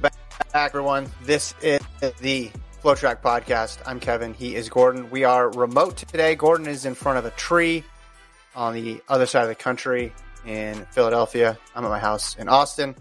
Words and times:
Back, 0.00 0.14
everyone. 0.54 1.10
This 1.22 1.54
is 1.62 1.80
the 2.20 2.50
FloTrack 2.82 3.22
Podcast. 3.22 3.78
I'm 3.86 4.00
Kevin. 4.00 4.34
He 4.34 4.54
is 4.54 4.68
Gordon. 4.68 5.10
We 5.10 5.24
are 5.24 5.50
remote 5.50 5.96
today. 5.96 6.34
Gordon 6.34 6.66
is 6.66 6.84
in 6.84 6.94
front 6.94 7.18
of 7.18 7.24
a 7.24 7.30
tree 7.30 7.84
on 8.54 8.74
the 8.74 9.00
other 9.08 9.26
side 9.26 9.42
of 9.42 9.48
the 9.48 9.54
country 9.54 10.12
in 10.46 10.86
Philadelphia. 10.90 11.58
I'm 11.74 11.84
at 11.84 11.88
my 11.88 11.98
house 11.98 12.36
in 12.36 12.48
Austin. 12.48 12.94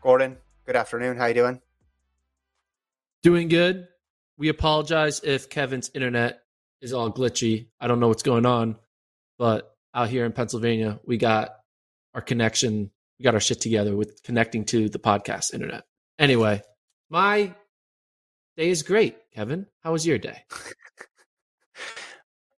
Gordon, 0.00 0.36
good 0.66 0.76
afternoon. 0.76 1.16
How 1.16 1.26
you 1.26 1.34
doing? 1.34 1.60
Doing 3.22 3.48
good. 3.48 3.88
We 4.38 4.48
apologize 4.48 5.20
if 5.22 5.48
Kevin's 5.48 5.90
internet 5.94 6.42
is 6.80 6.92
all 6.92 7.12
glitchy. 7.12 7.68
I 7.80 7.86
don't 7.86 8.00
know 8.00 8.08
what's 8.08 8.24
going 8.24 8.46
on, 8.46 8.76
but 9.38 9.76
out 9.94 10.08
here 10.08 10.24
in 10.24 10.32
Pennsylvania, 10.32 10.98
we 11.04 11.18
got 11.18 11.56
our 12.14 12.20
connection, 12.20 12.90
we 13.22 13.24
got 13.24 13.34
our 13.34 13.40
shit 13.40 13.60
together 13.60 13.96
with 13.96 14.20
connecting 14.24 14.64
to 14.64 14.88
the 14.88 14.98
podcast 14.98 15.54
internet. 15.54 15.84
Anyway, 16.18 16.60
my 17.08 17.54
day 18.56 18.68
is 18.68 18.82
great, 18.82 19.16
Kevin. 19.32 19.68
How 19.84 19.92
was 19.92 20.04
your 20.04 20.18
day? 20.18 20.42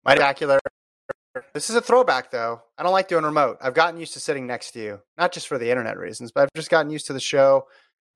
My 0.03 0.15
spectacular. 0.15 0.59
This 1.53 1.69
is 1.69 1.75
a 1.75 1.81
throwback, 1.81 2.31
though. 2.31 2.63
I 2.79 2.83
don't 2.83 2.93
like 2.93 3.07
doing 3.07 3.25
remote. 3.25 3.57
I've 3.61 3.75
gotten 3.75 3.99
used 3.99 4.13
to 4.13 4.19
sitting 4.19 4.47
next 4.47 4.71
to 4.71 4.79
you, 4.79 5.01
not 5.19 5.31
just 5.31 5.47
for 5.47 5.59
the 5.59 5.69
internet 5.69 5.99
reasons, 5.99 6.31
but 6.31 6.41
I've 6.41 6.49
just 6.55 6.71
gotten 6.71 6.89
used 6.89 7.05
to 7.07 7.13
the 7.13 7.19
show 7.19 7.65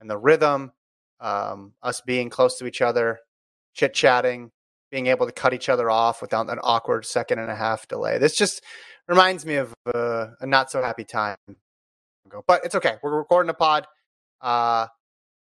and 0.02 0.10
the 0.10 0.18
rhythm, 0.18 0.72
um, 1.20 1.74
us 1.84 2.02
being 2.02 2.32
close 2.32 2.58
to 2.58 2.66
each 2.66 2.82
other, 2.82 3.20
chit 3.76 3.94
chatting, 3.94 4.50
being 4.90 5.06
able 5.06 5.28
to 5.28 5.32
cut 5.32 5.54
each 5.54 5.70
other 5.70 5.88
off 5.88 6.20
without 6.20 6.50
an 6.50 6.58
awkward 6.64 7.06
second 7.06 7.38
and 7.38 7.52
a 7.52 7.56
half 7.56 7.88
delay. 7.88 8.18
This 8.18 8.36
just 8.36 8.64
reminds 9.08 9.46
me 9.46 9.56
of 9.56 9.72
uh, 9.94 10.30
a 10.40 10.48
not 10.48 10.72
so 10.72 10.82
happy 10.82 11.04
time 11.04 11.38
ago, 12.30 12.44
but 12.48 12.64
it's 12.64 12.76
okay. 12.76 12.96
We're 13.02 13.18
recording 13.18 13.50
a 13.50 13.54
pod 13.54 13.88
uh, 14.42 14.88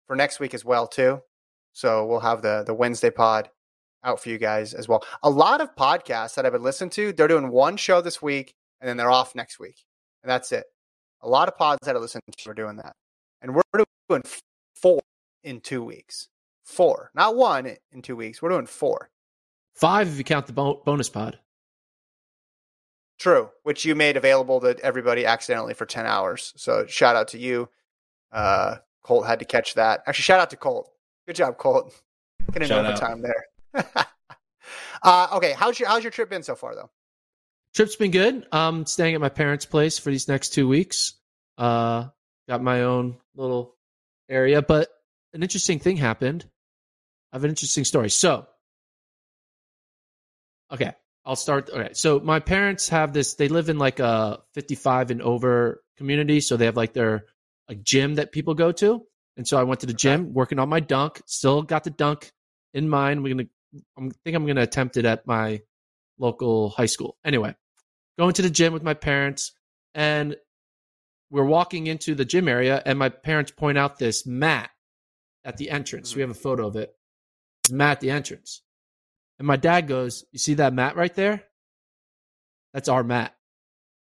for 0.07 0.15
next 0.15 0.39
week 0.39 0.53
as 0.53 0.63
well, 0.65 0.87
too. 0.87 1.21
So 1.73 2.05
we'll 2.05 2.21
have 2.21 2.41
the 2.41 2.63
the 2.65 2.73
Wednesday 2.73 3.11
pod 3.11 3.49
out 4.03 4.19
for 4.21 4.29
you 4.29 4.37
guys 4.37 4.73
as 4.73 4.87
well. 4.87 5.03
A 5.21 5.29
lot 5.29 5.61
of 5.61 5.75
podcasts 5.75 6.35
that 6.35 6.45
I've 6.45 6.53
been 6.53 6.63
listening 6.63 6.89
to, 6.91 7.11
they're 7.11 7.27
doing 7.27 7.51
one 7.51 7.77
show 7.77 8.01
this 8.01 8.21
week 8.21 8.55
and 8.79 8.87
then 8.87 8.97
they're 8.97 9.11
off 9.11 9.35
next 9.35 9.59
week, 9.59 9.83
and 10.23 10.29
that's 10.29 10.51
it. 10.51 10.65
A 11.21 11.29
lot 11.29 11.47
of 11.47 11.57
pods 11.57 11.79
that 11.83 11.95
I 11.95 11.99
listen 11.99 12.21
to 12.37 12.49
are 12.49 12.53
doing 12.53 12.77
that, 12.77 12.93
and 13.41 13.55
we're 13.55 13.61
doing 14.07 14.23
four 14.75 15.01
in 15.43 15.61
two 15.61 15.83
weeks. 15.83 16.29
Four, 16.63 17.11
not 17.15 17.35
one 17.35 17.77
in 17.91 18.01
two 18.01 18.15
weeks. 18.15 18.41
We're 18.41 18.49
doing 18.49 18.65
four. 18.65 19.09
Five 19.75 20.07
if 20.09 20.17
you 20.17 20.23
count 20.23 20.47
the 20.47 20.53
bo- 20.53 20.81
bonus 20.85 21.09
pod. 21.09 21.39
True, 23.19 23.49
which 23.63 23.83
you 23.83 23.95
made 23.95 24.15
available 24.15 24.59
to 24.61 24.77
everybody 24.83 25.25
accidentally 25.25 25.73
for 25.73 25.85
10 25.85 26.05
hours. 26.05 26.53
So 26.55 26.85
shout 26.85 27.15
out 27.15 27.29
to 27.29 27.39
you. 27.39 27.67
Uh, 28.31 28.75
Colt 29.03 29.25
had 29.25 29.39
to 29.39 29.45
catch 29.45 29.73
that. 29.73 30.03
Actually, 30.05 30.23
shout 30.23 30.39
out 30.39 30.49
to 30.51 30.57
Colt. 30.57 30.91
Good 31.25 31.35
job, 31.35 31.57
Colt. 31.57 31.93
Getting 32.51 32.67
Shout 32.67 32.85
overtime 32.85 33.21
there. 33.21 33.47
uh, 35.03 35.27
okay, 35.33 35.53
how's 35.53 35.79
your 35.79 35.89
how's 35.89 36.03
your 36.03 36.11
trip 36.11 36.29
been 36.29 36.43
so 36.43 36.55
far 36.55 36.75
though? 36.75 36.89
Trip's 37.73 37.95
been 37.95 38.11
good. 38.11 38.47
Um, 38.51 38.85
staying 38.85 39.15
at 39.15 39.21
my 39.21 39.29
parents' 39.29 39.65
place 39.65 39.99
for 39.99 40.11
these 40.11 40.27
next 40.27 40.49
two 40.53 40.67
weeks. 40.67 41.13
Uh, 41.57 42.07
got 42.47 42.61
my 42.61 42.83
own 42.83 43.17
little 43.35 43.75
area, 44.29 44.61
but 44.61 44.89
an 45.33 45.43
interesting 45.43 45.79
thing 45.79 45.97
happened. 45.97 46.45
I 47.31 47.35
have 47.35 47.43
an 47.43 47.49
interesting 47.49 47.83
story. 47.83 48.09
So, 48.09 48.47
okay, 50.71 50.93
I'll 51.27 51.35
start. 51.35 51.69
Okay, 51.69 51.89
so 51.91 52.21
my 52.21 52.39
parents 52.39 52.87
have 52.87 53.11
this. 53.11 53.35
They 53.35 53.49
live 53.49 53.67
in 53.67 53.77
like 53.77 53.99
a 53.99 54.39
55 54.53 55.11
and 55.11 55.21
over 55.21 55.83
community, 55.97 56.39
so 56.39 56.55
they 56.55 56.65
have 56.65 56.77
like 56.77 56.93
their 56.93 57.25
a 57.67 57.75
gym 57.75 58.15
that 58.15 58.31
people 58.31 58.53
go 58.53 58.71
to. 58.71 59.05
And 59.35 59.45
so 59.45 59.59
I 59.59 59.63
went 59.63 59.81
to 59.81 59.85
the 59.85 59.93
gym, 59.93 60.33
working 60.33 60.57
on 60.57 60.69
my 60.69 60.79
dunk. 60.79 61.21
Still 61.25 61.63
got 61.63 61.83
the 61.83 61.89
dunk 61.89 62.31
in 62.73 62.87
mind. 62.87 63.23
We're 63.23 63.35
gonna. 63.35 63.49
I 63.97 64.09
think 64.23 64.37
I'm 64.37 64.47
gonna 64.47 64.61
attempt 64.61 64.95
it 64.95 65.03
at 65.03 65.27
my 65.27 65.61
local 66.17 66.69
high 66.69 66.85
school. 66.85 67.17
Anyway, 67.25 67.53
going 68.17 68.33
to 68.33 68.41
the 68.41 68.49
gym 68.49 68.71
with 68.71 68.83
my 68.83 68.93
parents, 68.93 69.51
and 69.93 70.37
we're 71.29 71.43
walking 71.43 71.87
into 71.87 72.15
the 72.15 72.23
gym 72.23 72.47
area, 72.47 72.81
and 72.85 72.97
my 72.97 73.09
parents 73.09 73.51
point 73.51 73.77
out 73.77 73.99
this 73.99 74.25
mat 74.25 74.69
at 75.43 75.57
the 75.57 75.71
entrance. 75.71 76.11
Mm-hmm. 76.11 76.17
We 76.19 76.21
have 76.21 76.31
a 76.31 76.35
photo 76.35 76.67
of 76.67 76.77
it. 76.77 76.95
It's 77.65 77.71
mat 77.73 77.91
at 77.91 77.99
the 77.99 78.11
entrance. 78.11 78.61
And 79.39 79.47
my 79.47 79.55
dad 79.55 79.87
goes, 79.87 80.25
You 80.31 80.39
see 80.39 80.55
that 80.55 80.73
mat 80.73 80.95
right 80.95 81.13
there? 81.13 81.43
That's 82.73 82.89
our 82.89 83.03
mat. 83.03 83.35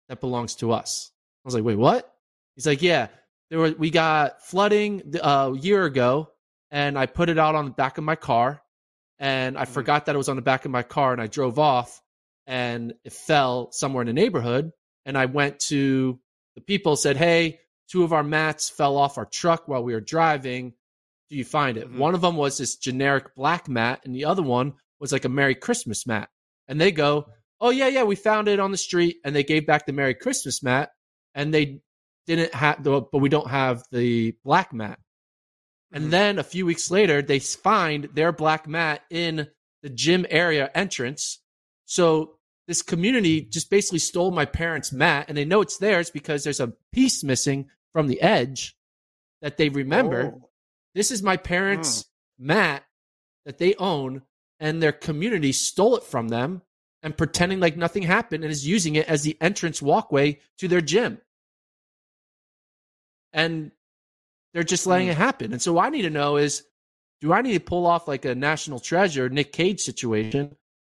That 0.09 0.21
belongs 0.21 0.55
to 0.55 0.71
us. 0.71 1.11
I 1.43 1.47
was 1.47 1.55
like, 1.55 1.63
Wait, 1.63 1.77
what? 1.77 2.13
He's 2.55 2.67
like, 2.67 2.81
Yeah, 2.81 3.07
there 3.49 3.59
were, 3.59 3.71
we 3.77 3.89
got 3.89 4.43
flooding 4.43 5.15
uh, 5.21 5.51
a 5.53 5.57
year 5.57 5.85
ago, 5.85 6.31
and 6.71 6.97
I 6.97 7.05
put 7.05 7.29
it 7.29 7.37
out 7.37 7.55
on 7.55 7.65
the 7.65 7.71
back 7.71 7.97
of 7.97 8.03
my 8.03 8.15
car, 8.15 8.61
and 9.19 9.57
I 9.57 9.65
forgot 9.65 10.05
that 10.05 10.15
it 10.15 10.17
was 10.17 10.29
on 10.29 10.35
the 10.35 10.41
back 10.41 10.65
of 10.65 10.71
my 10.71 10.83
car, 10.83 11.13
and 11.13 11.21
I 11.21 11.27
drove 11.27 11.59
off, 11.59 12.01
and 12.45 12.93
it 13.03 13.13
fell 13.13 13.71
somewhere 13.71 14.01
in 14.01 14.07
the 14.07 14.13
neighborhood. 14.13 14.71
And 15.05 15.17
I 15.17 15.25
went 15.25 15.59
to 15.61 16.19
the 16.55 16.61
people, 16.61 16.95
said, 16.95 17.17
Hey, 17.17 17.59
two 17.89 18.03
of 18.03 18.13
our 18.13 18.23
mats 18.23 18.69
fell 18.69 18.97
off 18.97 19.17
our 19.17 19.25
truck 19.25 19.67
while 19.67 19.83
we 19.83 19.93
were 19.93 20.01
driving. 20.01 20.73
Do 21.29 21.35
you 21.35 21.45
find 21.45 21.77
it? 21.77 21.91
One 21.91 22.15
of 22.15 22.21
them 22.21 22.37
was 22.37 22.57
this 22.57 22.77
generic 22.77 23.35
black 23.35 23.67
mat, 23.67 24.01
and 24.05 24.15
the 24.15 24.25
other 24.25 24.43
one 24.43 24.73
was 24.99 25.11
like 25.11 25.25
a 25.25 25.29
Merry 25.29 25.55
Christmas 25.55 26.05
mat. 26.07 26.29
And 26.67 26.79
they 26.79 26.91
go, 26.91 27.27
Oh, 27.59 27.71
yeah, 27.71 27.87
yeah, 27.87 28.03
we 28.03 28.15
found 28.15 28.47
it 28.47 28.59
on 28.59 28.71
the 28.71 28.77
street. 28.77 29.17
And 29.23 29.35
they 29.35 29.43
gave 29.43 29.65
back 29.65 29.85
the 29.85 29.93
Merry 29.93 30.13
Christmas 30.13 30.61
mat, 30.61 30.91
and 31.33 31.53
they 31.53 31.81
didn't 32.27 32.53
have 32.53 32.83
the, 32.83 33.01
but 33.01 33.19
we 33.19 33.29
don't 33.29 33.49
have 33.49 33.83
the 33.91 34.35
black 34.43 34.73
mat. 34.73 34.99
And 35.91 36.03
mm-hmm. 36.03 36.11
then 36.11 36.39
a 36.39 36.43
few 36.43 36.65
weeks 36.65 36.91
later, 36.91 37.21
they 37.21 37.39
find 37.39 38.09
their 38.13 38.31
black 38.31 38.67
mat 38.67 39.01
in 39.09 39.47
the 39.81 39.89
gym 39.89 40.25
area 40.29 40.69
entrance. 40.75 41.39
So 41.85 42.37
this 42.67 42.81
community 42.81 43.41
just 43.41 43.69
basically 43.69 43.99
stole 43.99 44.31
my 44.31 44.45
parents' 44.45 44.91
mat, 44.91 45.25
and 45.29 45.37
they 45.37 45.45
know 45.45 45.61
it's 45.61 45.77
theirs 45.77 46.09
because 46.09 46.43
there's 46.43 46.59
a 46.59 46.73
piece 46.91 47.23
missing 47.23 47.69
from 47.93 48.07
the 48.07 48.21
edge 48.21 48.75
that 49.41 49.57
they 49.57 49.69
remember. 49.69 50.33
Oh. 50.35 50.49
This 50.93 51.11
is 51.11 51.23
my 51.23 51.37
parents' 51.37 52.05
hmm. 52.37 52.47
mat 52.47 52.83
that 53.45 53.57
they 53.57 53.75
own, 53.75 54.23
and 54.59 54.81
their 54.81 54.91
community 54.91 55.51
stole 55.51 55.95
it 55.97 56.03
from 56.03 56.29
them 56.29 56.61
and 57.03 57.15
pretending 57.17 57.59
like 57.59 57.77
nothing 57.77 58.03
happened 58.03 58.43
and 58.43 58.51
is 58.51 58.65
using 58.67 58.95
it 58.95 59.07
as 59.07 59.23
the 59.23 59.37
entrance 59.41 59.81
walkway 59.81 60.39
to 60.57 60.67
their 60.67 60.81
gym. 60.81 61.19
And 63.33 63.71
they're 64.53 64.63
just 64.63 64.87
letting 64.87 65.07
Mm. 65.07 65.11
it 65.11 65.17
happen. 65.17 65.51
And 65.53 65.61
so 65.61 65.73
what 65.73 65.85
I 65.85 65.89
need 65.89 66.03
to 66.03 66.09
know 66.09 66.37
is, 66.37 66.63
do 67.21 67.33
I 67.33 67.41
need 67.41 67.53
to 67.53 67.59
pull 67.59 67.85
off 67.85 68.07
like 68.07 68.25
a 68.25 68.35
national 68.35 68.79
treasure 68.79 69.29
Nick 69.29 69.51
Cage 69.53 69.81
situation, 69.81 70.55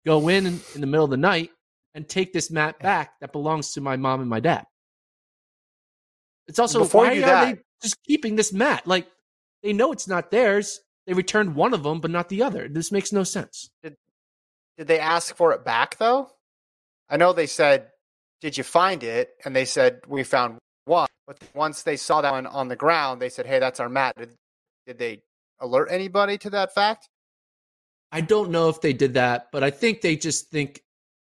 go 0.07 0.29
in 0.29 0.47
in, 0.47 0.61
the 0.75 0.87
middle 0.87 1.05
of 1.05 1.11
the 1.11 1.17
night 1.17 1.51
and 1.95 2.09
take 2.09 2.33
this 2.33 2.51
mat 2.51 2.79
back 2.79 3.19
that 3.21 3.33
belongs 3.33 3.73
to 3.73 3.81
my 3.81 3.97
mom 3.97 4.21
and 4.21 4.31
my 4.31 4.41
dad? 4.41 4.67
It's 6.47 6.59
also 6.59 6.81
Before 6.81 7.05
why 7.05 7.17
are 7.17 7.21
that- 7.21 7.57
they 7.57 7.63
just 7.83 8.03
keeping 8.05 8.37
this 8.37 8.53
mat? 8.53 8.87
Like 8.87 9.09
they 9.63 9.73
know 9.73 9.93
it's 9.93 10.09
not 10.09 10.31
theirs. 10.31 10.81
They 11.09 11.15
returned 11.15 11.55
one 11.55 11.73
of 11.73 11.85
them, 11.85 12.03
but 12.03 12.11
not 12.11 12.29
the 12.29 12.43
other. 12.43 12.69
This 12.69 12.93
makes 12.93 13.13
no 13.13 13.25
sense. 13.25 13.71
Did 13.83 13.97
they 14.77 15.01
ask 15.01 15.35
for 15.35 15.55
it 15.55 15.65
back 15.65 15.97
though? 15.97 16.31
I 17.09 17.17
know 17.17 17.33
they 17.33 17.47
said, 17.47 17.89
"Did 18.43 18.59
you 18.59 18.63
find 18.63 19.03
it?" 19.03 19.31
And 19.43 19.57
they 19.57 19.65
said, 19.65 20.03
"We 20.07 20.23
found 20.23 20.59
one." 20.85 21.09
But 21.27 21.39
once 21.55 21.83
they 21.83 21.97
saw 21.97 22.21
that 22.21 22.33
one 22.33 22.47
on 22.47 22.69
the 22.69 22.77
ground, 22.77 23.23
they 23.23 23.31
said, 23.31 23.47
"Hey, 23.47 23.59
that's 23.59 23.81
our 23.81 23.89
mat." 23.89 24.17
Did, 24.19 24.35
did 24.87 24.99
they 24.99 25.23
alert 25.59 25.89
anybody 25.91 26.37
to 26.39 26.51
that 26.51 26.75
fact? 26.75 27.09
I 28.13 28.21
don't 28.21 28.51
know 28.51 28.69
if 28.69 28.83
they 28.83 28.93
did 28.93 29.15
that, 29.15 29.49
but 29.51 29.65
I 29.65 29.71
think 29.71 30.03
they 30.03 30.15
just 30.15 30.51
think 30.51 30.83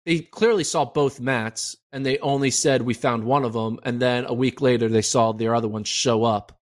they 0.05 0.19
clearly 0.19 0.65
saw 0.65 0.83
both 0.83 1.21
mats 1.21 1.77
and 1.93 2.05
they 2.05 2.17
only 2.19 2.51
said 2.51 2.81
we 2.81 2.93
found 2.93 3.23
one 3.23 3.45
of 3.45 3.53
them. 3.53 3.79
And 3.83 4.01
then 4.01 4.25
a 4.25 4.33
week 4.33 4.59
later, 4.59 4.89
they 4.89 5.01
saw 5.01 5.31
their 5.31 5.55
other 5.55 5.69
one 5.69 5.85
show 5.85 6.25
up 6.25 6.59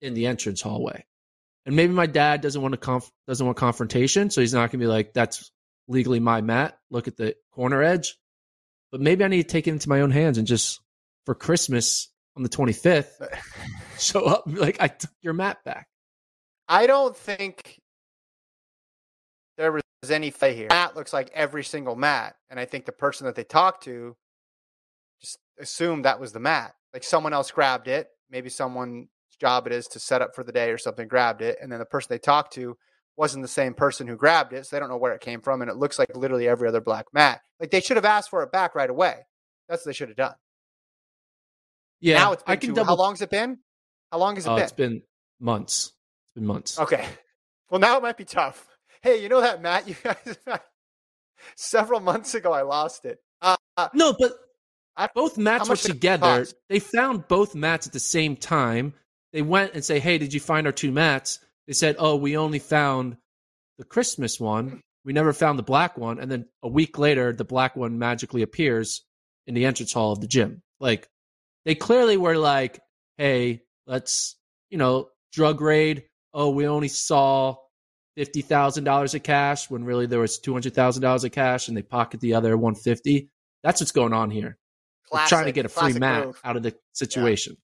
in 0.00 0.14
the 0.14 0.26
entrance 0.26 0.62
hallway. 0.62 1.04
And 1.66 1.76
maybe 1.76 1.92
my 1.92 2.06
dad 2.06 2.40
doesn't 2.40 2.60
want 2.60 2.72
to 2.72 2.78
conf- 2.78 3.10
doesn't 3.26 3.44
want 3.44 3.58
confrontation, 3.58 4.30
so 4.30 4.40
he's 4.40 4.54
not 4.54 4.70
going 4.70 4.70
to 4.70 4.78
be 4.78 4.86
like, 4.86 5.12
"That's 5.12 5.52
legally 5.88 6.20
my 6.20 6.40
mat." 6.40 6.78
Look 6.90 7.06
at 7.06 7.16
the 7.16 7.36
corner 7.52 7.82
edge. 7.82 8.16
But 8.90 9.00
maybe 9.00 9.24
I 9.24 9.28
need 9.28 9.42
to 9.42 9.48
take 9.48 9.68
it 9.68 9.70
into 9.70 9.88
my 9.88 10.00
own 10.00 10.10
hands 10.10 10.38
and 10.38 10.46
just 10.46 10.80
for 11.26 11.34
Christmas 11.34 12.08
on 12.36 12.42
the 12.42 12.48
25th, 12.48 13.26
show 13.98 14.24
up 14.24 14.44
like, 14.46 14.80
"I 14.80 14.88
took 14.88 15.12
your 15.20 15.34
mat 15.34 15.58
back." 15.64 15.86
I 16.66 16.86
don't 16.86 17.16
think 17.16 17.80
there 19.58 19.72
was 19.72 19.82
any 20.10 20.30
play 20.30 20.54
here. 20.54 20.68
Mat 20.70 20.96
looks 20.96 21.12
like 21.12 21.30
every 21.34 21.64
single 21.64 21.96
mat, 21.96 22.36
and 22.48 22.58
I 22.58 22.64
think 22.64 22.86
the 22.86 22.92
person 22.92 23.26
that 23.26 23.34
they 23.34 23.44
talked 23.44 23.84
to 23.84 24.16
just 25.20 25.38
assumed 25.58 26.04
that 26.04 26.18
was 26.18 26.32
the 26.32 26.40
mat. 26.40 26.74
Like 26.94 27.04
someone 27.04 27.32
else 27.32 27.50
grabbed 27.50 27.86
it. 27.86 28.08
Maybe 28.30 28.48
someone's 28.48 29.08
job 29.40 29.66
it 29.66 29.72
is 29.72 29.86
to 29.88 30.00
set 30.00 30.22
up 30.22 30.34
for 30.34 30.44
the 30.44 30.52
day 30.52 30.70
or 30.70 30.78
something 30.78 31.08
grabbed 31.08 31.42
it, 31.42 31.58
and 31.60 31.70
then 31.72 31.78
the 31.78 31.84
person 31.84 32.08
they 32.10 32.18
talked 32.18 32.52
to 32.54 32.76
wasn't 33.16 33.42
the 33.42 33.48
same 33.48 33.74
person 33.74 34.06
who 34.06 34.16
grabbed 34.16 34.52
it, 34.52 34.64
so 34.66 34.74
they 34.76 34.80
don't 34.80 34.88
know 34.88 34.96
where 34.96 35.12
it 35.14 35.20
came 35.20 35.40
from, 35.40 35.60
and 35.62 35.70
it 35.70 35.76
looks 35.76 35.98
like 35.98 36.14
literally 36.16 36.48
every 36.48 36.68
other 36.68 36.80
black 36.80 37.06
mat. 37.12 37.40
Like 37.58 37.70
they 37.70 37.80
should 37.80 37.96
have 37.96 38.04
asked 38.04 38.30
for 38.30 38.42
it 38.42 38.52
back 38.52 38.74
right 38.74 38.88
away. 38.90 39.16
That's 39.68 39.82
what 39.84 39.90
they 39.90 39.96
should 39.96 40.08
have 40.08 40.16
done. 40.16 40.34
Yeah, 42.00 42.18
now 42.18 42.32
it's 42.32 42.42
been 42.42 42.52
I 42.52 42.56
can 42.56 42.70
two- 42.70 42.74
double. 42.76 42.96
How 42.96 43.02
long's 43.02 43.20
it 43.20 43.30
been? 43.30 43.58
How 44.10 44.18
long 44.18 44.36
has 44.36 44.46
it 44.46 44.50
Oh, 44.50 44.54
been? 44.54 44.62
it's 44.64 44.72
been 44.72 45.02
months. 45.38 45.92
It's 46.24 46.34
been 46.34 46.46
months. 46.46 46.78
Okay. 46.78 47.04
Well, 47.70 47.78
now 47.78 47.96
it 47.98 48.02
might 48.02 48.16
be 48.16 48.24
tough. 48.24 48.66
Hey, 49.00 49.22
you 49.22 49.28
know 49.28 49.40
that 49.42 49.62
Matt? 49.62 49.86
You 49.86 49.94
guys, 50.02 50.36
several 51.56 52.00
months 52.00 52.34
ago, 52.34 52.52
I 52.52 52.62
lost 52.62 53.04
it. 53.04 53.18
Uh, 53.40 53.56
No, 53.94 54.12
but 54.18 54.32
I- 54.96 55.08
both 55.14 55.38
mats 55.38 55.68
were 55.68 55.74
much 55.74 55.82
did 55.82 55.90
it 55.90 55.94
together. 55.94 56.46
They 56.68 56.80
found 56.80 57.28
both 57.28 57.54
mats 57.54 57.86
at 57.86 57.92
the 57.92 58.00
same 58.00 58.34
time. 58.36 58.94
They 59.32 59.42
went 59.42 59.74
and 59.74 59.84
say, 59.84 59.98
"Hey, 59.98 60.18
did 60.18 60.34
you 60.34 60.40
find 60.40 60.66
our 60.66 60.72
two 60.72 60.92
mats?" 60.92 61.38
They 61.66 61.72
said, 61.72 61.96
"Oh, 61.98 62.16
we 62.16 62.36
only 62.36 62.58
found 62.58 63.16
the 63.78 63.84
Christmas 63.84 64.40
one. 64.40 64.80
We 65.04 65.12
never 65.12 65.32
found 65.32 65.58
the 65.58 65.62
black 65.64 65.96
one." 65.96 66.18
And 66.18 66.30
then 66.30 66.46
a 66.62 66.68
week 66.68 66.98
later, 66.98 67.32
the 67.32 67.44
black 67.44 67.76
one 67.76 67.98
magically 67.98 68.42
appears 68.42 69.04
in 69.46 69.54
the 69.54 69.64
entrance 69.64 69.92
hall 69.92 70.12
of 70.12 70.20
the 70.20 70.26
gym. 70.26 70.62
Like 70.80 71.08
they 71.64 71.74
clearly 71.74 72.16
were 72.16 72.36
like, 72.36 72.80
"Hey, 73.18 73.62
let's 73.86 74.36
you 74.70 74.78
know 74.78 75.10
drug 75.32 75.60
raid." 75.60 76.04
Oh, 76.32 76.50
we 76.50 76.66
only 76.66 76.88
saw 76.88 77.56
fifty 78.16 78.42
thousand 78.42 78.84
dollars 78.84 79.14
of 79.14 79.22
cash 79.22 79.70
when 79.70 79.84
really 79.84 80.06
there 80.06 80.20
was 80.20 80.38
two 80.38 80.52
hundred 80.52 80.74
thousand 80.74 81.02
dollars 81.02 81.24
of 81.24 81.32
cash, 81.32 81.68
and 81.68 81.76
they 81.76 81.82
pocket 81.82 82.20
the 82.20 82.34
other 82.34 82.56
one 82.56 82.74
fifty. 82.74 83.30
That's 83.62 83.80
what's 83.80 83.92
going 83.92 84.12
on 84.12 84.30
here. 84.30 84.58
We're 85.12 85.26
trying 85.26 85.46
to 85.46 85.52
get 85.52 85.66
a 85.66 85.68
free 85.68 85.92
mat 85.92 86.26
move. 86.26 86.40
out 86.44 86.56
of 86.56 86.62
the 86.62 86.74
situation. 86.92 87.56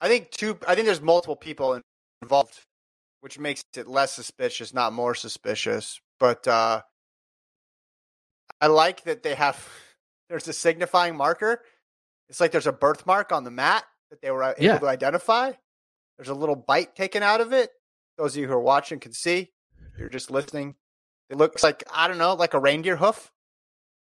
I 0.00 0.08
think 0.08 0.30
two. 0.30 0.58
I 0.66 0.74
think 0.74 0.86
there's 0.86 1.00
multiple 1.00 1.36
people 1.36 1.80
involved, 2.22 2.58
which 3.20 3.38
makes 3.38 3.62
it 3.76 3.86
less 3.88 4.12
suspicious, 4.12 4.74
not 4.74 4.92
more 4.92 5.14
suspicious. 5.14 6.00
But 6.20 6.46
uh, 6.48 6.82
I 8.60 8.66
like 8.68 9.04
that 9.04 9.22
they 9.22 9.34
have. 9.34 9.66
There's 10.28 10.48
a 10.48 10.52
signifying 10.52 11.16
marker. 11.16 11.62
It's 12.28 12.40
like 12.40 12.50
there's 12.50 12.66
a 12.66 12.72
birthmark 12.72 13.30
on 13.30 13.44
the 13.44 13.50
mat 13.52 13.84
that 14.10 14.20
they 14.20 14.32
were 14.32 14.42
able 14.42 14.54
Yeah. 14.60 14.76
to 14.78 14.88
identify. 14.88 15.52
There's 16.18 16.28
a 16.30 16.34
little 16.34 16.56
bite 16.56 16.96
taken 16.96 17.22
out 17.22 17.40
of 17.40 17.52
it. 17.52 17.70
Those 18.18 18.34
of 18.34 18.40
you 18.40 18.48
who 18.48 18.54
are 18.54 18.60
watching 18.60 18.98
can 18.98 19.12
see. 19.12 19.52
If 19.92 20.00
You're 20.00 20.08
just 20.08 20.32
listening. 20.32 20.74
It 21.30 21.36
looks 21.36 21.62
like 21.62 21.84
I 21.94 22.08
don't 22.08 22.18
know, 22.18 22.34
like 22.34 22.54
a 22.54 22.58
reindeer 22.58 22.96
hoof, 22.96 23.30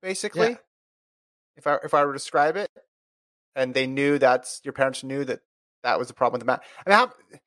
basically. 0.01 0.49
Yeah. 0.49 0.57
If 1.57 1.67
I 1.67 1.77
if 1.83 1.93
I 1.93 2.03
were 2.03 2.13
to 2.13 2.17
describe 2.17 2.55
it, 2.57 2.71
and 3.55 3.75
they 3.75 3.85
knew 3.85 4.17
that's 4.17 4.61
your 4.63 4.73
parents 4.73 5.03
knew 5.03 5.25
that 5.25 5.41
that 5.85 5.97
was 5.99 6.07
the 6.09 6.13
problem 6.13 6.39
with 6.39 6.41
the 6.41 6.51
mat. 6.51 6.63
I 6.85 6.89
mean, 6.89 6.97
how, 6.99 7.39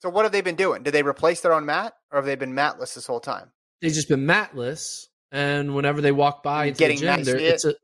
so 0.00 0.08
what 0.08 0.24
have 0.24 0.32
they 0.32 0.40
been 0.40 0.54
doing? 0.56 0.82
Did 0.82 0.92
they 0.92 1.02
replace 1.02 1.40
their 1.40 1.52
own 1.52 1.66
mat, 1.66 1.94
or 2.10 2.16
have 2.18 2.24
they 2.26 2.36
been 2.36 2.52
matless 2.54 2.94
this 2.94 3.06
whole 3.06 3.20
time? 3.20 3.50
They've 3.82 3.92
just 3.92 4.08
been 4.08 4.26
matless, 4.26 5.06
and 5.32 5.74
whenever 5.74 6.00
they 6.00 6.12
walk 6.12 6.42
by 6.42 6.66
into 6.66 6.78
getting 6.78 6.96
the 6.98 7.06
gym, 7.06 7.16
nice 7.16 7.26
they're- 7.26 7.36
it's 7.36 7.64
a 7.64 7.74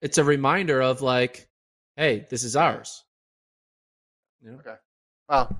it's 0.00 0.18
a 0.18 0.24
reminder 0.24 0.82
of 0.82 1.00
like, 1.02 1.48
hey, 1.96 2.26
this 2.30 2.44
is 2.44 2.56
ours. 2.56 3.02
You 4.42 4.52
know? 4.52 4.60
Well, 5.28 5.56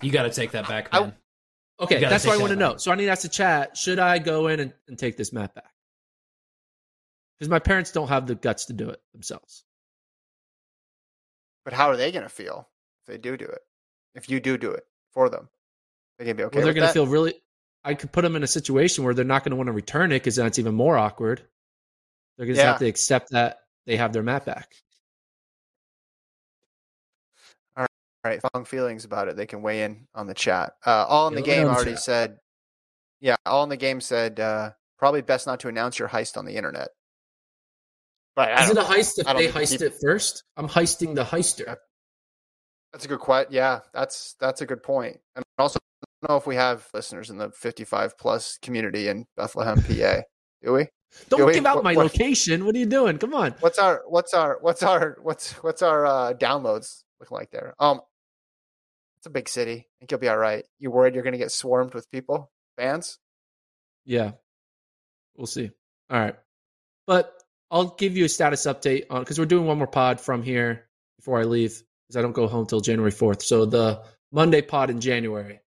You 0.00 0.10
got 0.10 0.22
to 0.22 0.30
take 0.30 0.52
that 0.52 0.66
back, 0.68 0.88
I- 0.92 1.00
man. 1.00 1.14
Okay, 1.80 2.00
that's 2.00 2.24
what 2.24 2.34
I 2.38 2.40
want 2.40 2.50
to 2.50 2.56
know. 2.56 2.76
So 2.76 2.92
I 2.92 2.94
need 2.94 3.06
to 3.06 3.10
ask 3.10 3.22
the 3.22 3.28
chat: 3.28 3.76
Should 3.76 3.98
I 3.98 4.18
go 4.18 4.46
in 4.48 4.60
and, 4.60 4.72
and 4.88 4.98
take 4.98 5.16
this 5.16 5.32
mat 5.32 5.54
back? 5.54 5.72
Because 7.38 7.48
my 7.50 7.58
parents 7.58 7.90
don't 7.90 8.08
have 8.08 8.26
the 8.26 8.36
guts 8.36 8.66
to 8.66 8.72
do 8.72 8.88
it 8.90 9.00
themselves. 9.12 9.64
But 11.64 11.72
how 11.72 11.88
are 11.88 11.96
they 11.96 12.12
going 12.12 12.22
to 12.22 12.28
feel 12.28 12.68
if 13.02 13.06
they 13.06 13.18
do 13.18 13.36
do 13.36 13.44
it? 13.46 13.60
If 14.14 14.28
you 14.28 14.40
do 14.40 14.56
do 14.56 14.70
it 14.70 14.84
for 15.12 15.28
them, 15.28 15.48
they're 16.18 16.26
going 16.26 16.36
to 16.36 16.40
be 16.42 16.46
okay. 16.46 16.58
well, 16.58 16.64
they're 16.64 16.74
going 16.74 16.86
to 16.86 16.92
feel 16.92 17.06
really. 17.06 17.34
I 17.84 17.94
could 17.94 18.12
put 18.12 18.22
them 18.22 18.34
in 18.36 18.42
a 18.42 18.46
situation 18.46 19.04
where 19.04 19.12
they're 19.12 19.24
not 19.24 19.44
going 19.44 19.50
to 19.50 19.56
want 19.56 19.66
to 19.66 19.72
return 19.72 20.10
it 20.12 20.20
because 20.20 20.36
then 20.36 20.46
it's 20.46 20.58
even 20.58 20.74
more 20.74 20.96
awkward. 20.96 21.42
They're 22.36 22.46
going 22.46 22.56
to 22.56 22.62
Yeah. 22.62 22.68
have 22.68 22.78
to 22.78 22.86
accept 22.86 23.30
that 23.30 23.58
they 23.86 23.96
have 23.96 24.12
their 24.12 24.22
mat 24.22 24.46
back. 24.46 24.74
All 27.76 27.86
right, 28.24 28.40
strong 28.40 28.64
feelings 28.64 29.04
about 29.04 29.28
it. 29.28 29.36
They 29.36 29.44
can 29.46 29.60
weigh 29.60 29.82
in 29.82 30.06
on 30.14 30.26
the 30.26 30.32
chat. 30.34 30.76
Uh, 30.86 31.04
all 31.06 31.28
in 31.28 31.34
the 31.34 31.40
Yeah, 31.40 31.46
let 31.46 31.56
game 31.56 31.66
the 31.66 31.72
already 31.74 31.90
chat. 31.92 32.00
said. 32.00 32.38
Yeah, 33.20 33.36
all 33.44 33.62
in 33.64 33.68
the 33.68 33.76
game 33.76 34.00
said 34.00 34.40
uh, 34.40 34.70
probably 34.98 35.20
best 35.20 35.46
not 35.46 35.60
to 35.60 35.68
announce 35.68 35.98
your 35.98 36.08
heist 36.08 36.36
on 36.38 36.44
the 36.46 36.56
internet. 36.56 36.88
But 38.36 38.58
Is 38.60 38.70
it 38.70 38.76
a 38.78 38.82
heist 38.82 39.18
if 39.18 39.26
they 39.26 39.48
heist 39.48 39.70
people- 39.72 39.86
it 39.86 39.94
first? 40.02 40.42
I'm 40.56 40.68
heisting 40.68 41.14
the 41.14 41.24
heister. 41.24 41.76
That's 42.92 43.04
a 43.04 43.08
good 43.08 43.20
question. 43.20 43.52
Yeah, 43.52 43.80
that's 43.92 44.34
that's 44.40 44.60
a 44.60 44.66
good 44.66 44.82
point. 44.82 45.18
And 45.36 45.44
also, 45.58 45.78
I 45.78 46.06
don't 46.26 46.30
know 46.32 46.36
if 46.38 46.46
we 46.46 46.56
have 46.56 46.88
listeners 46.94 47.30
in 47.30 47.38
the 47.38 47.50
55 47.50 48.16
plus 48.18 48.58
community 48.62 49.08
in 49.08 49.26
Bethlehem, 49.36 49.82
PA. 49.82 50.22
Do 50.62 50.72
we? 50.72 50.86
Don't 51.28 51.46
wait, 51.46 51.54
give 51.54 51.66
out 51.66 51.76
what- 51.76 51.84
my 51.84 51.94
what- 51.94 52.04
location. 52.06 52.64
What 52.64 52.74
are 52.74 52.78
you 52.78 52.86
doing? 52.86 53.18
Come 53.18 53.34
on. 53.34 53.52
What's 53.60 53.78
our 53.78 54.02
what's 54.08 54.34
our 54.34 54.58
what's 54.60 54.82
our 54.82 55.16
what's 55.22 55.52
what's 55.62 55.82
our 55.82 56.04
uh, 56.06 56.34
downloads 56.34 57.02
looking 57.20 57.36
like 57.36 57.50
there? 57.50 57.74
Um, 57.78 58.00
it's 59.18 59.26
a 59.26 59.30
big 59.30 59.48
city. 59.48 59.72
I 59.78 59.90
think 60.00 60.10
you'll 60.10 60.20
be 60.20 60.28
all 60.28 60.36
right. 60.36 60.64
You 60.80 60.90
worried 60.90 61.14
you're 61.14 61.22
going 61.22 61.32
to 61.32 61.38
get 61.38 61.52
swarmed 61.52 61.94
with 61.94 62.10
people, 62.10 62.50
fans? 62.76 63.18
Yeah, 64.04 64.32
we'll 65.36 65.46
see. 65.46 65.70
All 66.10 66.18
right, 66.20 66.34
but 67.06 67.32
I'll 67.70 67.94
give 67.96 68.16
you 68.16 68.24
a 68.24 68.28
status 68.28 68.66
update 68.66 69.06
on 69.10 69.20
because 69.20 69.38
we're 69.38 69.46
doing 69.46 69.66
one 69.66 69.78
more 69.78 69.86
pod 69.86 70.20
from 70.20 70.42
here 70.42 70.86
before 71.18 71.40
I 71.40 71.44
leave 71.44 71.82
because 72.06 72.16
I 72.16 72.22
don't 72.22 72.32
go 72.32 72.46
home 72.46 72.66
till 72.66 72.80
January 72.80 73.10
fourth. 73.10 73.42
So 73.42 73.64
the 73.66 74.02
Monday 74.32 74.62
pod 74.62 74.90
in 74.90 75.00
January, 75.00 75.60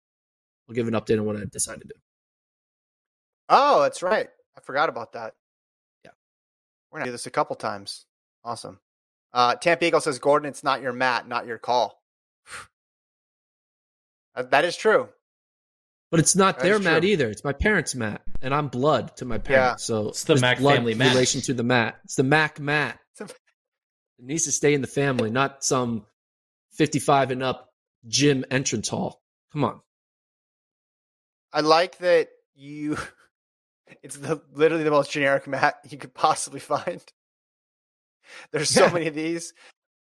I'll 0.69 0.75
give 0.75 0.89
an 0.89 0.95
update 0.95 1.19
on 1.19 1.25
what 1.25 1.37
I 1.37 1.45
decided 1.51 1.83
to 1.83 1.89
do. 1.89 1.95
Oh, 3.49 3.83
that's 3.83 4.03
right. 4.03 4.29
I 4.57 4.61
forgot 4.61 4.89
about 4.89 5.13
that. 5.13 5.35
Yeah. 6.05 6.11
We're 6.91 6.99
gonna 7.01 7.09
do 7.09 7.13
this 7.13 7.27
a 7.27 7.31
couple 7.31 7.57
times. 7.57 8.07
Awesome. 8.45 8.81
Uh, 9.33 9.55
Tampa 9.57 9.85
Eagle 9.87 10.01
says, 10.01 10.19
Gordon, 10.19 10.49
it's 10.49 10.63
not 10.63 10.81
your 10.83 10.93
mat, 10.93 11.27
not 11.29 11.47
your 11.47 11.59
call. 11.59 12.01
That- 14.35 14.51
that 14.51 14.65
is 14.65 14.77
true. 14.77 15.09
But 16.15 16.21
it's 16.21 16.37
not 16.37 16.59
That 16.59 16.63
their 16.63 16.77
is 16.77 16.83
mat 16.85 17.03
true. 17.03 17.11
either. 17.11 17.29
It's 17.29 17.43
my 17.43 17.53
parents' 17.53 17.97
mat, 17.97 18.23
and 18.41 18.55
I'm 18.55 18.69
blood 18.69 19.17
to 19.17 19.25
my 19.25 19.39
parents. 19.39 19.83
So 19.83 20.11
It's 20.11 20.23
the 20.23 20.29
there's 20.35 20.41
Mack 20.43 20.59
blood 20.59 20.77
family 20.77 20.95
mat. 20.95 21.09
relation 21.13 21.41
to 21.41 21.55
the 21.55 21.65
mat. 21.65 21.99
It's 22.05 22.15
the 22.15 22.23
Mack 22.23 22.61
mat. 22.61 23.01
It's 23.11 23.21
a- 23.23 23.35
It 24.19 24.25
needs 24.25 24.45
to 24.45 24.53
stay 24.53 24.75
in 24.75 24.81
the 24.81 24.87
family, 24.87 25.29
not 25.31 25.65
some 25.65 26.07
55 26.77 27.33
and 27.33 27.43
up 27.43 27.69
gym 28.07 28.45
entrance 28.49 28.89
hall. 28.89 29.21
Come 29.53 29.65
on. 29.65 29.81
I 31.53 31.63
like 31.63 31.99
that 31.99 32.29
you. 32.55 32.97
It's 34.03 34.17
the 34.17 34.41
literally 34.53 34.85
the 34.85 34.91
most 34.91 35.11
generic 35.13 35.47
mat 35.47 35.75
you 35.91 35.99
could 35.99 36.15
possibly 36.15 36.59
find. 36.61 37.03
There's 38.51 38.71
so 38.71 38.87
Yeah. 38.87 38.93
many 38.93 39.07
of 39.09 39.15
these 39.15 39.53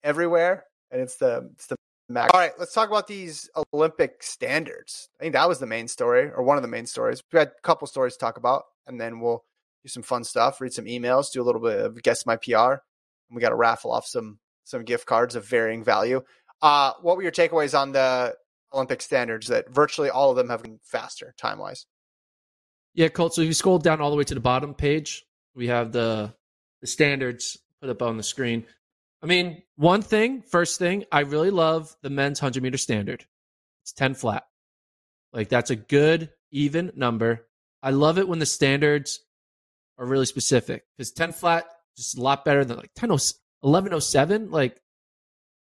everywhere, 0.03 0.65
and 0.91 1.01
it's 1.01 1.17
the 1.17 1.51
it's 1.53 1.67
the 1.69 1.77
Mack. 2.09 2.33
All 2.33 2.41
right, 2.41 2.53
let's 2.59 2.73
talk 2.73 2.89
about 2.89 3.07
these 3.07 3.51
Olympic 3.73 4.23
standards. 4.23 5.11
I 5.21 5.25
think 5.25 5.35
that 5.35 5.49
was 5.49 5.59
the 5.59 5.67
main 5.67 5.89
story, 5.89 6.31
or 6.31 6.43
one 6.43 6.57
of 6.57 6.63
the 6.63 6.69
main 6.69 6.87
stories. 6.87 7.23
We 7.33 7.39
had 7.39 7.49
a 7.49 7.61
couple 7.63 7.87
stories 7.87 8.15
to 8.15 8.19
talk 8.19 8.39
about, 8.39 8.65
and 8.87 9.01
then 9.01 9.21
we'll 9.21 9.45
do 9.83 9.89
some 9.89 10.03
fun 10.03 10.25
stuff, 10.25 10.61
read 10.61 10.73
some 10.73 10.87
emails, 10.87 11.31
do 11.31 11.43
a 11.43 11.45
little 11.45 11.61
bit 11.61 11.79
of 11.79 12.03
guess 12.03 12.25
my 12.25 12.37
PR, 12.37 12.57
and 12.57 13.35
we 13.35 13.41
got 13.41 13.51
to 13.51 13.57
raffle 13.57 13.93
off 13.93 14.07
some 14.07 14.39
some 14.65 14.85
gift 14.85 15.07
cards 15.07 15.35
of 15.35 15.47
varying 15.47 15.85
value. 15.85 16.23
Uh, 16.63 16.93
what 17.03 17.17
were 17.17 17.23
your 17.23 17.33
takeaways 17.33 17.79
on 17.79 17.93
the 17.93 18.35
Olympic 18.73 19.03
standards? 19.03 19.49
That 19.49 19.71
virtually 19.71 20.11
all 20.11 20.31
of 20.31 20.37
them 20.37 20.49
have 20.49 20.63
been 20.63 20.81
faster 20.83 21.35
time 21.37 21.59
wise. 21.59 21.87
Yeah, 22.95 23.09
Colt. 23.09 23.35
So 23.35 23.43
if 23.43 23.47
you 23.47 23.55
scroll 23.55 23.79
down 23.79 24.01
all 24.01 24.11
the 24.11 24.17
way 24.17 24.25
to 24.25 24.35
the 24.35 24.41
bottom 24.41 24.75
page, 24.75 25.25
we 25.55 25.69
have 25.69 25.93
the 25.93 26.35
the 26.81 26.87
standards 26.87 27.59
put 27.81 27.91
up 27.91 28.03
on 28.03 28.17
the 28.17 28.23
screen. 28.23 28.65
I 29.23 29.27
mean, 29.27 29.63
one 29.77 30.03
thing, 30.03 30.43
first 30.43 30.79
thing, 30.79 31.05
I 31.11 31.21
really 31.21 31.51
love 31.51 31.95
the 32.03 32.11
men's 32.11 32.41
100 32.41 32.63
meter 32.63 32.79
standard. 32.79 33.25
It's 33.83 33.93
10 33.93 34.15
flat. 34.15 34.45
Like, 35.33 35.49
that's 35.49 35.71
a 35.71 35.77
good, 35.77 36.31
even 36.51 36.93
number. 36.95 37.47
I 37.83 37.91
love 37.91 38.19
it 38.19 38.29
when 38.29 38.39
the 38.39 38.47
standards 38.47 39.21
are 39.99 40.07
really 40.07 40.27
specific 40.27 40.85
because 40.97 41.11
10 41.13 41.33
flat 41.33 41.67
is 41.97 42.15
a 42.15 42.21
lot 42.21 42.45
better 42.45 42.65
than 42.65 42.77
like 42.77 42.93
10 42.95 43.11
1107. 43.11 44.51
Like, 44.51 44.81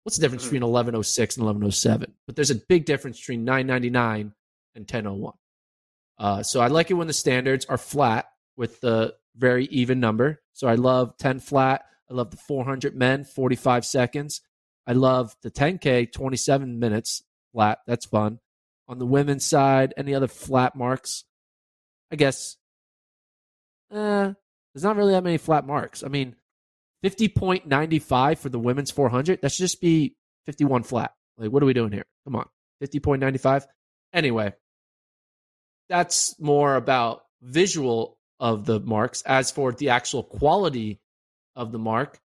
what's 0.03 0.17
the 0.17 0.21
difference 0.21 0.43
mm-hmm. 0.43 0.55
between 0.55 0.71
1106 0.71 1.37
and 1.37 1.45
1107? 1.45 2.13
But 2.27 2.35
there's 2.35 2.51
a 2.51 2.55
big 2.55 2.85
difference 2.85 3.19
between 3.19 3.43
999 3.43 4.33
and 4.75 4.81
1001. 4.83 5.33
Uh, 6.17 6.43
so 6.43 6.61
I 6.61 6.67
like 6.67 6.91
it 6.91 6.95
when 6.95 7.07
the 7.07 7.13
standards 7.13 7.65
are 7.65 7.77
flat 7.77 8.27
with 8.55 8.79
the 8.81 9.15
very 9.35 9.65
even 9.65 9.99
number. 9.99 10.41
So 10.53 10.67
I 10.67 10.75
love 10.75 11.17
10 11.17 11.39
flat. 11.39 11.85
I 12.11 12.13
love 12.13 12.31
the 12.31 12.37
400 12.37 12.95
men, 12.95 13.23
45 13.23 13.85
seconds. 13.85 14.41
I 14.85 14.93
love 14.93 15.35
the 15.43 15.49
10K, 15.49 16.11
27 16.11 16.77
minutes 16.77 17.23
flat. 17.53 17.79
That's 17.87 18.05
fun. 18.05 18.39
On 18.87 18.99
the 18.99 19.05
women's 19.05 19.45
side, 19.45 19.93
any 19.95 20.13
other 20.13 20.27
flat 20.27 20.75
marks? 20.75 21.23
I 22.11 22.17
guess 22.17 22.57
eh, 23.91 24.33
there's 24.73 24.83
not 24.83 24.97
really 24.97 25.13
that 25.13 25.23
many 25.23 25.37
flat 25.37 25.65
marks. 25.65 26.03
I 26.03 26.09
mean, 26.09 26.35
50.95 27.05 28.37
for 28.39 28.49
the 28.49 28.59
women's 28.59 28.91
400. 28.91 29.41
That 29.41 29.51
should 29.51 29.63
just 29.63 29.79
be 29.79 30.17
51 30.45 30.83
flat. 30.83 31.13
Like, 31.37 31.51
what 31.51 31.63
are 31.63 31.67
we 31.67 31.73
doing 31.73 31.93
here? 31.93 32.05
Come 32.25 32.35
on. 32.35 32.47
50.95. 32.83 33.65
Anyway, 34.13 34.53
that's 35.87 36.37
more 36.39 36.75
about 36.75 37.23
visual 37.41 38.17
of 38.39 38.65
the 38.65 38.81
marks. 38.81 39.21
As 39.21 39.51
for 39.51 39.71
the 39.71 39.89
actual 39.89 40.23
quality 40.23 40.99
of 41.55 41.71
the 41.71 41.79
mark, 41.79 42.19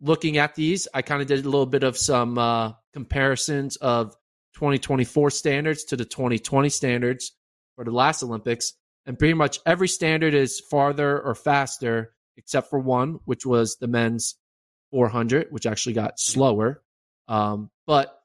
looking 0.00 0.38
at 0.38 0.54
these, 0.54 0.86
I 0.92 1.02
kind 1.02 1.22
of 1.22 1.28
did 1.28 1.44
a 1.44 1.48
little 1.48 1.66
bit 1.66 1.82
of 1.82 1.96
some 1.96 2.38
uh, 2.38 2.72
comparisons 2.92 3.76
of 3.76 4.14
2024 4.54 5.30
standards 5.30 5.84
to 5.84 5.96
the 5.96 6.04
2020 6.04 6.68
standards 6.68 7.32
for 7.74 7.84
the 7.84 7.90
last 7.90 8.22
Olympics. 8.22 8.74
And 9.06 9.18
pretty 9.18 9.34
much 9.34 9.58
every 9.66 9.88
standard 9.88 10.34
is 10.34 10.60
farther 10.70 11.20
or 11.20 11.34
faster, 11.34 12.14
except 12.36 12.70
for 12.70 12.78
one, 12.78 13.18
which 13.24 13.44
was 13.44 13.76
the 13.76 13.88
men's 13.88 14.36
400, 14.92 15.48
which 15.50 15.66
actually 15.66 15.94
got 15.94 16.18
slower. 16.18 16.82
Um, 17.28 17.70
but 17.86 18.16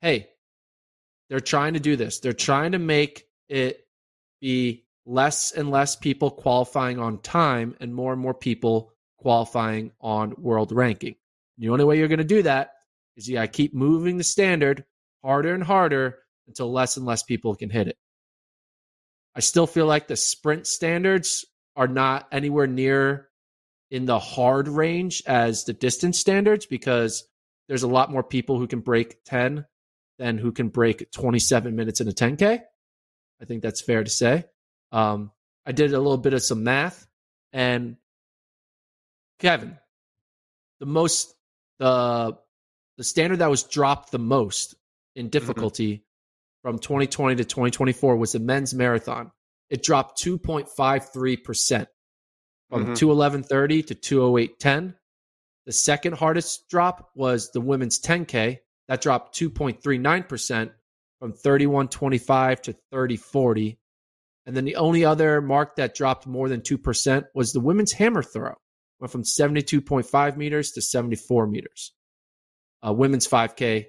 hey, 0.00 0.28
they're 1.28 1.40
trying 1.40 1.74
to 1.74 1.80
do 1.80 1.96
this. 1.96 2.20
They're 2.20 2.32
trying 2.32 2.72
to 2.72 2.78
make 2.78 3.24
it 3.48 3.86
be 4.40 4.84
less 5.06 5.52
and 5.52 5.70
less 5.70 5.96
people 5.96 6.30
qualifying 6.30 6.98
on 6.98 7.18
time 7.18 7.74
and 7.80 7.94
more 7.94 8.12
and 8.12 8.20
more 8.20 8.34
people 8.34 8.92
qualifying 9.18 9.92
on 10.00 10.34
world 10.38 10.72
ranking. 10.72 11.16
The 11.58 11.70
only 11.70 11.84
way 11.84 11.98
you're 11.98 12.08
going 12.08 12.18
to 12.18 12.24
do 12.24 12.42
that 12.42 12.72
is 13.16 13.28
you 13.28 13.34
got 13.34 13.42
to 13.42 13.48
keep 13.48 13.74
moving 13.74 14.16
the 14.16 14.24
standard 14.24 14.84
harder 15.22 15.52
and 15.52 15.62
harder 15.62 16.18
until 16.46 16.72
less 16.72 16.96
and 16.96 17.04
less 17.04 17.22
people 17.22 17.54
can 17.54 17.70
hit 17.70 17.88
it. 17.88 17.96
I 19.34 19.40
still 19.40 19.66
feel 19.66 19.86
like 19.86 20.06
the 20.08 20.16
sprint 20.16 20.66
standards 20.66 21.44
are 21.76 21.88
not 21.88 22.26
anywhere 22.32 22.66
near 22.66 23.28
in 23.90 24.06
the 24.06 24.18
hard 24.18 24.68
range 24.68 25.22
as 25.26 25.64
the 25.64 25.72
distance 25.72 26.18
standards 26.18 26.66
because 26.66 27.26
there's 27.68 27.82
a 27.82 27.88
lot 27.88 28.10
more 28.10 28.22
people 28.22 28.58
who 28.58 28.66
can 28.66 28.80
break 28.80 29.22
10 29.24 29.64
than 30.18 30.38
who 30.38 30.52
can 30.52 30.68
break 30.68 31.10
27 31.12 31.76
minutes 31.76 32.00
in 32.00 32.08
a 32.08 32.12
10K. 32.12 32.60
I 33.40 33.44
think 33.44 33.62
that's 33.62 33.80
fair 33.80 34.02
to 34.02 34.10
say. 34.10 34.44
Um, 34.90 35.30
I 35.64 35.72
did 35.72 35.92
a 35.92 35.98
little 35.98 36.16
bit 36.16 36.34
of 36.34 36.42
some 36.42 36.64
math, 36.64 37.06
and 37.52 37.96
Kevin, 39.38 39.78
the 40.80 40.86
most 40.86 41.34
the 41.78 42.36
the 42.96 43.04
standard 43.04 43.38
that 43.38 43.50
was 43.50 43.62
dropped 43.62 44.10
the 44.10 44.18
most 44.18 44.74
in 45.14 45.26
mm-hmm. 45.26 45.30
difficulty 45.30 45.94
mm-hmm. 45.94 46.68
from 46.68 46.78
2020 46.78 47.36
to 47.36 47.44
2024 47.44 48.16
was 48.16 48.32
the 48.32 48.40
men's 48.40 48.74
marathon. 48.74 49.30
It 49.70 49.82
dropped 49.82 50.22
2.53 50.22 51.44
percent 51.44 51.88
from 52.70 52.86
mm-hmm. 52.86 52.92
211.30 52.92 53.86
to 53.86 53.94
208.10. 53.94 54.94
The 55.66 55.72
second 55.72 56.14
hardest 56.14 56.68
drop 56.68 57.10
was 57.14 57.50
the 57.50 57.60
women's 57.60 58.00
10K. 58.00 58.58
That 58.88 59.02
dropped 59.02 59.38
2.39 59.38 60.28
percent 60.28 60.72
from 61.20 61.32
31.25 61.32 62.60
to 62.62 62.76
30.40. 62.92 63.76
And 64.46 64.56
then 64.56 64.64
the 64.64 64.76
only 64.76 65.04
other 65.04 65.42
mark 65.42 65.76
that 65.76 65.94
dropped 65.94 66.26
more 66.26 66.48
than 66.48 66.62
2% 66.62 67.24
was 67.34 67.52
the 67.52 67.60
women's 67.60 67.92
hammer 67.92 68.22
throw. 68.22 68.54
Went 69.00 69.12
from 69.12 69.22
72.5 69.22 70.36
meters 70.36 70.72
to 70.72 70.82
74 70.82 71.46
meters. 71.46 71.92
Uh, 72.84 72.92
women's 72.92 73.28
5K 73.28 73.86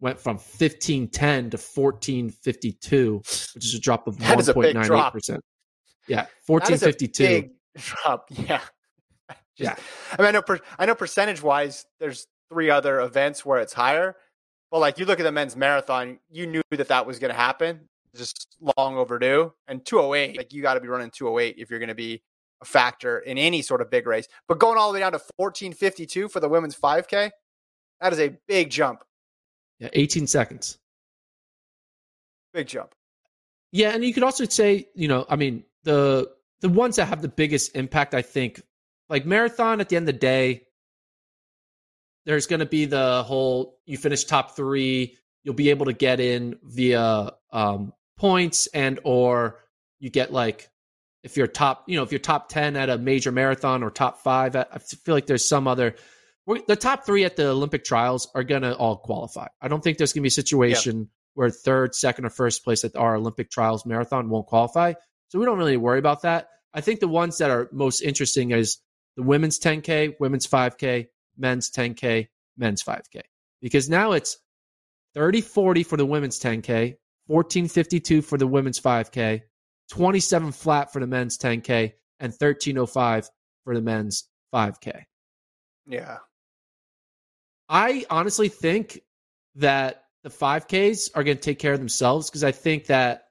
went 0.00 0.18
from 0.18 0.36
1510 0.36 1.50
to 1.50 1.56
1452, 1.56 3.16
which 3.54 3.64
is 3.64 3.74
a 3.74 3.80
drop 3.80 4.06
of 4.06 4.16
1.98%. 4.16 5.40
Yeah, 6.06 6.26
1452. 6.46 7.24
big 7.24 7.50
drop. 7.76 8.26
Yeah. 8.30 8.60
yeah. 9.56 9.76
I 10.12 10.22
mean, 10.22 10.28
I 10.28 10.30
know, 10.30 10.42
per, 10.42 10.58
I 10.78 10.86
know 10.86 10.94
percentage 10.94 11.42
wise, 11.42 11.84
there's 12.00 12.26
three 12.48 12.70
other 12.70 13.00
events 13.00 13.44
where 13.44 13.60
it's 13.60 13.72
higher. 13.72 14.16
But 14.70 14.80
like 14.80 14.98
you 14.98 15.06
look 15.06 15.20
at 15.20 15.24
the 15.24 15.32
men's 15.32 15.56
marathon, 15.56 16.18
you 16.30 16.46
knew 16.46 16.62
that 16.70 16.88
that 16.88 17.06
was 17.06 17.18
going 17.18 17.32
to 17.32 17.38
happen 17.38 17.88
just 18.14 18.56
long 18.76 18.96
overdue. 18.96 19.52
And 19.66 19.84
208, 19.84 20.36
like 20.36 20.52
you 20.52 20.62
got 20.62 20.74
to 20.74 20.80
be 20.80 20.88
running 20.88 21.10
208 21.10 21.56
if 21.58 21.70
you're 21.70 21.78
going 21.78 21.88
to 21.88 21.94
be 21.94 22.22
factor 22.64 23.18
in 23.18 23.38
any 23.38 23.62
sort 23.62 23.80
of 23.80 23.90
big 23.90 24.06
race. 24.06 24.28
But 24.48 24.58
going 24.58 24.78
all 24.78 24.88
the 24.88 24.94
way 24.94 25.00
down 25.00 25.12
to 25.12 25.20
1452 25.36 26.28
for 26.28 26.40
the 26.40 26.48
women's 26.48 26.76
5K, 26.76 27.30
that 28.00 28.12
is 28.12 28.20
a 28.20 28.36
big 28.46 28.70
jump. 28.70 29.04
Yeah, 29.78 29.88
18 29.92 30.26
seconds. 30.26 30.78
Big 32.52 32.66
jump. 32.66 32.94
Yeah, 33.70 33.90
and 33.90 34.02
you 34.02 34.14
could 34.14 34.22
also 34.22 34.44
say, 34.44 34.88
you 34.94 35.08
know, 35.08 35.26
I 35.28 35.36
mean, 35.36 35.64
the 35.84 36.30
the 36.60 36.68
ones 36.68 36.96
that 36.96 37.06
have 37.06 37.22
the 37.22 37.28
biggest 37.28 37.76
impact, 37.76 38.14
I 38.14 38.22
think, 38.22 38.60
like 39.08 39.24
marathon 39.24 39.80
at 39.80 39.88
the 39.88 39.96
end 39.96 40.08
of 40.08 40.14
the 40.14 40.18
day, 40.18 40.62
there's 42.24 42.46
going 42.46 42.60
to 42.60 42.66
be 42.66 42.86
the 42.86 43.22
whole 43.22 43.78
you 43.86 43.96
finish 43.96 44.24
top 44.24 44.56
three, 44.56 45.16
you'll 45.44 45.54
be 45.54 45.70
able 45.70 45.86
to 45.86 45.92
get 45.92 46.18
in 46.20 46.58
via 46.62 47.32
um, 47.52 47.92
points 48.18 48.66
and 48.68 48.98
or 49.04 49.60
you 50.00 50.10
get 50.10 50.32
like 50.32 50.68
if 51.22 51.36
you're 51.36 51.46
top, 51.46 51.84
you 51.86 51.96
know, 51.96 52.02
if 52.02 52.12
you're 52.12 52.18
top 52.18 52.48
10 52.48 52.76
at 52.76 52.90
a 52.90 52.98
major 52.98 53.32
marathon 53.32 53.82
or 53.82 53.90
top 53.90 54.20
five, 54.22 54.54
I 54.56 54.78
feel 54.78 55.14
like 55.14 55.26
there's 55.26 55.48
some 55.48 55.66
other, 55.66 55.96
the 56.66 56.76
top 56.76 57.04
three 57.04 57.24
at 57.24 57.36
the 57.36 57.48
Olympic 57.48 57.84
trials 57.84 58.28
are 58.34 58.44
going 58.44 58.62
to 58.62 58.76
all 58.76 58.96
qualify. 58.96 59.48
I 59.60 59.68
don't 59.68 59.82
think 59.82 59.98
there's 59.98 60.12
going 60.12 60.22
to 60.22 60.24
be 60.24 60.28
a 60.28 60.30
situation 60.30 60.98
yeah. 60.98 61.06
where 61.34 61.50
third, 61.50 61.94
second, 61.94 62.24
or 62.24 62.30
first 62.30 62.64
place 62.64 62.84
at 62.84 62.96
our 62.96 63.16
Olympic 63.16 63.50
trials 63.50 63.84
marathon 63.84 64.30
won't 64.30 64.46
qualify. 64.46 64.94
So 65.28 65.38
we 65.38 65.44
don't 65.44 65.58
really 65.58 65.76
worry 65.76 65.98
about 65.98 66.22
that. 66.22 66.48
I 66.72 66.80
think 66.80 67.00
the 67.00 67.08
ones 67.08 67.38
that 67.38 67.50
are 67.50 67.68
most 67.72 68.00
interesting 68.00 68.52
is 68.52 68.78
the 69.16 69.22
women's 69.22 69.58
10K, 69.58 70.14
women's 70.20 70.46
5K, 70.46 71.08
men's 71.36 71.70
10K, 71.70 72.28
men's 72.56 72.82
5K. 72.82 73.22
Because 73.60 73.90
now 73.90 74.12
it's 74.12 74.38
30 75.14 75.40
40 75.40 75.82
for 75.82 75.96
the 75.96 76.06
women's 76.06 76.38
10K, 76.38 76.96
1452 77.26 78.22
for 78.22 78.38
the 78.38 78.46
women's 78.46 78.80
5K, 78.80 79.42
27 79.90 80.52
flat 80.52 80.92
for 80.92 81.00
the 81.00 81.06
men's 81.06 81.38
10K, 81.38 81.92
and 82.20 82.32
1305 82.32 83.30
for 83.64 83.74
the 83.74 83.82
men's 83.82 84.28
5K. 84.54 85.04
Yeah. 85.86 86.18
I 87.68 88.06
honestly 88.10 88.48
think 88.48 89.00
that 89.56 90.04
the 90.22 90.30
5Ks 90.30 91.10
are 91.14 91.24
going 91.24 91.36
to 91.36 91.42
take 91.42 91.58
care 91.58 91.72
of 91.72 91.78
themselves 91.78 92.28
because 92.28 92.44
I 92.44 92.52
think 92.52 92.86
that 92.86 93.24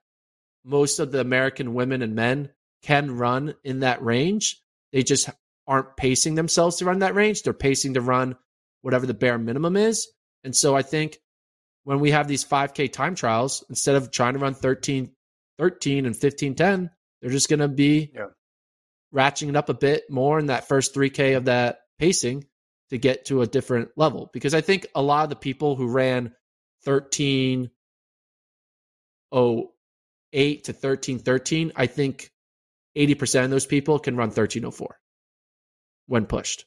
most 0.64 0.98
of 0.98 1.12
the 1.12 1.20
American 1.20 1.74
women 1.74 2.02
and 2.02 2.14
men 2.14 2.50
can 2.82 3.16
run 3.16 3.54
in 3.64 3.80
that 3.80 4.02
range. 4.02 4.60
They 4.92 5.02
just 5.02 5.28
aren't 5.66 5.96
pacing 5.96 6.34
themselves 6.34 6.76
to 6.76 6.84
run 6.84 7.00
that 7.00 7.14
range. 7.14 7.42
They're 7.42 7.52
pacing 7.52 7.94
to 7.94 8.00
run 8.00 8.36
whatever 8.82 9.06
the 9.06 9.14
bare 9.14 9.38
minimum 9.38 9.76
is. 9.76 10.08
And 10.44 10.54
so 10.54 10.76
I 10.76 10.82
think 10.82 11.18
when 11.84 12.00
we 12.00 12.10
have 12.12 12.28
these 12.28 12.44
5K 12.44 12.92
time 12.92 13.14
trials, 13.14 13.64
instead 13.68 13.96
of 13.96 14.10
trying 14.10 14.34
to 14.34 14.38
run 14.38 14.54
13, 14.54 15.10
13 15.58 16.06
and 16.06 16.16
15, 16.16 16.54
10, 16.54 16.90
they're 17.20 17.30
just 17.30 17.48
going 17.48 17.60
to 17.60 17.68
be 17.68 18.10
yeah. 18.14 18.26
ratcheting 19.14 19.48
it 19.50 19.56
up 19.56 19.68
a 19.68 19.74
bit 19.74 20.04
more 20.10 20.38
in 20.38 20.46
that 20.46 20.68
first 20.68 20.94
3K 20.94 21.36
of 21.36 21.46
that 21.46 21.80
pacing. 21.98 22.44
to 22.90 22.96
get 22.98 23.26
to 23.26 23.42
a 23.42 23.46
different 23.46 23.90
level 23.96 24.30
because 24.32 24.54
I 24.54 24.62
think 24.62 24.86
a 24.94 25.02
lot 25.02 25.24
of 25.24 25.28
the 25.30 25.36
people 25.36 25.76
who 25.76 25.88
ran 25.88 26.32
13 26.84 27.70
08 29.34 30.64
to 30.64 30.72
13 30.72 31.18
13, 31.18 31.72
I 31.76 31.86
think 31.86 32.30
80% 32.96 33.44
of 33.44 33.50
those 33.50 33.66
people 33.66 33.98
can 33.98 34.16
run 34.16 34.28
1304 34.28 34.98
when 36.06 36.24
pushed. 36.26 36.64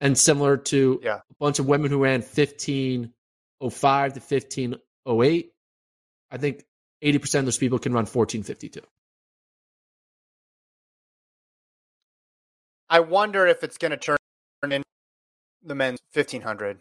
And 0.00 0.16
similar 0.16 0.56
to 0.56 1.00
Yeah. 1.02 1.16
a 1.16 1.34
bunch 1.40 1.58
of 1.58 1.66
women 1.66 1.90
who 1.90 2.02
ran 2.02 2.20
1505 2.20 4.12
to 4.14 4.20
1508, 4.20 5.52
I 6.30 6.38
think 6.38 6.64
80% 7.02 7.40
of 7.40 7.44
those 7.44 7.58
people 7.58 7.78
can 7.78 7.92
run 7.92 8.06
1452. 8.06 8.80
I 12.88 13.00
wonder 13.00 13.46
if 13.46 13.64
it's 13.64 13.78
going 13.78 13.90
to 13.90 13.96
turn 13.96 14.16
in 14.62 14.82
the 15.62 15.74
men's 15.74 15.98
1500, 16.12 16.78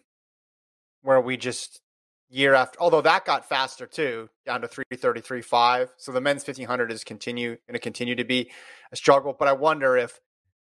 where 1.02 1.20
we 1.20 1.36
just 1.36 1.82
year 2.30 2.54
after, 2.54 2.80
although 2.80 3.02
that 3.02 3.26
got 3.26 3.48
faster 3.50 3.88
too, 3.88 4.30
down 4.46 4.62
to 4.62 4.68
333.5. 4.68 5.90
So 5.98 6.12
the 6.12 6.22
men's 6.22 6.46
1500 6.46 6.92
is 6.92 7.04
continue 7.04 7.50
going 7.50 7.74
to 7.74 7.80
continue 7.80 8.16
to 8.16 8.24
be 8.24 8.52
a 8.92 8.96
struggle. 8.96 9.36
But 9.38 9.48
I 9.48 9.54
wonder 9.54 9.98
if 9.98 10.20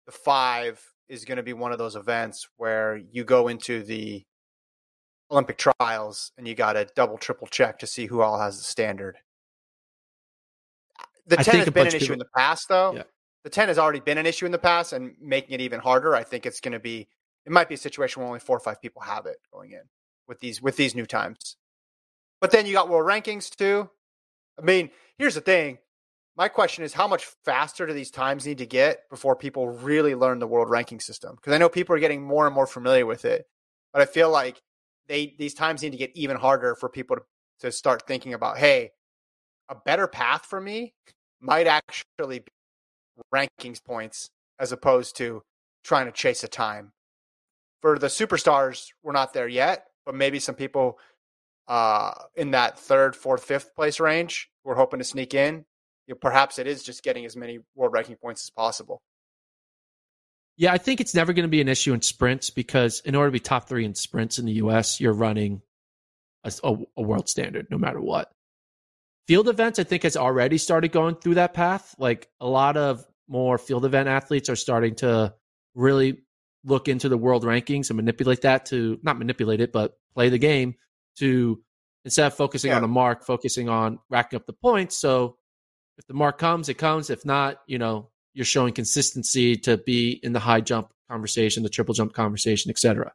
the 0.06 0.12
five 0.12 0.82
is 1.08 1.26
going 1.26 1.38
to 1.38 1.44
be 1.44 1.54
one 1.54 1.72
of 1.72 1.78
those 1.78 1.96
events 1.96 2.48
where 2.58 2.98
you 2.98 3.24
go 3.24 3.48
into 3.48 3.84
the 3.84 4.26
Olympic 5.32 5.58
trials 5.58 6.32
and 6.38 6.48
you 6.48 6.56
got 6.56 6.74
to 6.74 6.88
double, 6.96 7.18
triple 7.18 7.48
check 7.48 7.80
to 7.80 7.88
see 7.88 8.08
who 8.08 8.22
all 8.22 8.40
has 8.40 8.58
the 8.58 8.64
standard. 8.64 9.18
The 11.30 11.40
I 11.40 11.44
10 11.44 11.52
think 11.52 11.66
has 11.66 11.74
been 11.74 11.88
an 11.88 11.96
issue 11.96 12.00
people- 12.00 12.14
in 12.14 12.20
the 12.20 12.30
past, 12.36 12.68
though. 12.70 12.94
Yeah. 12.96 13.04
the 13.44 13.50
10 13.50 13.68
has 13.70 13.78
already 13.78 14.00
been 14.02 14.18
an 14.18 14.26
issue 14.26 14.46
in 14.46 14.52
the 14.52 14.58
past 14.58 14.94
and 14.94 15.16
making 15.22 15.54
it 15.54 15.62
even 15.62 15.80
harder 15.80 16.14
i 16.14 16.24
think 16.24 16.46
it's 16.46 16.60
going 16.60 16.74
to 16.74 16.80
be 16.80 17.08
it 17.46 17.52
might 17.52 17.70
be 17.70 17.76
a 17.76 17.78
situation 17.78 18.22
where 18.22 18.28
only 18.28 18.40
four 18.40 18.58
or 18.58 18.60
five 18.60 18.82
people 18.82 19.02
have 19.02 19.26
it 19.26 19.38
going 19.54 19.72
in 19.72 19.84
with 20.28 20.40
these 20.40 20.62
with 20.62 20.76
these 20.76 20.94
new 20.94 21.06
times. 21.06 21.56
But 22.42 22.52
then 22.52 22.66
you 22.66 22.74
got 22.74 22.90
world 22.90 23.08
rankings 23.08 23.50
too. 23.50 23.90
I 24.60 24.64
mean 24.64 24.90
here's 25.18 25.36
the 25.36 25.42
thing. 25.42 25.78
My 26.36 26.48
question 26.48 26.84
is 26.84 26.94
how 26.94 27.08
much 27.08 27.26
faster 27.46 27.86
do 27.86 27.94
these 27.94 28.12
times 28.12 28.46
need 28.46 28.60
to 28.60 28.66
get 28.66 29.10
before 29.10 29.36
people 29.36 29.68
really 29.70 30.16
learn 30.16 30.40
the 30.40 30.48
world 30.48 30.70
ranking 30.70 31.00
system? 31.00 31.36
Because 31.36 31.54
i 31.54 31.58
know 31.58 31.70
people 31.70 31.96
are 31.96 32.00
getting 32.00 32.22
more 32.22 32.46
and 32.46 32.56
more 32.56 32.68
familiar 32.68 33.06
with 33.06 33.26
it 33.26 33.46
but 33.94 34.02
i 34.02 34.06
feel 34.06 34.30
like 34.30 34.62
they 35.08 35.36
these 35.40 35.54
times 35.54 35.82
need 35.82 35.92
to 35.92 35.98
get 35.98 36.12
even 36.16 36.38
harder 36.38 36.76
for 36.76 36.88
people 36.90 37.16
to, 37.18 37.24
to 37.62 37.72
start 37.72 38.06
thinking 38.08 38.34
about 38.34 38.58
hey 38.58 38.92
a 39.70 39.76
better 39.86 40.08
path 40.08 40.46
for 40.46 40.60
me 40.62 40.94
might 41.42 41.68
actually 41.68 42.40
be 42.40 42.52
rankings 43.34 43.84
points 43.84 44.30
as 44.60 44.72
opposed 44.72 45.16
to 45.18 45.42
trying 45.84 46.06
to 46.06 46.12
chase 46.12 46.44
a 46.44 46.48
time. 46.48 46.92
For 47.82 47.98
the 47.98 48.08
superstars, 48.08 48.88
we're 49.04 49.14
not 49.14 49.34
there 49.34 49.48
yet, 49.48 49.86
but 50.06 50.16
maybe 50.16 50.40
some 50.40 50.56
people 50.56 51.00
uh, 51.68 52.12
in 52.36 52.52
that 52.52 52.78
third, 52.78 53.16
fourth, 53.16 53.44
fifth 53.44 53.76
place 53.76 54.00
range, 54.00 54.50
we're 54.64 54.76
hoping 54.76 55.00
to 55.00 55.06
sneak 55.06 55.34
in. 55.34 55.66
You 56.08 56.16
know, 56.16 56.20
perhaps 56.20 56.60
it 56.60 56.68
is 56.68 56.84
just 56.84 57.04
getting 57.04 57.26
as 57.26 57.38
many 57.38 57.60
world 57.76 57.94
ranking 57.94 58.16
points 58.16 58.44
as 58.46 58.50
possible. 58.50 59.02
Yeah, 60.58 60.74
I 60.74 60.78
think 60.78 61.00
it's 61.00 61.16
never 61.16 61.32
going 61.32 61.44
to 61.44 61.50
be 61.50 61.62
an 61.62 61.70
issue 61.70 61.94
in 61.94 62.02
sprints 62.02 62.50
because 62.50 63.02
in 63.06 63.16
order 63.16 63.30
to 63.30 63.32
be 63.32 63.40
top 63.40 63.70
three 63.70 63.86
in 63.86 63.96
sprints 63.96 64.40
in 64.40 64.46
the 64.46 64.54
US, 64.54 65.00
you're 65.00 65.14
running 65.14 65.62
a, 66.44 66.52
a, 66.64 66.76
a 66.98 67.02
world 67.02 67.30
standard 67.30 67.68
no 67.70 67.78
matter 67.78 68.02
what. 68.02 68.30
Field 69.30 69.48
events, 69.48 69.78
I 69.78 69.84
think, 69.84 70.02
has 70.02 70.18
already 70.18 70.58
started 70.58 70.92
going 70.92 71.14
through 71.14 71.36
that 71.36 71.54
path. 71.54 71.94
Like 72.00 72.28
a 72.42 72.48
lot 72.48 72.78
of 72.78 73.06
more 73.28 73.60
field 73.60 73.86
event 73.86 74.10
athletes 74.10 74.50
are 74.50 74.56
starting 74.56 74.96
to 74.96 75.36
really 75.76 76.24
look 76.64 76.88
into 76.88 77.10
the 77.10 77.18
world 77.18 77.44
rankings 77.44 77.92
and 77.92 77.98
manipulate 77.98 78.42
that 78.42 78.66
to 78.66 78.98
not 79.04 79.20
manipulate 79.20 79.62
it, 79.62 79.72
but 79.72 80.00
play 80.16 80.30
the 80.30 80.40
game 80.40 80.74
to 81.20 81.62
instead 82.06 82.26
of 82.26 82.34
focusing 82.34 82.72
Yeah. 82.72 82.78
on 82.78 82.84
a 82.84 82.88
mark, 82.88 83.24
focusing 83.24 83.70
on 83.70 84.00
racking 84.10 84.38
up 84.38 84.48
the 84.48 84.54
points. 84.54 84.98
So 84.98 85.38
if 86.00 86.08
the 86.08 86.16
mark 86.16 86.40
comes, 86.40 86.68
it 86.68 86.80
comes. 86.80 87.12
If 87.12 87.24
not, 87.24 87.62
you 87.68 87.78
know, 87.78 88.10
you're 88.34 88.46
showing 88.46 88.74
consistency 88.74 89.58
to 89.58 89.78
be 89.78 90.20
in 90.24 90.34
the 90.34 90.40
high 90.40 90.62
jump 90.62 90.92
conversation, 91.08 91.62
the 91.62 91.70
triple 91.70 91.94
jump 91.94 92.14
conversation, 92.14 92.72
etc. 92.72 93.14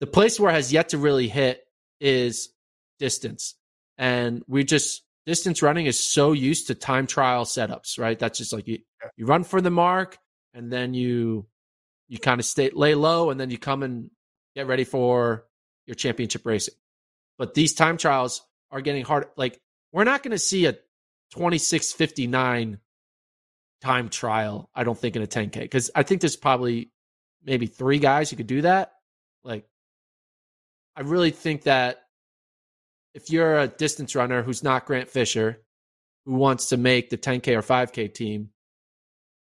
The 0.00 0.06
place 0.06 0.38
where 0.38 0.50
it 0.50 0.54
has 0.54 0.70
yet 0.70 0.90
to 0.90 0.98
really 0.98 1.28
hit 1.28 1.66
is 1.98 2.50
distance. 2.98 3.54
And 3.96 4.42
we 4.46 4.64
just 4.64 5.00
distance 5.26 5.62
running 5.62 5.86
is 5.86 5.98
so 5.98 6.32
used 6.32 6.68
to 6.68 6.74
time 6.74 7.06
trial 7.06 7.44
setups, 7.44 7.98
right? 7.98 8.18
That's 8.18 8.38
just 8.38 8.52
like 8.52 8.68
you 8.68 8.78
you 9.16 9.26
run 9.26 9.44
for 9.44 9.60
the 9.60 9.70
mark 9.70 10.18
and 10.52 10.72
then 10.72 10.94
you 10.94 11.46
you 12.08 12.18
kind 12.18 12.40
of 12.40 12.46
stay 12.46 12.70
lay 12.70 12.94
low 12.94 13.30
and 13.30 13.40
then 13.40 13.50
you 13.50 13.58
come 13.58 13.82
and 13.82 14.10
get 14.54 14.66
ready 14.66 14.84
for 14.84 15.44
your 15.86 15.94
championship 15.94 16.44
racing. 16.46 16.74
But 17.38 17.54
these 17.54 17.74
time 17.74 17.96
trials 17.96 18.42
are 18.70 18.80
getting 18.80 19.04
hard. 19.04 19.26
Like 19.36 19.60
we're 19.92 20.04
not 20.04 20.22
going 20.22 20.32
to 20.32 20.38
see 20.38 20.66
a 20.66 20.72
2659 21.30 22.78
time 23.80 24.08
trial, 24.08 24.70
I 24.74 24.84
don't 24.84 24.98
think, 24.98 25.16
in 25.16 25.22
a 25.22 25.26
10K. 25.26 25.60
Because 25.60 25.90
I 25.94 26.02
think 26.02 26.20
there's 26.20 26.36
probably 26.36 26.90
maybe 27.44 27.66
three 27.66 27.98
guys 27.98 28.30
who 28.30 28.36
could 28.36 28.46
do 28.46 28.62
that. 28.62 28.92
Like, 29.44 29.66
I 30.96 31.02
really 31.02 31.30
think 31.30 31.62
that 31.62 32.03
if 33.14 33.30
you're 33.30 33.58
a 33.58 33.68
distance 33.68 34.14
runner 34.14 34.42
who's 34.42 34.62
not 34.62 34.86
Grant 34.86 35.08
Fisher, 35.08 35.62
who 36.26 36.34
wants 36.34 36.70
to 36.70 36.76
make 36.76 37.10
the 37.10 37.18
10K 37.18 37.56
or 37.56 37.62
5K 37.62 38.12
team, 38.12 38.50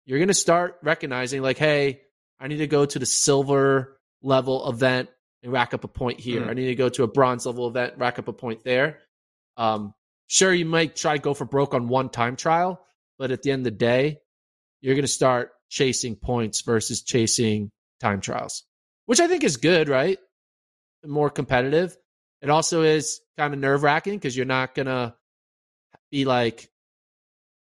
you're 0.07 0.19
going 0.19 0.29
to 0.29 0.35
start 0.35 0.79
recognizing, 0.83 1.40
like, 1.40 1.57
hey, 1.57 2.03
I 2.38 2.49
need 2.49 2.59
to 2.59 2.67
go 2.67 2.85
to 2.85 2.99
the 2.99 3.07
silver 3.07 3.99
level 4.23 4.69
event 4.69 5.09
and 5.43 5.53
rack 5.53 5.73
up 5.73 5.85
a 5.85 5.88
point 5.88 6.21
here. 6.21 6.43
Mm. 6.43 6.49
I 6.49 6.55
need 6.55 6.67
to 6.67 6.75
go 6.75 6.88
to 6.88 7.05
a 7.05 7.09
bronze 7.09 7.47
level 7.47 7.69
event, 7.69 7.95
rack 7.97 8.19
up 8.19 8.29
a 8.29 8.33
point 8.33 8.64
there. 8.64 8.99
Um, 9.57 9.95
sure, 10.27 10.53
you 10.53 10.67
might 10.67 10.97
try 10.97 11.17
to 11.17 11.23
go 11.23 11.33
for 11.33 11.45
broke 11.45 11.75
on 11.75 11.88
one 11.88 12.09
time 12.09 12.37
trial, 12.37 12.85
but 13.19 13.31
at 13.31 13.43
the 13.43 13.53
end 13.53 13.61
of 13.61 13.73
the 13.73 13.79
day, 13.79 14.19
you're 14.81 14.95
going 14.95 15.03
to 15.03 15.09
start 15.09 15.53
chasing 15.71 16.17
points 16.17 16.62
versus 16.62 17.03
chasing 17.03 17.71
time 18.01 18.21
trials, 18.21 18.64
which 19.07 19.21
I 19.21 19.29
think 19.29 19.45
is 19.45 19.57
good, 19.57 19.88
right? 19.88 20.19
More 21.07 21.31
competitive. 21.31 21.97
It 22.45 22.51
also 22.51 22.83
is 22.83 23.21
kind 23.39 23.55
of 23.55 23.59
nerve 23.59 23.83
wracking 23.83 24.15
because 24.15 24.37
you're 24.37 24.47
not 24.47 24.75
going 24.75 24.87
to 24.87 25.15
be 26.11 26.27
like 26.27 26.71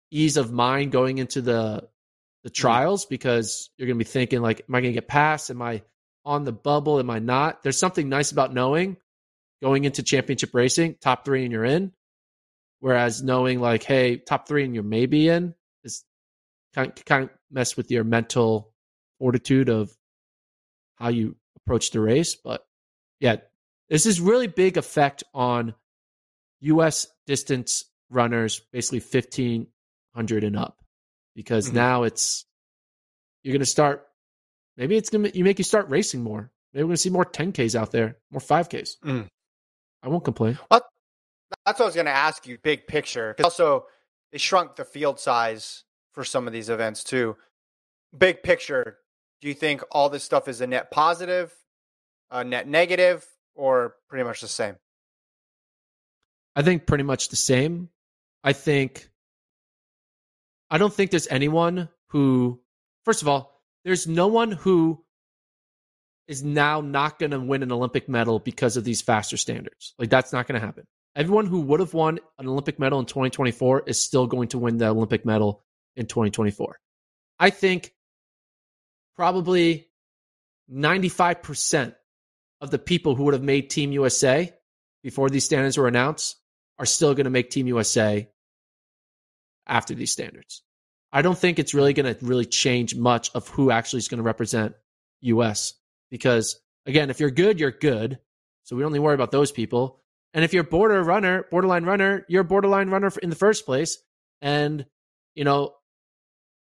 ease 0.09 0.37
of 0.37 0.51
mind 0.51 0.91
going 0.91 1.17
into 1.17 1.41
the 1.41 1.87
the 2.43 2.49
mm-hmm. 2.49 2.53
trials 2.53 3.05
because 3.05 3.69
you're 3.77 3.87
going 3.87 3.99
to 3.99 4.03
be 4.03 4.09
thinking 4.09 4.41
like 4.41 4.63
am 4.67 4.73
i 4.73 4.81
going 4.81 4.93
to 4.93 4.97
get 4.97 5.07
past 5.07 5.51
am 5.51 5.61
i 5.61 5.83
on 6.25 6.43
the 6.43 6.51
bubble? 6.51 6.99
Am 6.99 7.09
i 7.09 7.19
not? 7.19 7.63
There's 7.63 7.77
something 7.77 8.07
nice 8.07 8.31
about 8.31 8.53
knowing 8.53 8.97
going 9.61 9.83
into 9.83 10.03
championship 10.03 10.53
racing 10.53 10.95
top 11.01 11.25
3 11.25 11.43
and 11.43 11.51
you're 11.51 11.65
in 11.65 11.91
whereas 12.79 13.21
knowing 13.21 13.59
like 13.59 13.83
hey 13.83 14.17
top 14.17 14.47
3 14.47 14.63
and 14.63 14.73
you're 14.73 14.83
maybe 14.83 15.27
in 15.27 15.53
is 15.83 16.05
kind 16.73 16.93
kind 17.05 17.25
of 17.25 17.29
mess 17.51 17.75
with 17.75 17.91
your 17.91 18.05
mental 18.05 18.73
fortitude 19.17 19.67
of 19.67 19.91
how 20.95 21.09
you 21.09 21.35
approach 21.57 21.91
the 21.91 21.99
race 21.99 22.35
but 22.35 22.65
yeah 23.19 23.35
this 23.89 24.05
is 24.05 24.21
really 24.21 24.47
big 24.47 24.77
effect 24.77 25.23
on 25.33 25.73
us 26.61 27.07
distance 27.25 27.85
runners 28.09 28.61
basically 28.71 28.99
1500 28.99 30.43
and 30.43 30.57
up 30.57 30.83
because 31.35 31.69
Mhm. 31.69 31.73
now 31.73 32.03
it's 32.03 32.45
you're 33.43 33.53
going 33.53 33.59
to 33.59 33.65
start 33.65 34.07
maybe 34.77 34.97
it's 34.97 35.09
going 35.09 35.23
to 35.23 35.37
you 35.37 35.43
make 35.43 35.57
you 35.57 35.63
start 35.63 35.89
racing 35.89 36.21
more 36.23 36.51
maybe 36.73 36.83
we're 36.83 36.87
going 36.89 36.95
to 36.95 37.01
see 37.01 37.09
more 37.09 37.25
10ks 37.25 37.75
out 37.75 37.91
there 37.91 38.17
more 38.31 38.41
5ks 38.41 38.97
Mm. 39.03 39.27
i 40.03 40.07
won't 40.07 40.23
complain 40.25 40.57
That's 41.65 41.79
what 41.79 41.81
I 41.81 41.85
was 41.87 41.95
going 41.95 42.05
to 42.05 42.11
ask 42.11 42.45
you, 42.45 42.59
big 42.59 42.85
picture. 42.87 43.33
'cause 43.33 43.43
also, 43.43 43.87
they 44.31 44.37
shrunk 44.37 44.75
the 44.75 44.85
field 44.85 45.19
size 45.19 45.83
for 46.11 46.23
some 46.23 46.45
of 46.45 46.53
these 46.53 46.69
events 46.69 47.03
too. 47.03 47.37
Big 48.15 48.43
picture, 48.43 48.99
do 49.41 49.47
you 49.47 49.55
think 49.55 49.81
all 49.91 50.09
this 50.09 50.23
stuff 50.23 50.47
is 50.47 50.61
a 50.61 50.67
net 50.67 50.91
positive, 50.91 51.51
a 52.29 52.43
net 52.43 52.67
negative, 52.67 53.27
or 53.59 53.95
pretty 54.07 54.23
much 54.23 54.41
the 54.41 54.47
same? 54.47 54.75
i 56.55 56.61
think 56.61 56.85
pretty 56.87 57.03
much 57.03 57.29
the 57.29 57.35
same. 57.35 57.89
I 58.43 58.53
think 58.53 59.09
i 60.71 60.77
don't 60.77 60.93
think 60.93 61.11
there's 61.11 61.27
anyone 61.27 61.89
who 62.07 62.61
first 63.05 63.21
of 63.21 63.27
all 63.27 63.61
there's 63.83 64.07
no 64.07 64.27
one 64.27 64.51
who 64.51 65.03
is 66.27 66.43
now 66.43 66.79
not 66.79 67.19
going 67.19 67.31
to 67.31 67.39
win 67.39 67.63
an 67.63 67.71
olympic 67.71 68.07
medal 68.07 68.39
because 68.39 68.77
of 68.77 68.83
these 68.83 69.01
faster 69.01 69.35
standards. 69.35 69.93
Like 69.99 70.09
that's 70.09 70.31
not 70.31 70.47
going 70.47 70.59
to 70.59 70.65
happen. 70.65 70.85
Everyone 71.15 71.47
who 71.47 71.61
would 71.61 71.79
have 71.79 71.93
won 71.93 72.19
an 72.37 72.47
olympic 72.47 72.79
medal 72.79 72.99
in 72.99 73.05
2024 73.05 73.83
is 73.87 73.99
still 73.99 74.27
going 74.27 74.49
to 74.49 74.57
win 74.57 74.77
the 74.77 74.87
olympic 74.87 75.25
medal 75.25 75.63
in 75.95 76.05
2024 76.05 76.79
i 77.39 77.49
think 77.49 77.93
probably 79.15 79.89
95% 80.71 81.95
of 82.61 82.71
the 82.71 82.79
people 82.79 83.15
who 83.15 83.23
would 83.23 83.33
have 83.33 83.43
made 83.43 83.69
team 83.69 83.91
usa 83.91 84.53
before 85.03 85.29
these 85.29 85.45
standards 85.45 85.77
were 85.77 85.87
announced 85.87 86.37
are 86.77 86.85
still 86.85 87.13
going 87.13 87.25
to 87.25 87.29
make 87.29 87.49
team 87.49 87.67
usa 87.67 88.27
after 89.67 89.93
these 89.93 90.11
standards 90.11 90.63
i 91.11 91.21
don't 91.21 91.37
think 91.37 91.59
it's 91.59 91.73
really 91.73 91.93
going 91.93 92.13
to 92.13 92.25
really 92.25 92.45
change 92.45 92.95
much 92.95 93.29
of 93.35 93.47
who 93.49 93.71
actually 93.71 93.99
is 93.99 94.07
going 94.07 94.17
to 94.17 94.23
represent 94.23 94.75
us 95.21 95.73
because 96.09 96.59
again, 96.85 97.09
if 97.09 97.19
you're 97.19 97.31
good, 97.31 97.59
you're 97.59 97.71
good. 97.71 98.19
So 98.63 98.75
we 98.75 98.83
only 98.83 98.99
worry 98.99 99.15
about 99.15 99.31
those 99.31 99.51
people. 99.51 100.01
And 100.33 100.43
if 100.43 100.53
you're 100.53 100.63
border 100.63 101.03
runner, 101.03 101.45
borderline 101.49 101.85
runner, 101.85 102.25
you're 102.27 102.41
a 102.41 102.45
borderline 102.45 102.89
runner 102.89 103.11
in 103.21 103.29
the 103.29 103.35
first 103.35 103.65
place. 103.65 103.97
And 104.41 104.85
you 105.35 105.43
know, 105.43 105.73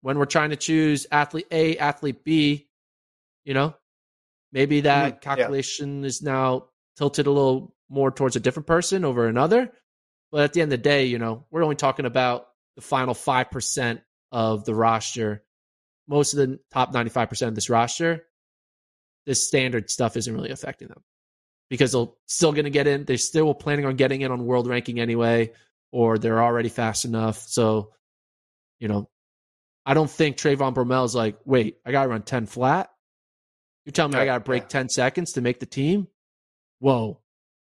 when 0.03 0.19
we're 0.19 0.27
trying 0.27 0.51
to 0.51 0.57
choose 0.57 1.07
athlete 1.11 1.47
A, 1.51 1.79
athlete 1.79 2.25
B, 2.25 2.69
you 3.45 3.55
know, 3.55 3.75
maybe 4.53 4.83
that 4.83 5.05
Mhm, 5.05 5.15
yeah. 5.15 5.19
calculation 5.21 6.05
is 6.05 6.23
now 6.23 6.69
tilted 6.97 7.27
a 7.27 7.31
little 7.31 7.75
more 7.89 8.11
towards 8.11 8.37
a 8.37 8.41
different 8.41 8.67
person 8.67 9.05
over 9.05 9.27
another. 9.27 9.73
But 10.33 10.43
at 10.43 10.53
the 10.53 10.61
end 10.63 10.73
of 10.73 10.79
the 10.79 10.83
day, 10.83 11.07
you 11.07 11.19
know, 11.19 11.47
we're 11.51 11.63
only 11.63 11.77
talking 11.77 12.07
about 12.07 12.49
the 12.75 12.83
final 12.83 13.15
5% 13.15 14.03
of 14.33 14.65
the 14.65 14.75
roster. 14.75 15.45
Most 16.09 16.35
of 16.35 16.39
the 16.39 16.61
top 16.73 16.93
95% 16.93 17.49
of 17.49 17.55
this 17.55 17.71
roster, 17.71 18.27
this 19.25 19.47
standard 19.47 19.91
stuff 19.91 20.17
isn't 20.17 20.33
really 20.35 20.51
affecting 20.51 20.89
them 20.89 21.03
because 21.69 21.93
they're 21.93 22.07
still 22.27 22.53
going 22.53 22.65
to 22.65 22.71
get 22.71 22.87
in. 22.87 23.05
They're 23.05 23.17
still 23.19 23.55
planning 23.55 23.87
on 23.87 23.97
getting 23.97 24.21
in 24.21 24.31
on 24.31 24.45
world 24.47 24.67
ranking 24.69 25.01
anyway, 25.01 25.53
or 25.93 26.19
they're 26.19 26.43
already 26.43 26.69
fast 26.69 27.05
enough. 27.05 27.41
So, 27.41 27.93
you 28.79 28.89
know, 28.89 29.09
I 29.85 29.95
don't 29.95 30.11
think 30.11 30.37
Trayvon 30.37 30.75
Bromell's 30.75 31.15
like, 31.15 31.39
wait, 31.45 31.79
I 31.85 31.93
got 31.93 32.05
to 32.05 32.09
run 32.09 32.23
10 32.23 32.47
flat. 32.47 32.91
You're 33.87 33.93
telling 33.93 34.13
me 34.13 34.19
I 34.19 34.25
got 34.27 34.35
to 34.35 34.41
break 34.45 34.65
yeah. 34.65 34.69
10 34.69 34.89
seconds 34.91 35.33
to 35.35 35.41
make 35.41 35.61
the 35.61 35.67
team? 35.67 36.09
Whoa, 36.81 37.21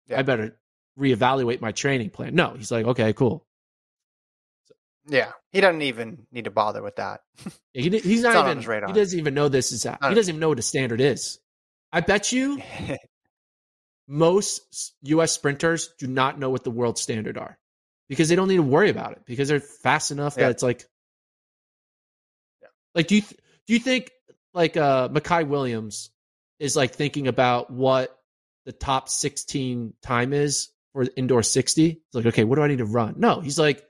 Yeah. 0.08 0.18
I 0.18 0.22
better 0.22 0.58
reevaluate 0.98 1.60
my 1.62 1.72
training 1.72 2.10
plan. 2.10 2.34
No, 2.34 2.54
he's 2.56 2.70
like, 2.70 2.84
okay, 2.86 3.12
cool. 3.14 3.46
Yeah, 5.06 5.30
he 5.52 5.60
doesn't 5.62 5.80
even 5.80 6.26
need 6.32 6.44
to 6.44 6.50
bother 6.50 6.82
with 6.82 6.96
that. 6.96 7.22
He, 7.72 7.88
he's 7.90 8.22
not 8.22 8.34
not 8.34 8.44
on 8.44 8.46
even, 8.48 8.56
his 8.58 8.66
radar. 8.66 8.88
he 8.88 8.94
doesn't 8.94 9.16
even 9.18 9.34
know 9.34 9.48
this 9.48 9.70
is, 9.70 9.84
he 9.84 9.90
doesn't 10.00 10.28
even 10.28 10.40
know 10.40 10.48
what 10.48 10.58
a 10.58 10.62
standard 10.62 11.00
is. 11.00 11.38
I 11.92 12.00
bet 12.00 12.32
you 12.32 12.60
most 14.08 14.94
U.S. 15.02 15.30
sprinters 15.32 15.90
do 15.98 16.08
not 16.08 16.40
know 16.40 16.50
what 16.50 16.64
the 16.64 16.72
world 16.72 16.98
standard 16.98 17.38
are 17.38 17.56
because 18.08 18.28
they 18.28 18.34
don't 18.34 18.48
need 18.48 18.56
to 18.56 18.62
worry 18.62 18.90
about 18.90 19.12
it 19.12 19.22
because 19.26 19.46
they're 19.48 19.60
fast 19.60 20.10
enough 20.10 20.34
Yeah. 20.36 20.44
that 20.46 20.50
it's 20.52 20.62
like, 20.64 20.84
Yeah. 22.60 22.68
like 22.96 23.06
do 23.06 23.14
you 23.16 23.20
th- 23.22 23.40
do 23.68 23.74
you 23.74 23.78
think 23.78 24.10
like 24.58 24.76
uh 24.76 25.08
Mackay 25.10 25.44
Williams 25.44 26.10
is 26.58 26.76
like 26.76 26.94
thinking 26.94 27.28
about 27.28 27.70
what 27.70 28.14
the 28.66 28.72
top 28.72 29.08
sixteen 29.08 29.94
time 30.02 30.32
is 30.32 30.70
for 30.92 31.06
indoor 31.16 31.42
sixty? 31.42 31.90
It's 32.06 32.14
like 32.14 32.26
okay, 32.26 32.44
what 32.44 32.56
do 32.56 32.62
I 32.62 32.68
need 32.68 32.78
to 32.78 32.84
run? 32.84 33.14
No, 33.18 33.40
he's 33.40 33.58
like, 33.58 33.84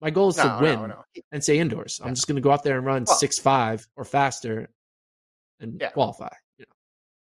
my 0.00 0.10
goal 0.10 0.30
is 0.30 0.36
no, 0.38 0.44
to 0.44 0.62
win 0.62 0.80
no, 0.80 0.86
no. 0.86 1.02
and 1.30 1.44
say 1.44 1.58
indoors. 1.58 2.00
I'm 2.02 2.14
just 2.14 2.26
going 2.26 2.36
to 2.36 2.42
go 2.42 2.50
out 2.50 2.62
there 2.64 2.76
and 2.78 2.86
run 2.86 3.04
Well- 3.06 3.16
six 3.16 3.38
five 3.38 3.86
or 3.96 4.04
faster 4.04 4.68
and 5.60 5.78
Yeah. 5.80 5.90
qualify. 5.90 6.32
You 6.58 6.64
know? 6.64 6.74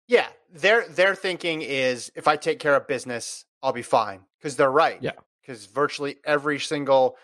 Yeah, 0.09 0.29
their 0.51 0.87
their 0.89 1.15
thinking 1.15 1.63
is 1.63 2.11
if 2.15 2.29
I 2.29 2.37
take 2.37 2.59
care 2.59 2.75
of 2.75 2.87
business, 2.89 3.45
I'll 3.63 3.73
be 3.73 3.83
fine 3.83 4.21
because 4.39 4.57
they're 4.57 4.71
right. 4.71 4.99
Yeah. 5.01 5.13
because 5.41 5.67
virtually 5.67 6.17
every 6.25 6.59
single 6.59 7.17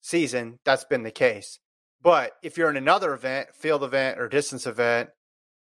season 0.00 0.58
that's 0.64 0.84
been 0.84 1.02
the 1.02 1.10
case. 1.10 1.58
But 2.04 2.32
if 2.42 2.58
you're 2.58 2.68
in 2.70 2.76
another 2.76 3.14
event, 3.14 3.48
field 3.54 3.82
event 3.82 4.20
or 4.20 4.28
distance 4.28 4.66
event, 4.66 5.08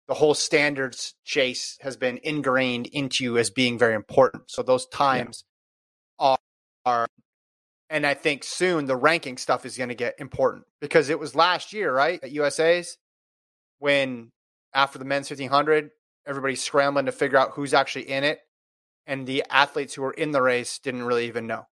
the 0.08 0.16
whole 0.16 0.34
standards 0.34 1.14
chase 1.24 1.78
has 1.82 1.96
been 1.96 2.20
ingrained 2.24 2.88
into 2.88 3.24
you 3.24 3.38
as 3.38 3.52
being 3.52 3.78
very 3.78 3.94
important. 3.94 4.50
So 4.50 4.64
those 4.64 4.88
times 4.88 5.46
are, 6.20 6.38
are, 6.86 7.08
and 7.90 8.06
I 8.06 8.16
think 8.16 8.44
soon 8.44 8.88
the 8.88 8.96
ranking 8.96 9.38
stuff 9.38 9.64
is 9.66 9.78
going 9.78 9.90
to 9.90 9.96
get 9.96 10.16
important 10.20 10.66
because 10.82 11.10
it 11.10 11.20
was 11.20 11.36
last 11.36 11.72
year, 11.72 11.94
right, 11.94 12.20
at 12.24 12.32
USA's 12.32 12.98
when 13.78 14.32
after 14.74 14.98
the 14.98 15.06
men's 15.06 15.30
1500, 15.30 15.92
everybody's 16.26 16.64
scrambling 16.64 17.06
to 17.06 17.12
figure 17.12 17.38
out 17.38 17.52
who's 17.52 17.76
actually 17.76 18.10
in 18.10 18.24
it. 18.24 18.40
And 19.06 19.28
the 19.28 19.44
athletes 19.52 19.94
who 19.94 20.02
were 20.02 20.14
in 20.14 20.32
the 20.32 20.42
race 20.42 20.80
didn't 20.80 21.04
really 21.04 21.28
even 21.28 21.46
know. 21.46 21.68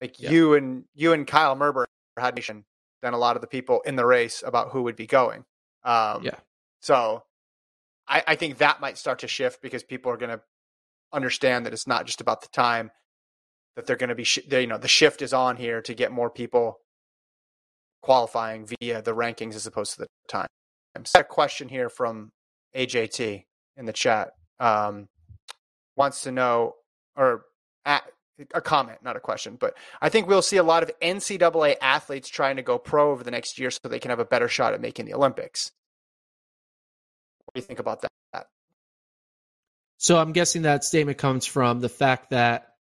Like 0.00 0.18
Yeah. 0.18 0.30
you 0.30 0.54
and 0.54 0.84
you 0.94 1.12
and 1.12 1.26
Kyle 1.26 1.54
Merber 1.54 1.84
had 2.18 2.34
nation 2.34 2.64
than 3.02 3.14
a 3.14 3.18
lot 3.18 3.36
of 3.36 3.42
the 3.42 3.48
people 3.48 3.80
in 3.82 3.96
the 3.96 4.06
race 4.06 4.42
about 4.46 4.70
who 4.70 4.82
would 4.84 4.96
be 4.96 5.06
going. 5.06 5.44
Um, 5.84 6.24
Yeah. 6.24 6.38
So 6.80 7.24
I, 8.08 8.22
I 8.26 8.34
think 8.36 8.58
that 8.58 8.80
might 8.80 8.98
start 8.98 9.20
to 9.20 9.28
shift 9.28 9.62
because 9.62 9.82
people 9.82 10.10
are 10.12 10.16
going 10.16 10.30
to 10.30 10.40
understand 11.12 11.66
that 11.66 11.72
it's 11.72 11.86
not 11.86 12.06
just 12.06 12.20
about 12.20 12.40
the 12.42 12.48
time 12.48 12.90
that 13.76 13.86
they're 13.86 13.96
going 13.96 14.08
to 14.10 14.14
be, 14.14 14.24
sh- 14.24 14.40
they- 14.48 14.62
you 14.62 14.66
know, 14.66 14.78
the 14.78 14.88
shift 14.88 15.22
is 15.22 15.32
on 15.32 15.56
here 15.56 15.80
to 15.82 15.94
get 15.94 16.12
more 16.12 16.30
people 16.30 16.80
qualifying 18.02 18.66
via 18.80 19.02
the 19.02 19.14
rankings 19.14 19.54
as 19.54 19.66
opposed 19.66 19.92
to 19.94 20.00
the 20.00 20.06
time. 20.28 20.46
I'm 20.96 21.04
So 21.04 21.20
a 21.20 21.24
question 21.24 21.68
here 21.68 21.88
from 21.88 22.30
AJT 22.76 23.44
in 23.76 23.86
the 23.86 23.92
chat 23.92 24.30
um, 24.60 25.08
wants 25.96 26.22
to 26.22 26.32
know, 26.32 26.74
or 27.16 27.44
a 27.84 28.00
a 28.54 28.60
comment, 28.60 28.98
not 29.02 29.16
a 29.16 29.20
question, 29.20 29.56
but 29.58 29.76
I 30.00 30.08
think 30.08 30.26
we'll 30.26 30.42
see 30.42 30.56
a 30.56 30.62
lot 30.62 30.82
of 30.82 30.90
NCAA 31.00 31.76
athletes 31.80 32.28
trying 32.28 32.56
to 32.56 32.62
go 32.62 32.78
pro 32.78 33.10
over 33.10 33.24
the 33.24 33.30
next 33.30 33.58
year 33.58 33.70
so 33.70 33.80
they 33.88 33.98
can 33.98 34.10
have 34.10 34.20
a 34.20 34.24
better 34.24 34.48
shot 34.48 34.74
at 34.74 34.80
making 34.80 35.06
the 35.06 35.14
Olympics. 35.14 35.72
What 37.44 37.54
do 37.54 37.60
you 37.60 37.66
think 37.66 37.78
about 37.78 38.02
that? 38.02 38.46
So 39.98 40.16
I'm 40.16 40.32
guessing 40.32 40.62
that 40.62 40.84
statement 40.84 41.18
comes 41.18 41.44
from 41.44 41.80
the 41.80 41.88
fact 41.88 42.30
that, 42.30 42.74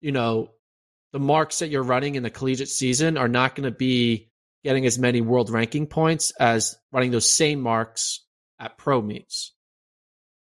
you 0.00 0.12
know, 0.12 0.50
the 1.12 1.18
marks 1.20 1.58
that 1.58 1.68
you're 1.68 1.82
running 1.82 2.14
in 2.14 2.22
the 2.22 2.30
collegiate 2.30 2.68
season 2.68 3.18
are 3.18 3.28
not 3.28 3.54
going 3.54 3.70
to 3.70 3.76
be 3.76 4.30
getting 4.64 4.86
as 4.86 4.98
many 4.98 5.20
world 5.20 5.50
ranking 5.50 5.86
points 5.86 6.32
as 6.40 6.76
running 6.90 7.10
those 7.10 7.30
same 7.30 7.60
marks 7.60 8.24
at 8.58 8.78
pro 8.78 9.02
meets. 9.02 9.52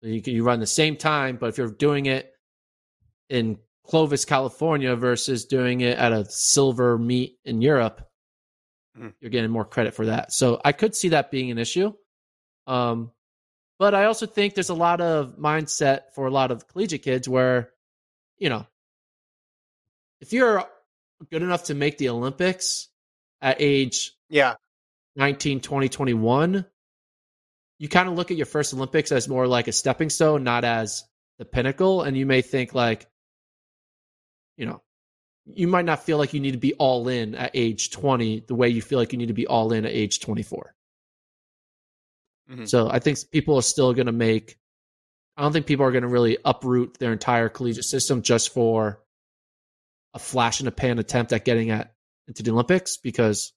You 0.00 0.22
you 0.24 0.44
run 0.44 0.60
the 0.60 0.66
same 0.66 0.96
time, 0.96 1.36
but 1.36 1.48
if 1.48 1.58
you're 1.58 1.70
doing 1.70 2.06
it 2.06 2.32
in 3.28 3.58
Clovis, 3.84 4.24
California 4.24 4.94
versus 4.96 5.44
doing 5.44 5.80
it 5.80 5.98
at 5.98 6.12
a 6.12 6.24
silver 6.30 6.96
meet 6.98 7.38
in 7.44 7.60
Europe, 7.62 8.08
Mhm. 8.96 9.14
you're 9.20 9.30
getting 9.30 9.50
more 9.50 9.64
credit 9.64 9.94
for 9.94 10.06
that. 10.06 10.32
So 10.32 10.60
I 10.64 10.72
could 10.72 10.94
see 10.94 11.10
that 11.10 11.30
being 11.30 11.50
an 11.50 11.58
issue. 11.58 11.92
Um, 12.66 13.12
but 13.78 13.94
I 13.94 14.04
also 14.04 14.26
think 14.26 14.54
there's 14.54 14.68
a 14.68 14.74
lot 14.74 15.00
of 15.00 15.36
mindset 15.36 16.12
for 16.14 16.26
a 16.26 16.30
lot 16.30 16.50
of 16.50 16.68
collegiate 16.68 17.02
kids 17.02 17.28
where, 17.28 17.72
you 18.38 18.48
know, 18.48 18.66
if 20.20 20.32
you're 20.32 20.64
good 21.30 21.42
enough 21.42 21.64
to 21.64 21.74
make 21.74 21.98
the 21.98 22.08
Olympics 22.08 22.88
at 23.40 23.60
age 23.60 24.12
Yeah, 24.28 24.54
19, 25.16 25.60
20, 25.60 25.88
21, 25.88 26.64
you 27.78 27.88
kind 27.88 28.08
of 28.08 28.14
look 28.14 28.30
at 28.30 28.36
your 28.36 28.46
first 28.46 28.72
Olympics 28.72 29.10
as 29.10 29.28
more 29.28 29.48
like 29.48 29.66
a 29.66 29.72
stepping 29.72 30.10
stone, 30.10 30.44
not 30.44 30.64
as 30.64 31.02
the 31.38 31.44
pinnacle. 31.44 32.02
And 32.02 32.16
you 32.16 32.24
may 32.24 32.40
think 32.42 32.74
like, 32.74 33.08
you 34.56 34.66
know, 34.66 34.82
you 35.46 35.66
might 35.66 35.84
not 35.84 36.04
feel 36.04 36.18
like 36.18 36.34
you 36.34 36.40
need 36.40 36.52
to 36.52 36.58
be 36.58 36.74
all 36.74 37.08
in 37.08 37.34
at 37.34 37.50
age 37.54 37.90
20 37.90 38.44
the 38.46 38.54
way 38.54 38.68
you 38.68 38.82
feel 38.82 38.98
like 38.98 39.12
you 39.12 39.18
need 39.18 39.28
to 39.28 39.34
be 39.34 39.46
all 39.46 39.72
in 39.72 39.84
at 39.84 39.92
age 39.92 40.20
24. 40.20 40.74
Mhm. 42.50 42.68
So 42.68 42.88
I 42.88 42.98
think 42.98 43.18
people 43.30 43.56
are 43.56 43.62
still 43.62 43.92
going 43.92 44.06
to 44.06 44.12
make, 44.12 44.58
I 45.36 45.42
don't 45.42 45.52
think 45.52 45.66
people 45.66 45.84
are 45.86 45.92
going 45.92 46.02
to 46.02 46.08
really 46.08 46.38
uproot 46.44 46.98
their 46.98 47.12
entire 47.12 47.48
collegiate 47.48 47.84
system 47.84 48.22
just 48.22 48.52
for 48.52 49.02
a 50.14 50.18
flash 50.18 50.60
in 50.60 50.66
the 50.66 50.72
pan 50.72 50.98
attempt 50.98 51.32
at 51.32 51.44
getting 51.44 51.70
at 51.70 51.94
into 52.28 52.42
the 52.42 52.52
Olympics 52.52 52.98
because, 52.98 53.52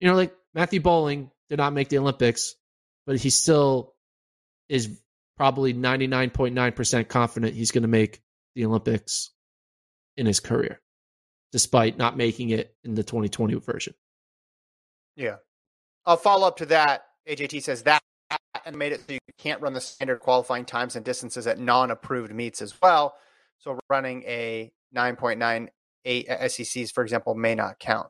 you 0.00 0.08
know, 0.08 0.14
like 0.14 0.34
Matthew 0.54 0.80
Boling 0.80 1.30
did 1.48 1.58
not 1.58 1.72
make 1.72 1.88
the 1.88 1.98
Olympics, 1.98 2.54
but 3.06 3.16
he 3.16 3.30
still 3.30 3.94
is 4.68 5.00
probably 5.36 5.72
99.9% 5.72 7.08
confident 7.08 7.54
he's 7.54 7.70
going 7.70 7.82
to 7.82 7.88
make 7.88 8.20
the 8.54 8.64
Olympics 8.64 9.30
in 10.16 10.26
his 10.26 10.40
career, 10.40 10.80
despite 11.52 11.98
not 11.98 12.16
making 12.16 12.50
it 12.50 12.74
in 12.84 12.94
the 12.94 13.04
2020 13.04 13.54
version. 13.56 13.94
yeah. 15.16 15.36
I'll 16.04 16.16
follow 16.16 16.46
up 16.46 16.58
to 16.58 16.66
that. 16.66 17.02
AJT 17.28 17.62
says 17.64 17.82
that 17.82 18.00
and 18.64 18.76
made 18.76 18.92
it 18.92 19.00
so 19.00 19.12
you 19.12 19.18
can't 19.38 19.60
run 19.60 19.72
the 19.72 19.80
standard 19.80 20.20
qualifying 20.20 20.64
times 20.64 20.94
and 20.94 21.04
distances 21.04 21.46
at 21.48 21.58
non-approved 21.58 22.32
meets 22.32 22.62
as 22.62 22.72
well. 22.80 23.16
So 23.58 23.78
running 23.90 24.22
a 24.22 24.70
9.98 24.96 25.68
at 26.28 26.52
SECs, 26.52 26.92
for 26.92 27.02
example, 27.02 27.34
may 27.34 27.56
not 27.56 27.80
count. 27.80 28.08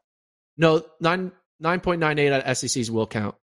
No, 0.59 0.85
nine 1.01 1.33
nine 1.59 1.81
point 1.81 2.01
nine 2.01 2.19
eight 2.19 2.33
at 2.33 2.57
SECs 2.57 2.91
will 2.91 3.07
count. 3.07 3.35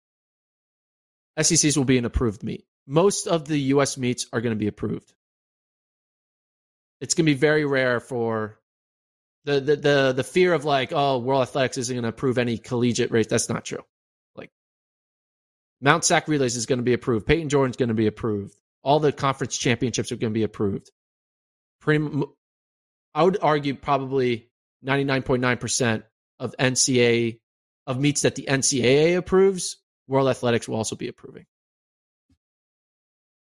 SECs 1.41 1.77
will 1.77 1.85
be 1.85 1.97
an 1.99 2.05
approved 2.05 2.43
meet. 2.43 2.67
Most 2.87 3.27
of 3.27 3.47
the 3.47 3.59
U.S. 3.59 3.97
meets 3.97 4.27
are 4.33 4.41
going 4.41 4.55
to 4.55 4.59
be 4.59 4.67
approved. 4.67 5.15
It's 7.03 7.15
going 7.15 7.27
to 7.27 7.33
be 7.33 7.39
very 7.39 7.65
rare 7.65 7.99
for 7.99 8.61
the 9.45 9.61
the 9.61 9.77
the 9.77 10.13
the 10.13 10.25
fear 10.25 10.55
of 10.55 10.65
like, 10.65 10.93
oh, 10.93 11.19
World 11.19 11.43
Athletics 11.43 11.77
isn't 11.77 11.95
going 11.95 12.05
to 12.05 12.09
approve 12.09 12.39
any 12.39 12.59
collegiate 12.59 13.11
race. 13.11 13.27
That's 13.27 13.49
not 13.49 13.65
true. 13.65 13.83
Like 14.37 14.51
Mount 15.81 16.05
SAC 16.05 16.29
relays 16.29 16.55
is 16.55 16.67
going 16.67 16.79
to 16.79 16.85
be 16.85 16.93
approved. 16.93 17.27
Payton 17.27 17.49
Jordan's 17.49 17.77
going 17.77 17.89
to 17.89 17.95
be 17.95 18.07
approved. 18.07 18.55
All 18.85 19.01
the 19.01 19.11
conference 19.11 19.59
championships 19.59 20.13
are 20.13 20.17
going 20.17 20.33
to 20.33 20.39
be 20.39 20.45
approved. 20.45 20.93
Pretty, 21.81 22.09
I 23.13 23.25
would 23.25 23.39
argue 23.43 23.75
probably 23.75 24.49
ninety 24.81 25.03
nine 25.03 25.25
point 25.25 25.43
nine 25.43 25.59
percent 25.59 26.05
of 26.39 26.55
NCAA 26.57 27.41
of 27.89 27.99
meets 27.99 28.23
that 28.23 28.37
the 28.37 28.47
NCAA 28.49 29.17
approves, 29.17 29.77
World 30.07 30.29
Athletics 30.29 30.69
will 30.69 30.77
also 30.77 30.95
be 30.95 31.09
approving. 31.09 31.47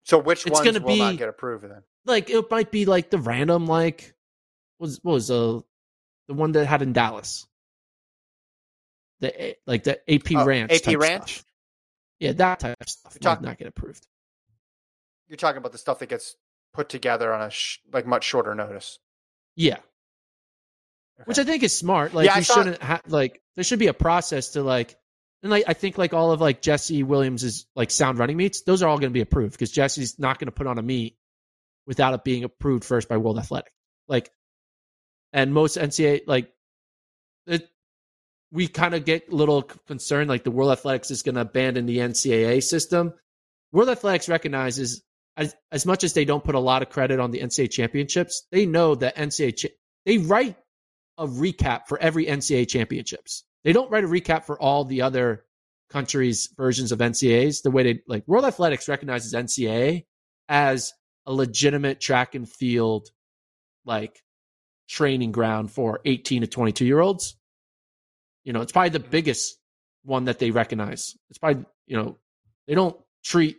So 0.04 0.18
which 0.18 0.46
It's 0.46 0.60
ones 0.60 0.64
gonna 0.72 0.84
will 0.84 0.96
not 0.96 1.10
be- 1.12 1.16
get 1.18 1.28
approved 1.28 1.64
then? 1.64 1.82
like 2.06 2.28
it 2.30 2.50
might 2.50 2.70
be 2.72 2.84
like 2.86 3.10
the 3.10 3.18
random 3.18 3.66
like 3.66 4.14
was 4.78 4.98
what 5.02 5.12
was 5.12 5.30
uh, 5.30 5.60
the 6.28 6.34
one 6.34 6.52
that 6.52 6.66
had 6.66 6.82
in 6.82 6.92
Dallas. 6.92 7.46
The 9.20 9.56
like 9.66 9.84
the 9.84 10.00
AP 10.12 10.32
Oh, 10.34 10.44
Ranch. 10.44 10.72
AP 10.72 10.96
Ranch? 10.98 11.34
stuff. 11.34 11.44
Yeah, 12.18 12.32
that 12.32 12.60
type 12.60 12.76
of 12.80 12.88
stuff 12.88 13.14
You're 13.14 13.20
talking- 13.20 13.46
not 13.46 13.58
get 13.58 13.68
approved. 13.68 14.06
You're 15.28 15.36
talking 15.36 15.58
about 15.58 15.72
the 15.72 15.78
stuff 15.78 16.00
that 16.00 16.08
gets 16.08 16.36
put 16.74 16.88
together 16.88 17.32
on 17.32 17.42
a 17.42 17.50
sh- 17.50 17.78
like 17.92 18.06
much 18.06 18.24
shorter 18.24 18.54
notice. 18.54 18.98
Yeah, 19.54 19.78
which 21.26 21.38
I 21.38 21.44
think 21.44 21.62
is 21.62 21.76
smart. 21.76 22.12
Like 22.14 22.26
Yeah, 22.26 22.38
you 22.38 22.44
saw- 22.44 22.54
shouldn't 22.54 22.82
have 22.82 23.02
like 23.06 23.40
there 23.54 23.64
should 23.64 23.78
be 23.78 23.86
a 23.86 23.94
process 23.94 24.50
to 24.50 24.62
like 24.62 24.96
and 25.42 25.50
like 25.50 25.64
I 25.66 25.72
think 25.72 25.98
like 25.98 26.14
all 26.14 26.32
of 26.32 26.40
like 26.40 26.62
Jesse 26.62 27.02
Williams's 27.02 27.66
like 27.74 27.90
sound 27.90 28.18
running 28.18 28.36
meets, 28.36 28.62
those 28.62 28.82
are 28.82 28.88
all 28.88 28.98
going 28.98 29.10
to 29.10 29.14
be 29.14 29.22
approved 29.22 29.52
because 29.52 29.72
Jesse's 29.72 30.18
not 30.18 30.38
going 30.38 30.46
to 30.46 30.52
put 30.52 30.66
on 30.66 30.78
a 30.78 30.82
meet 30.82 31.16
without 31.86 32.14
it 32.14 32.24
being 32.24 32.44
approved 32.44 32.84
first 32.84 33.08
by 33.08 33.16
World 33.16 33.38
Athletic. 33.38 33.72
Like, 34.06 34.30
and 35.32 35.52
most 35.52 35.76
NCAA 35.76 36.22
like 36.26 36.52
it, 37.46 37.68
we 38.52 38.68
kind 38.68 38.94
of 38.94 39.04
get 39.04 39.32
a 39.32 39.34
little 39.34 39.62
concerned 39.62 40.28
like 40.28 40.44
the 40.44 40.50
World 40.50 40.70
Athletics 40.70 41.10
is 41.10 41.22
going 41.22 41.34
to 41.34 41.40
abandon 41.40 41.86
the 41.86 41.98
NCAA 41.98 42.62
system. 42.62 43.14
World 43.72 43.88
Athletics 43.88 44.28
recognizes 44.28 45.02
as 45.36 45.56
as 45.72 45.86
much 45.86 46.04
as 46.04 46.12
they 46.12 46.24
don't 46.24 46.44
put 46.44 46.54
a 46.54 46.60
lot 46.60 46.82
of 46.82 46.90
credit 46.90 47.18
on 47.18 47.30
the 47.32 47.40
NCAA 47.40 47.70
championships, 47.70 48.46
they 48.52 48.66
know 48.66 48.94
that 48.94 49.16
NCAA 49.16 49.56
cha- 49.56 49.68
they 50.06 50.18
write 50.18 50.56
a 51.18 51.26
recap 51.26 51.88
for 51.88 51.98
every 51.98 52.26
NCAA 52.26 52.68
championships. 52.68 53.44
They 53.64 53.72
don't 53.72 53.90
write 53.90 54.04
a 54.04 54.08
recap 54.08 54.44
for 54.44 54.60
all 54.60 54.84
the 54.84 55.02
other 55.02 55.44
countries' 55.90 56.48
versions 56.56 56.90
of 56.92 56.98
NCAAs. 56.98 57.62
The 57.62 57.70
way 57.70 57.82
they 57.82 58.02
like 58.06 58.26
World 58.26 58.44
Athletics 58.44 58.88
recognizes 58.88 59.34
NCAA 59.34 60.06
as 60.48 60.92
a 61.26 61.32
legitimate 61.32 62.00
track 62.00 62.34
and 62.34 62.48
field 62.48 63.08
like 63.84 64.22
training 64.88 65.32
ground 65.32 65.70
for 65.70 66.00
18 66.04 66.42
to 66.42 66.46
22 66.46 66.84
year 66.84 67.00
olds. 67.00 67.36
You 68.44 68.52
know, 68.52 68.60
it's 68.60 68.72
probably 68.72 68.90
the 68.90 69.00
biggest 69.00 69.56
one 70.04 70.24
that 70.24 70.38
they 70.38 70.50
recognize. 70.50 71.16
It's 71.30 71.38
probably, 71.38 71.64
you 71.86 71.96
know, 71.96 72.18
they 72.66 72.74
don't 72.74 72.96
treat 73.24 73.58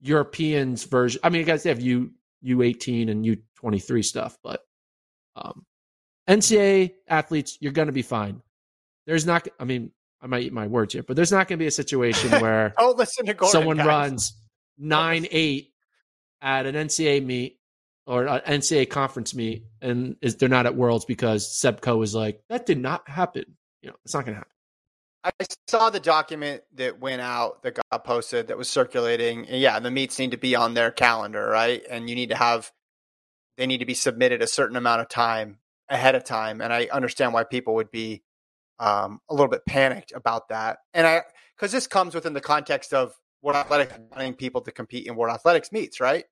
Europeans 0.00 0.84
version. 0.84 1.20
I 1.24 1.30
mean, 1.30 1.44
guys, 1.44 1.64
they 1.64 1.70
have 1.70 1.80
U 1.80 2.12
U18 2.44 3.10
and 3.10 3.24
U23 3.24 4.04
stuff, 4.04 4.38
but 4.42 4.64
um, 5.36 5.66
NCAA 6.28 6.94
athletes, 7.08 7.58
you're 7.60 7.72
going 7.72 7.86
to 7.86 7.92
be 7.92 8.02
fine. 8.02 8.40
There's 9.10 9.26
not. 9.26 9.48
I 9.58 9.64
mean, 9.64 9.90
I 10.22 10.28
might 10.28 10.44
eat 10.44 10.52
my 10.52 10.68
words 10.68 10.92
here, 10.94 11.02
but 11.02 11.16
there's 11.16 11.32
not 11.32 11.48
going 11.48 11.58
to 11.58 11.62
be 11.62 11.66
a 11.66 11.72
situation 11.72 12.30
where 12.40 12.72
Oh, 12.78 12.94
listen 12.96 13.26
to 13.26 13.34
Gordon. 13.34 13.50
someone 13.50 13.76
guys. 13.78 13.86
runs 13.86 14.34
nine 14.78 15.26
eight 15.32 15.72
at 16.40 16.64
an 16.64 16.76
NCAA 16.76 17.24
meet 17.26 17.58
or 18.06 18.26
an 18.26 18.40
NCAA 18.60 18.88
conference 18.88 19.34
meet, 19.34 19.64
and 19.82 20.14
is 20.22 20.36
they're 20.36 20.48
not 20.48 20.66
at 20.66 20.76
Worlds 20.76 21.06
because 21.06 21.52
Seb 21.52 21.80
Coe 21.80 22.00
is 22.02 22.14
like 22.14 22.40
that 22.50 22.66
did 22.66 22.78
not 22.78 23.08
happen. 23.08 23.56
You 23.82 23.88
know, 23.90 23.96
it's 24.04 24.14
not 24.14 24.24
going 24.26 24.34
to 24.34 24.38
happen. 24.38 24.52
I 25.24 25.30
saw 25.66 25.90
the 25.90 25.98
document 25.98 26.62
that 26.74 27.00
went 27.00 27.20
out 27.20 27.64
that 27.64 27.80
got 27.90 28.04
posted 28.04 28.46
that 28.46 28.56
was 28.56 28.68
circulating. 28.70 29.48
And 29.48 29.60
yeah, 29.60 29.80
the 29.80 29.90
meets 29.90 30.20
need 30.20 30.30
to 30.30 30.38
be 30.38 30.54
on 30.54 30.74
their 30.74 30.92
calendar, 30.92 31.46
right? 31.48 31.82
And 31.90 32.08
you 32.08 32.14
need 32.14 32.28
to 32.28 32.36
have 32.36 32.70
they 33.58 33.66
need 33.66 33.78
to 33.78 33.86
be 33.86 33.94
submitted 33.94 34.40
a 34.40 34.46
certain 34.46 34.76
amount 34.76 35.00
of 35.00 35.08
time 35.08 35.58
ahead 35.88 36.14
of 36.14 36.22
time. 36.22 36.60
And 36.60 36.72
I 36.72 36.88
understand 36.92 37.34
why 37.34 37.42
people 37.42 37.74
would 37.74 37.90
be 37.90 38.22
um, 38.80 39.20
a 39.28 39.34
little 39.34 39.48
bit 39.48 39.64
panicked 39.68 40.12
about 40.12 40.48
that. 40.48 40.78
And 40.94 41.06
I 41.06 41.22
because 41.56 41.70
this 41.70 41.86
comes 41.86 42.14
within 42.14 42.32
the 42.32 42.40
context 42.40 42.92
of 42.92 43.12
World 43.42 43.56
Athletics 43.56 43.94
wanting 44.10 44.34
people 44.34 44.62
to 44.62 44.72
compete 44.72 45.06
in 45.06 45.14
World 45.14 45.34
Athletics 45.34 45.70
meets, 45.70 46.00
right? 46.00 46.24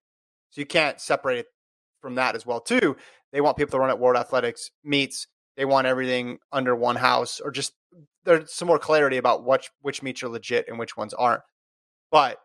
So 0.50 0.60
you 0.60 0.66
can't 0.66 1.00
separate 1.00 1.38
it 1.38 1.46
from 2.00 2.16
that 2.16 2.34
as 2.34 2.46
well 2.46 2.60
too. 2.60 2.96
They 3.32 3.42
want 3.42 3.58
people 3.58 3.72
to 3.72 3.78
run 3.78 3.90
at 3.90 3.98
World 3.98 4.16
Athletics 4.16 4.70
meets. 4.82 5.26
They 5.56 5.66
want 5.66 5.86
everything 5.86 6.38
under 6.50 6.74
one 6.74 6.96
house, 6.96 7.40
or 7.40 7.50
just 7.50 7.74
there's 8.24 8.52
some 8.52 8.68
more 8.68 8.78
clarity 8.78 9.18
about 9.18 9.44
which 9.44 9.70
which 9.82 10.02
meets 10.02 10.22
are 10.22 10.28
legit 10.28 10.66
and 10.68 10.78
which 10.78 10.96
ones 10.96 11.12
aren't. 11.14 11.42
But 12.10 12.38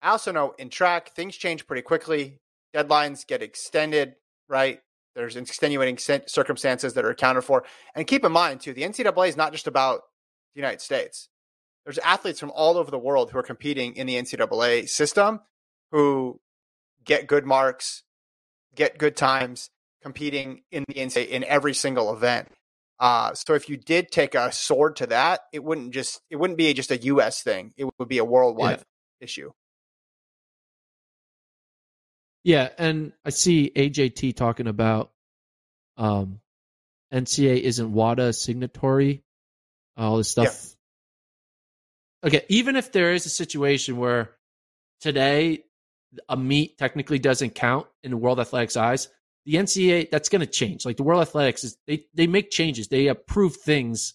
I 0.00 0.10
also 0.10 0.30
know 0.30 0.54
in 0.58 0.70
track 0.70 1.14
things 1.14 1.36
change 1.36 1.66
pretty 1.66 1.82
quickly. 1.82 2.38
Deadlines 2.74 3.26
get 3.26 3.42
extended, 3.42 4.14
right? 4.48 4.80
There's 5.20 5.36
extenuating 5.36 5.98
circumstances 5.98 6.94
that 6.94 7.04
are 7.04 7.10
accounted 7.10 7.44
for, 7.44 7.62
and 7.94 8.06
keep 8.06 8.24
in 8.24 8.32
mind 8.32 8.62
too, 8.62 8.72
the 8.72 8.82
NCAA 8.84 9.28
is 9.28 9.36
not 9.36 9.52
just 9.52 9.66
about 9.66 10.00
the 10.54 10.60
United 10.60 10.80
States. 10.80 11.28
There's 11.84 11.98
athletes 11.98 12.40
from 12.40 12.50
all 12.54 12.78
over 12.78 12.90
the 12.90 12.98
world 12.98 13.30
who 13.30 13.38
are 13.38 13.42
competing 13.42 13.96
in 13.96 14.06
the 14.06 14.14
NCAA 14.14 14.88
system 14.88 15.40
who 15.90 16.40
get 17.04 17.26
good 17.26 17.44
marks, 17.44 18.02
get 18.74 18.96
good 18.96 19.14
times, 19.14 19.68
competing 20.02 20.62
in 20.70 20.84
the 20.88 20.94
NCAA 20.94 21.28
in 21.28 21.44
every 21.44 21.74
single 21.74 22.12
event. 22.14 22.48
Uh, 22.98 23.34
so 23.34 23.52
if 23.52 23.68
you 23.68 23.76
did 23.76 24.10
take 24.10 24.34
a 24.34 24.50
sword 24.52 24.96
to 24.96 25.06
that, 25.08 25.40
it 25.52 25.62
wouldn't 25.62 25.92
just 25.92 26.20
it 26.30 26.36
wouldn't 26.36 26.56
be 26.58 26.72
just 26.72 26.90
a 26.90 26.96
U.S. 26.98 27.42
thing. 27.42 27.74
It 27.76 27.86
would 27.98 28.08
be 28.08 28.18
a 28.18 28.24
worldwide 28.24 28.78
Yeah. 28.78 28.84
issue. 29.24 29.50
Yeah, 32.42 32.68
and 32.78 33.12
I 33.24 33.30
see 33.30 33.70
AJT 33.74 34.36
talking 34.36 34.66
about 34.66 35.10
um, 35.96 36.40
NCA 37.12 37.60
isn't 37.60 37.92
WADA 37.92 38.32
signatory, 38.32 39.22
all 39.96 40.16
this 40.16 40.28
stuff. 40.28 40.46
Okay, 42.24 42.44
even 42.48 42.76
if 42.76 42.92
there 42.92 43.12
is 43.12 43.26
a 43.26 43.30
situation 43.30 43.96
where 43.96 44.30
today 45.00 45.64
a 46.28 46.36
meet 46.36 46.78
technically 46.78 47.18
doesn't 47.18 47.54
count 47.54 47.86
in 48.02 48.10
the 48.10 48.16
World 48.16 48.40
Athletics 48.40 48.76
eyes, 48.76 49.08
the 49.46 49.54
NCA 49.54 50.10
that's 50.10 50.28
going 50.28 50.40
to 50.40 50.46
change. 50.46 50.84
Like 50.84 50.96
the 50.96 51.02
World 51.02 51.22
Athletics 51.22 51.64
is 51.64 51.76
they 51.86 52.04
they 52.14 52.26
make 52.26 52.50
changes, 52.50 52.88
they 52.88 53.08
approve 53.08 53.56
things 53.56 54.14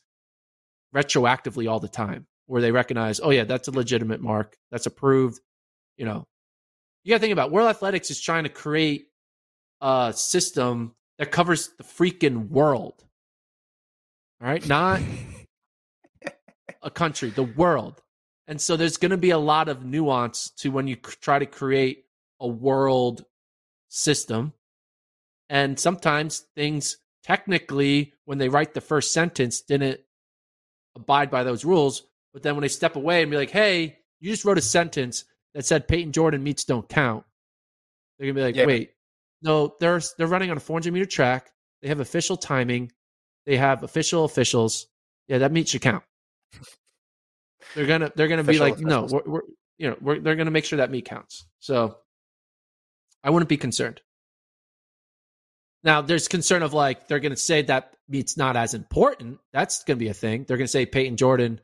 retroactively 0.96 1.70
all 1.70 1.80
the 1.80 1.88
time, 1.88 2.28
where 2.46 2.62
they 2.62 2.72
recognize, 2.72 3.20
oh 3.20 3.32
yeah, 3.32 3.44
that's 3.44 3.68
a 3.68 3.72
legitimate 3.72 4.22
mark, 4.22 4.56
that's 4.72 4.86
approved. 4.86 5.40
You 5.98 6.06
know, 6.06 6.28
you 7.06 7.12
got 7.12 7.18
to 7.18 7.22
think 7.22 7.34
about 7.34 7.52
World 7.52 7.70
Athletics 7.70 8.10
is 8.10 8.20
trying 8.20 8.44
to 8.44 8.50
create 8.50 9.10
a 9.80 10.12
system 10.16 10.96
that 11.20 11.32
covers 11.32 11.70
the 11.78 11.84
freaking 11.84 12.50
world. 12.50 12.96
All 14.42 14.48
right, 14.48 14.68
not 14.68 15.02
a 16.82 16.90
country, 16.90 17.30
the 17.30 17.44
world. 17.44 18.02
And 18.48 18.60
so 18.60 18.76
there's 18.76 18.98
going 18.98 19.12
to 19.12 19.18
be 19.18 19.30
a 19.30 19.38
lot 19.38 19.70
of 19.70 19.86
nuance 19.86 20.50
to 20.58 20.72
when 20.72 20.88
you 20.88 20.96
try 20.96 21.38
to 21.38 21.46
create 21.46 22.06
a 22.40 22.48
world 22.48 23.24
system. 23.88 24.54
And 25.48 25.80
sometimes 25.80 26.40
things 26.56 26.98
technically, 27.24 28.14
when 28.26 28.40
they 28.40 28.50
write 28.50 28.74
the 28.74 28.82
first 28.82 29.14
sentence, 29.14 29.62
didn't 29.62 30.00
abide 30.96 31.30
by 31.30 31.44
those 31.44 31.66
rules. 31.66 32.02
But 32.34 32.42
then 32.42 32.56
when 32.56 32.64
they 32.64 32.68
step 32.68 32.96
away 32.96 33.22
and 33.22 33.30
be 33.30 33.38
like, 33.38 33.52
hey, 33.52 34.00
you 34.20 34.32
just 34.32 34.44
wrote 34.44 34.58
a 34.58 34.62
sentence 34.62 35.24
that 35.56 35.66
said 35.66 35.88
Payton 35.88 36.12
Jordan 36.12 36.44
meets 36.44 36.66
don't 36.66 36.88
count, 36.88 37.24
they're 38.20 38.26
going 38.28 38.36
to 38.36 38.40
be 38.40 38.46
like, 38.46 38.56
Yeah. 38.56 38.68
wait, 38.68 38.92
no, 39.42 39.74
they're, 39.80 40.02
they're 40.18 40.28
running 40.28 40.52
on 40.52 40.58
a 40.58 40.60
400 40.60 40.94
meter 40.94 41.06
track. 41.08 41.50
They 41.82 41.88
have 41.88 42.00
official 42.00 42.38
timing. 42.38 42.92
They 43.48 43.58
have 43.58 43.82
official 43.82 44.26
officials. 44.26 44.86
Yeah, 45.28 45.40
that 45.40 45.52
meet 45.52 45.70
should 45.70 45.82
count. 45.82 46.04
They're 47.74 47.88
gonna 47.88 48.12
they're 48.16 48.28
gonna 48.28 48.44
be 48.44 48.58
Official 48.58 48.70
like, 48.70 48.80
no, 48.80 49.08
we're, 49.12 49.24
we're 49.26 49.42
you 49.78 49.90
know 49.90 49.98
we're, 50.00 50.20
they're 50.20 50.36
gonna 50.36 50.52
make 50.52 50.66
sure 50.66 50.78
that 50.78 50.92
meet 50.92 51.06
counts. 51.06 51.46
So 51.60 51.98
I 53.24 53.32
wouldn't 53.32 53.50
be 53.50 53.58
concerned. 53.58 54.02
Now 55.84 56.02
there's 56.02 56.28
concern 56.28 56.64
of 56.64 56.74
like 56.74 57.08
they're 57.08 57.20
gonna 57.20 57.36
say 57.36 57.64
that 57.64 57.96
meet's 58.08 58.38
not 58.38 58.56
as 58.56 58.74
important. 58.74 59.40
That's 59.52 59.84
gonna 59.84 59.98
be 59.98 60.08
a 60.08 60.14
thing. 60.14 60.46
They're 60.48 60.58
gonna 60.58 60.68
say 60.68 60.86
Payton 60.86 61.18
Jordan 61.18 61.60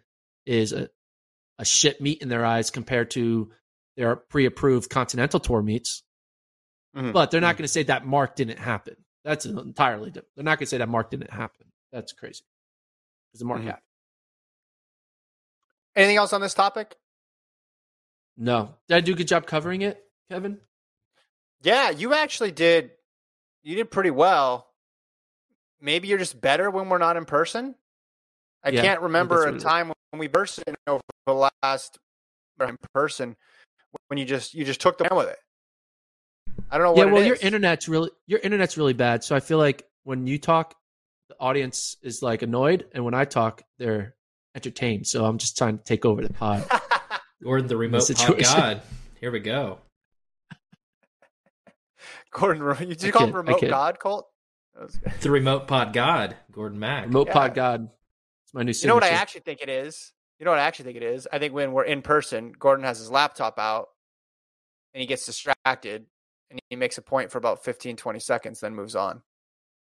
is 0.45 0.73
a 0.73 0.89
a 1.59 1.65
shit 1.65 2.01
meet 2.01 2.21
in 2.21 2.29
their 2.29 2.45
eyes 2.45 2.71
compared 2.71 3.11
to 3.11 3.51
their 3.97 4.15
pre-approved 4.15 4.89
Continental 4.89 5.39
Tour 5.39 5.61
meets. 5.61 6.03
Mhm. 6.95 7.13
But 7.13 7.31
they're 7.31 7.41
not 7.41 7.55
going 7.57 7.63
to 7.63 7.69
say 7.71 7.83
that 7.83 8.05
mark 8.05 8.35
didn't 8.35 8.59
happen. 8.59 8.95
That's 9.23 9.45
entirely 9.45 10.09
different. 10.09 10.29
They're 10.35 10.43
not 10.43 10.57
going 10.57 10.65
to 10.65 10.69
say 10.69 10.77
that 10.79 10.89
mark 10.89 11.09
didn't 11.11 11.29
happen. 11.31 11.71
That's 11.91 12.11
crazy. 12.13 12.43
Because 13.29 13.39
the 13.39 13.45
mark 13.45 13.61
Mhm. 13.61 13.65
happened. 13.65 13.83
Anything 15.95 16.17
else 16.17 16.33
on 16.33 16.41
this 16.41 16.53
topic? 16.53 16.95
No. 18.37 18.77
Did 18.87 18.95
I 18.95 19.01
do 19.01 19.13
a 19.13 19.15
good 19.15 19.27
job 19.27 19.45
covering 19.45 19.81
it, 19.81 20.09
Kevin? 20.29 20.59
Yeah, 21.61 21.89
you 21.89 22.13
actually 22.13 22.51
did. 22.51 22.91
You 23.61 23.75
did 23.75 23.91
pretty 23.91 24.09
well. 24.11 24.73
Maybe 25.79 26.07
you're 26.07 26.17
just 26.17 26.39
better 26.41 26.69
when 26.71 26.89
we're 26.89 26.97
not 26.97 27.17
in 27.17 27.25
person. 27.25 27.75
I 28.63 28.69
Yeah, 28.69 28.81
can't 28.81 29.01
remember 29.01 29.35
a 29.43 29.45
what 29.45 29.53
it 29.55 29.57
is. 29.57 29.63
time 29.63 29.91
when 30.11 30.19
we 30.19 30.27
burst 30.27 30.59
in 30.65 30.75
over 30.87 31.01
the 31.25 31.49
last 31.63 31.99
in 32.59 32.77
person 32.93 33.35
when 34.07 34.17
you 34.17 34.25
just 34.25 34.53
you 34.53 34.65
just 34.65 34.81
took 34.81 34.97
the 34.97 35.07
with 35.15 35.29
it. 35.29 35.37
I 36.69 36.77
don't 36.77 36.95
know 36.95 37.03
yeah, 37.03 37.11
well, 37.11 37.21
it 37.21 37.27
your 37.27 37.37
internet's 37.41 37.87
really 37.87 38.11
your 38.27 38.39
internet's 38.39 38.77
really 38.77 38.93
bad. 38.93 39.23
So 39.23 39.35
I 39.35 39.39
feel 39.39 39.57
like 39.57 39.83
when 40.03 40.27
you 40.27 40.37
talk, 40.37 40.75
the 41.29 41.35
audience 41.39 41.97
is 42.01 42.21
like 42.21 42.41
annoyed, 42.41 42.85
and 42.93 43.03
when 43.03 43.13
I 43.13 43.25
talk, 43.25 43.63
they're 43.77 44.15
entertained. 44.55 45.07
So 45.07 45.25
I'm 45.25 45.37
just 45.37 45.57
trying 45.57 45.77
to 45.77 45.83
take 45.83 46.05
over 46.05 46.21
the 46.21 46.33
pod. 46.33 46.65
Gordon, 47.43 47.67
the 47.67 47.77
remote 47.77 48.09
pod 48.15 48.39
god. 48.39 48.81
Here 49.19 49.31
we 49.31 49.39
go. 49.39 49.79
Gordon, 52.31 52.63
Re- 52.63 52.75
you 52.79 52.95
did 52.95 53.05
I 53.05 53.11
call 53.11 53.27
him 53.27 53.33
kid, 53.33 53.37
I 53.37 53.53
remote. 53.53 53.69
God, 53.69 53.99
Colt? 53.99 54.27
That 54.73 54.83
was 54.83 54.95
good. 54.95 55.13
The 55.21 55.31
remote 55.31 55.67
pod 55.67 55.93
god, 55.93 56.37
Gordon 56.51 56.79
Mack. 56.79 57.05
Remote 57.05 57.27
Yeah. 57.27 57.33
Pod 57.33 57.55
God. 57.55 57.89
It's 58.45 58.53
my 58.53 58.63
new 58.63 58.73
signature. 58.73 58.85
You 58.85 58.87
know 58.89 58.95
what 58.95 59.03
I 59.03 59.09
actually 59.09 59.41
think 59.41 59.61
it 59.61 59.69
is? 59.69 60.13
You 60.41 60.45
know 60.45 60.51
what 60.53 60.59
I 60.59 60.63
actually 60.63 60.85
think 60.85 60.97
it 60.97 61.03
is? 61.03 61.27
I 61.31 61.37
think 61.37 61.53
when 61.53 61.71
we're 61.71 61.83
in 61.83 62.01
person, 62.01 62.51
Gordon 62.57 62.83
has 62.83 62.97
his 62.97 63.11
laptop 63.11 63.59
out 63.59 63.89
and 64.91 64.99
he 64.99 65.05
gets 65.05 65.23
distracted 65.23 66.07
and 66.49 66.59
he 66.71 66.75
makes 66.75 66.97
a 66.97 67.03
point 67.03 67.29
for 67.29 67.37
about 67.37 67.63
15, 67.63 67.95
20 67.95 68.19
seconds, 68.19 68.59
then 68.59 68.73
moves 68.73 68.95
on. 68.95 69.21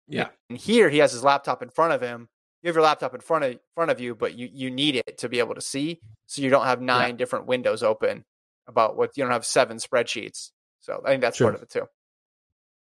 Yeah. 0.07 0.29
And 0.49 0.59
here 0.59 0.89
he 0.89 0.99
has 0.99 1.13
his 1.13 1.23
laptop 1.23 1.63
in 1.63 1.69
front 1.69 1.93
of 1.93 2.01
him. 2.01 2.31
You 2.63 2.69
have 2.69 2.77
your 2.77 2.83
laptop 2.83 3.15
in 3.15 3.21
front 3.21 3.45
of 3.45 3.59
front 3.75 3.91
of 3.91 4.01
you, 4.01 4.15
but 4.15 4.39
you, 4.39 4.49
you 4.51 4.71
need 4.71 4.97
it 4.97 5.19
to 5.19 5.29
be 5.29 5.39
able 5.39 5.55
to 5.55 5.61
see. 5.61 6.01
So 6.25 6.41
you 6.41 6.49
don't 6.49 6.65
have 6.65 6.81
nine 6.81 7.19
different 7.19 7.45
windows 7.45 7.83
open 7.83 8.25
about 8.67 8.97
what 8.97 9.19
you 9.19 9.25
don't 9.25 9.33
have 9.35 9.45
seven 9.45 9.77
spreadsheets. 9.77 10.53
So 10.81 11.03
I 11.05 11.11
think 11.11 11.21
that's 11.21 11.37
Sure. 11.37 11.49
part 11.49 11.57
of 11.57 11.63
it 11.63 11.69
too. 11.69 11.85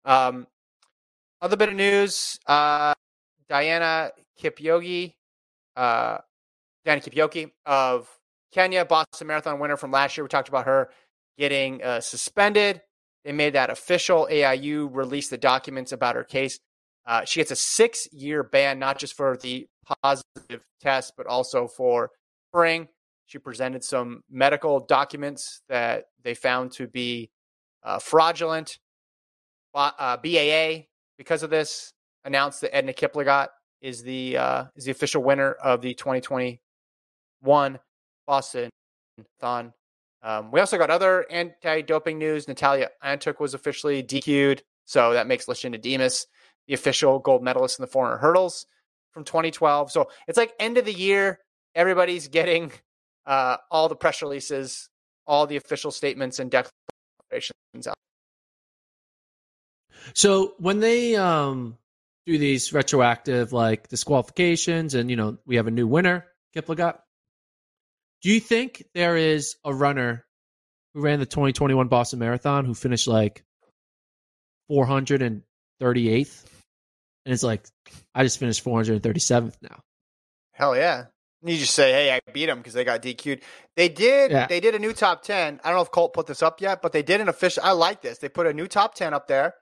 Um 0.05 0.45
other 1.41 1.57
bit 1.57 1.69
of 1.69 1.75
news, 1.75 2.37
uh 2.45 2.93
Diana 3.49 4.11
Kipyokei, 4.39 5.15
uh 5.75 6.19
Diana 6.85 7.01
Kipyokei 7.01 7.51
of 7.65 8.09
Kenya, 8.51 8.85
Boston 8.85 9.27
Marathon 9.27 9.59
winner 9.59 9.77
from 9.77 9.91
last 9.91 10.17
year. 10.17 10.23
We 10.23 10.29
talked 10.29 10.49
about 10.49 10.65
her 10.65 10.89
getting 11.37 11.83
uh, 11.83 11.99
suspended. 11.99 12.81
They 13.23 13.31
made 13.31 13.53
that 13.53 13.69
official. 13.69 14.27
AIU 14.31 14.89
released 14.91 15.29
the 15.29 15.37
documents 15.37 15.91
about 15.91 16.15
her 16.15 16.23
case. 16.23 16.59
Uh, 17.05 17.25
she 17.25 17.39
gets 17.39 17.51
a 17.51 17.55
six 17.55 18.07
year 18.11 18.43
ban, 18.43 18.79
not 18.79 18.99
just 18.99 19.15
for 19.15 19.37
the 19.37 19.67
positive 20.03 20.61
test, 20.81 21.13
but 21.17 21.27
also 21.27 21.67
for 21.67 22.11
spring. 22.49 22.87
She 23.25 23.37
presented 23.37 23.83
some 23.83 24.23
medical 24.29 24.79
documents 24.79 25.61
that 25.69 26.05
they 26.23 26.33
found 26.33 26.71
to 26.73 26.87
be 26.87 27.29
uh, 27.83 27.99
fraudulent. 27.99 28.79
Uh, 29.73 30.17
BAA, 30.17 30.85
because 31.17 31.43
of 31.43 31.49
this, 31.49 31.93
announced 32.25 32.61
that 32.61 32.75
Edna 32.75 32.91
Kiplagat 32.91 33.49
is 33.81 34.03
the 34.03 34.37
uh, 34.37 34.65
is 34.75 34.85
the 34.85 34.91
official 34.91 35.23
winner 35.23 35.53
of 35.53 35.81
the 35.81 35.93
2021 37.43 37.79
Boston 38.27 38.69
Thon. 39.39 39.73
Um, 40.21 40.51
we 40.51 40.59
also 40.59 40.77
got 40.77 40.89
other 40.89 41.25
anti-doping 41.29 42.17
news. 42.17 42.47
Natalya 42.47 42.89
Antyukh 43.03 43.39
was 43.39 43.53
officially 43.53 44.03
DQ'd, 44.03 44.63
so 44.85 45.13
that 45.13 45.27
makes 45.27 45.45
Lashinda 45.45 45.81
Demus 45.81 46.27
the 46.67 46.73
official 46.73 47.19
gold 47.19 47.41
medalist 47.41 47.79
in 47.79 47.83
the 47.83 47.87
400 47.87 48.17
hurdles 48.17 48.67
from 49.11 49.23
2012. 49.23 49.91
So 49.91 50.09
it's 50.27 50.37
like 50.37 50.53
end 50.59 50.77
of 50.77 50.85
the 50.85 50.93
year, 50.93 51.39
everybody's 51.73 52.27
getting 52.27 52.71
uh, 53.25 53.57
all 53.71 53.89
the 53.89 53.95
press 53.95 54.21
releases, 54.21 54.89
all 55.25 55.47
the 55.47 55.55
official 55.55 55.89
statements 55.89 56.39
and 56.39 56.51
declarations 56.51 57.87
out. 57.87 57.95
So 60.13 60.53
when 60.59 60.79
they 60.79 61.15
um 61.15 61.77
do 62.25 62.37
these 62.37 62.73
retroactive 62.73 63.53
like 63.53 63.87
disqualifications 63.87 64.93
and 64.95 65.09
you 65.09 65.15
know 65.15 65.37
we 65.45 65.55
have 65.55 65.67
a 65.67 65.71
new 65.71 65.87
winner, 65.87 66.27
Kiplagat, 66.55 66.99
do 68.21 68.29
you 68.29 68.39
think 68.39 68.83
there 68.93 69.15
is 69.17 69.55
a 69.63 69.73
runner 69.73 70.25
who 70.93 71.01
ran 71.01 71.19
the 71.19 71.25
2021 71.25 71.87
Boston 71.87 72.19
Marathon 72.19 72.65
who 72.65 72.73
finished 72.73 73.07
like 73.07 73.43
438th 74.71 76.45
and 77.25 77.33
it's 77.33 77.43
like 77.43 77.65
I 78.15 78.23
just 78.23 78.39
finished 78.39 78.63
437th 78.63 79.55
now. 79.61 79.81
Hell 80.53 80.75
yeah. 80.75 81.05
You 81.41 81.55
just 81.55 81.73
say, 81.73 81.91
"Hey, 81.93 82.11
I 82.11 82.19
beat 82.33 82.47
them" 82.47 82.57
because 82.57 82.73
they 82.73 82.83
got 82.83 83.01
DQ'd. 83.01 83.41
They 83.77 83.87
did. 83.87 84.31
Yeah. 84.31 84.47
They 84.47 84.59
did 84.59 84.75
a 84.75 84.79
new 84.79 84.91
top 84.91 85.23
ten. 85.23 85.61
I 85.63 85.69
don't 85.69 85.77
know 85.77 85.83
if 85.83 85.91
Colt 85.91 86.11
put 86.13 86.27
this 86.27 86.43
up 86.43 86.59
yet, 86.59 86.81
but 86.81 86.91
they 86.91 87.01
did 87.01 87.21
an 87.21 87.29
official. 87.29 87.63
I 87.63 87.71
like 87.71 88.01
this. 88.01 88.17
They 88.17 88.27
put 88.27 88.45
a 88.45 88.51
new 88.53 88.67
top 88.67 88.93
ten 88.93 89.13
up 89.13 89.27
there 89.29 89.53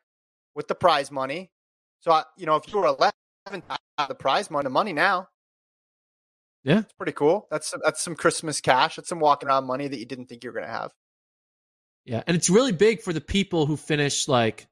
with 0.55 0.67
the 0.67 0.73
prize 0.73 1.11
money. 1.11 1.51
So 1.99 2.11
I- 2.11 2.23
you 2.35 2.47
know, 2.47 2.55
if 2.55 2.71
you 2.73 2.79
were 2.79 2.87
eleven, 2.87 3.61
the 4.07 4.15
prize 4.15 4.49
money, 4.49 4.63
the 4.63 4.71
money 4.71 4.91
now. 4.91 5.29
Yeah. 6.63 6.79
it's 6.79 6.93
pretty 6.93 7.13
cool. 7.13 7.47
That's 7.49 7.73
that's 7.83 8.01
some 8.01 8.15
Christmas 8.15 8.61
cash. 8.61 8.97
That's 8.97 9.09
some 9.09 9.19
walking 9.19 9.47
around 9.47 9.65
money 9.65 9.87
that 9.87 9.99
you 9.99 10.05
didn't 10.05 10.25
think 10.25 10.43
you 10.43 10.49
were 10.49 10.55
going 10.55 10.65
to 10.65 10.71
have. 10.71 10.91
Yeah, 12.05 12.23
and 12.25 12.35
it's 12.35 12.49
really 12.49 12.71
big 12.71 13.01
for 13.01 13.13
the 13.13 13.21
people 13.21 13.65
who 13.65 13.75
finish 13.77 14.27
like 14.27 14.67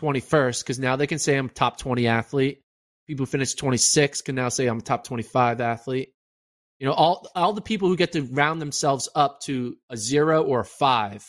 21st 0.00 0.62
because 0.62 0.78
now 0.78 0.96
they 0.96 1.06
can 1.06 1.18
say 1.18 1.36
I'm 1.36 1.48
top 1.48 1.78
20 1.78 2.06
athlete. 2.06 2.62
People 3.06 3.24
who 3.24 3.30
finish 3.30 3.54
26 3.54 4.22
can 4.22 4.34
now 4.34 4.48
say 4.48 4.66
I'm 4.66 4.78
a 4.78 4.82
top 4.82 5.04
25 5.04 5.60
athlete. 5.60 6.14
You 6.78 6.86
know, 6.86 6.92
all 6.92 7.26
all 7.34 7.52
the 7.52 7.60
people 7.60 7.88
who 7.88 7.96
get 7.96 8.12
to 8.12 8.22
round 8.22 8.60
themselves 8.62 9.08
up 9.14 9.40
to 9.42 9.76
a 9.90 9.96
zero 9.96 10.42
or 10.44 10.60
a 10.60 10.64
five. 10.64 11.24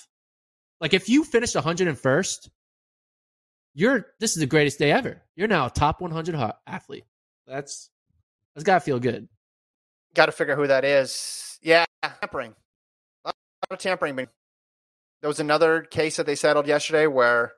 Like 0.80 0.93
if 0.93 1.10
you 1.10 1.24
finished 1.24 1.56
101st, 1.56 2.50
you're 3.74 4.06
this 4.19 4.32
is 4.32 4.39
the 4.39 4.45
greatest 4.45 4.80
day 4.80 4.91
ever. 4.91 5.24
You're 5.36 5.48
now 5.48 5.65
a 5.65 5.69
top 5.69 6.02
100 6.02 6.54
athlete. 6.67 7.06
That's 7.48 7.89
that's 8.54 8.63
gotta 8.63 8.82
feel 8.82 9.00
good. 9.00 9.28
Got 10.15 10.28
to 10.28 10.32
figure 10.32 10.56
who 10.56 10.67
that 10.67 10.86
is. 10.86 11.60
Yeah, 11.62 11.86
tampering. 12.04 12.56
A 13.26 13.28
lot 13.28 13.36
of 13.69 13.80
tampering. 13.80 14.15
There 14.15 15.28
was 15.28 15.39
another 15.39 15.82
case 15.82 16.17
that 16.17 16.26
they 16.26 16.36
settled 16.36 16.67
yesterday 16.67 17.08
where 17.08 17.54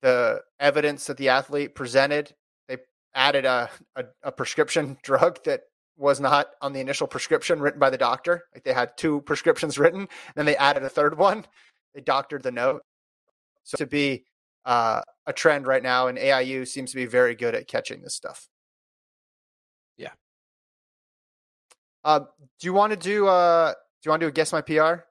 the 0.00 0.42
evidence 0.60 1.06
that 1.06 1.16
the 1.16 1.30
athlete 1.30 1.74
presented, 1.74 2.34
they 2.68 2.78
added 3.14 3.44
a, 3.44 3.70
a, 3.96 4.04
a 4.22 4.32
prescription 4.32 4.98
drug 5.02 5.42
that 5.44 5.62
was 5.96 6.20
not 6.20 6.48
on 6.62 6.72
the 6.72 6.80
initial 6.80 7.08
prescription 7.08 7.60
written 7.60 7.80
by 7.80 7.90
the 7.90 7.98
doctor. 7.98 8.44
Like 8.54 8.62
they 8.64 8.72
had 8.72 8.96
two 8.96 9.20
prescriptions 9.22 9.78
written, 9.78 10.08
then 10.36 10.46
they 10.46 10.56
added 10.56 10.84
a 10.84 10.88
third 10.88 11.18
one. 11.18 11.44
They 11.94 12.00
doctored 12.00 12.44
the 12.44 12.52
note. 12.52 12.82
So 13.64 13.78
to 13.78 13.86
be 13.86 14.24
uh, 14.64 15.02
a 15.26 15.32
trend 15.32 15.66
right 15.66 15.82
now, 15.82 16.06
and 16.06 16.16
AIU 16.16 16.68
seems 16.68 16.90
to 16.90 16.96
be 16.96 17.06
very 17.06 17.34
good 17.34 17.54
at 17.54 17.66
catching 17.66 18.02
this 18.02 18.14
stuff. 18.14 18.48
Uh, 22.08 22.20
do 22.20 22.66
you 22.66 22.72
want 22.72 22.90
to 22.90 22.96
do? 22.96 23.26
Uh, 23.26 23.72
do 23.72 23.76
you 24.06 24.10
want 24.10 24.20
to 24.20 24.24
do 24.24 24.28
a 24.28 24.32
guess 24.32 24.50
my 24.50 24.62
PR? 24.62 25.04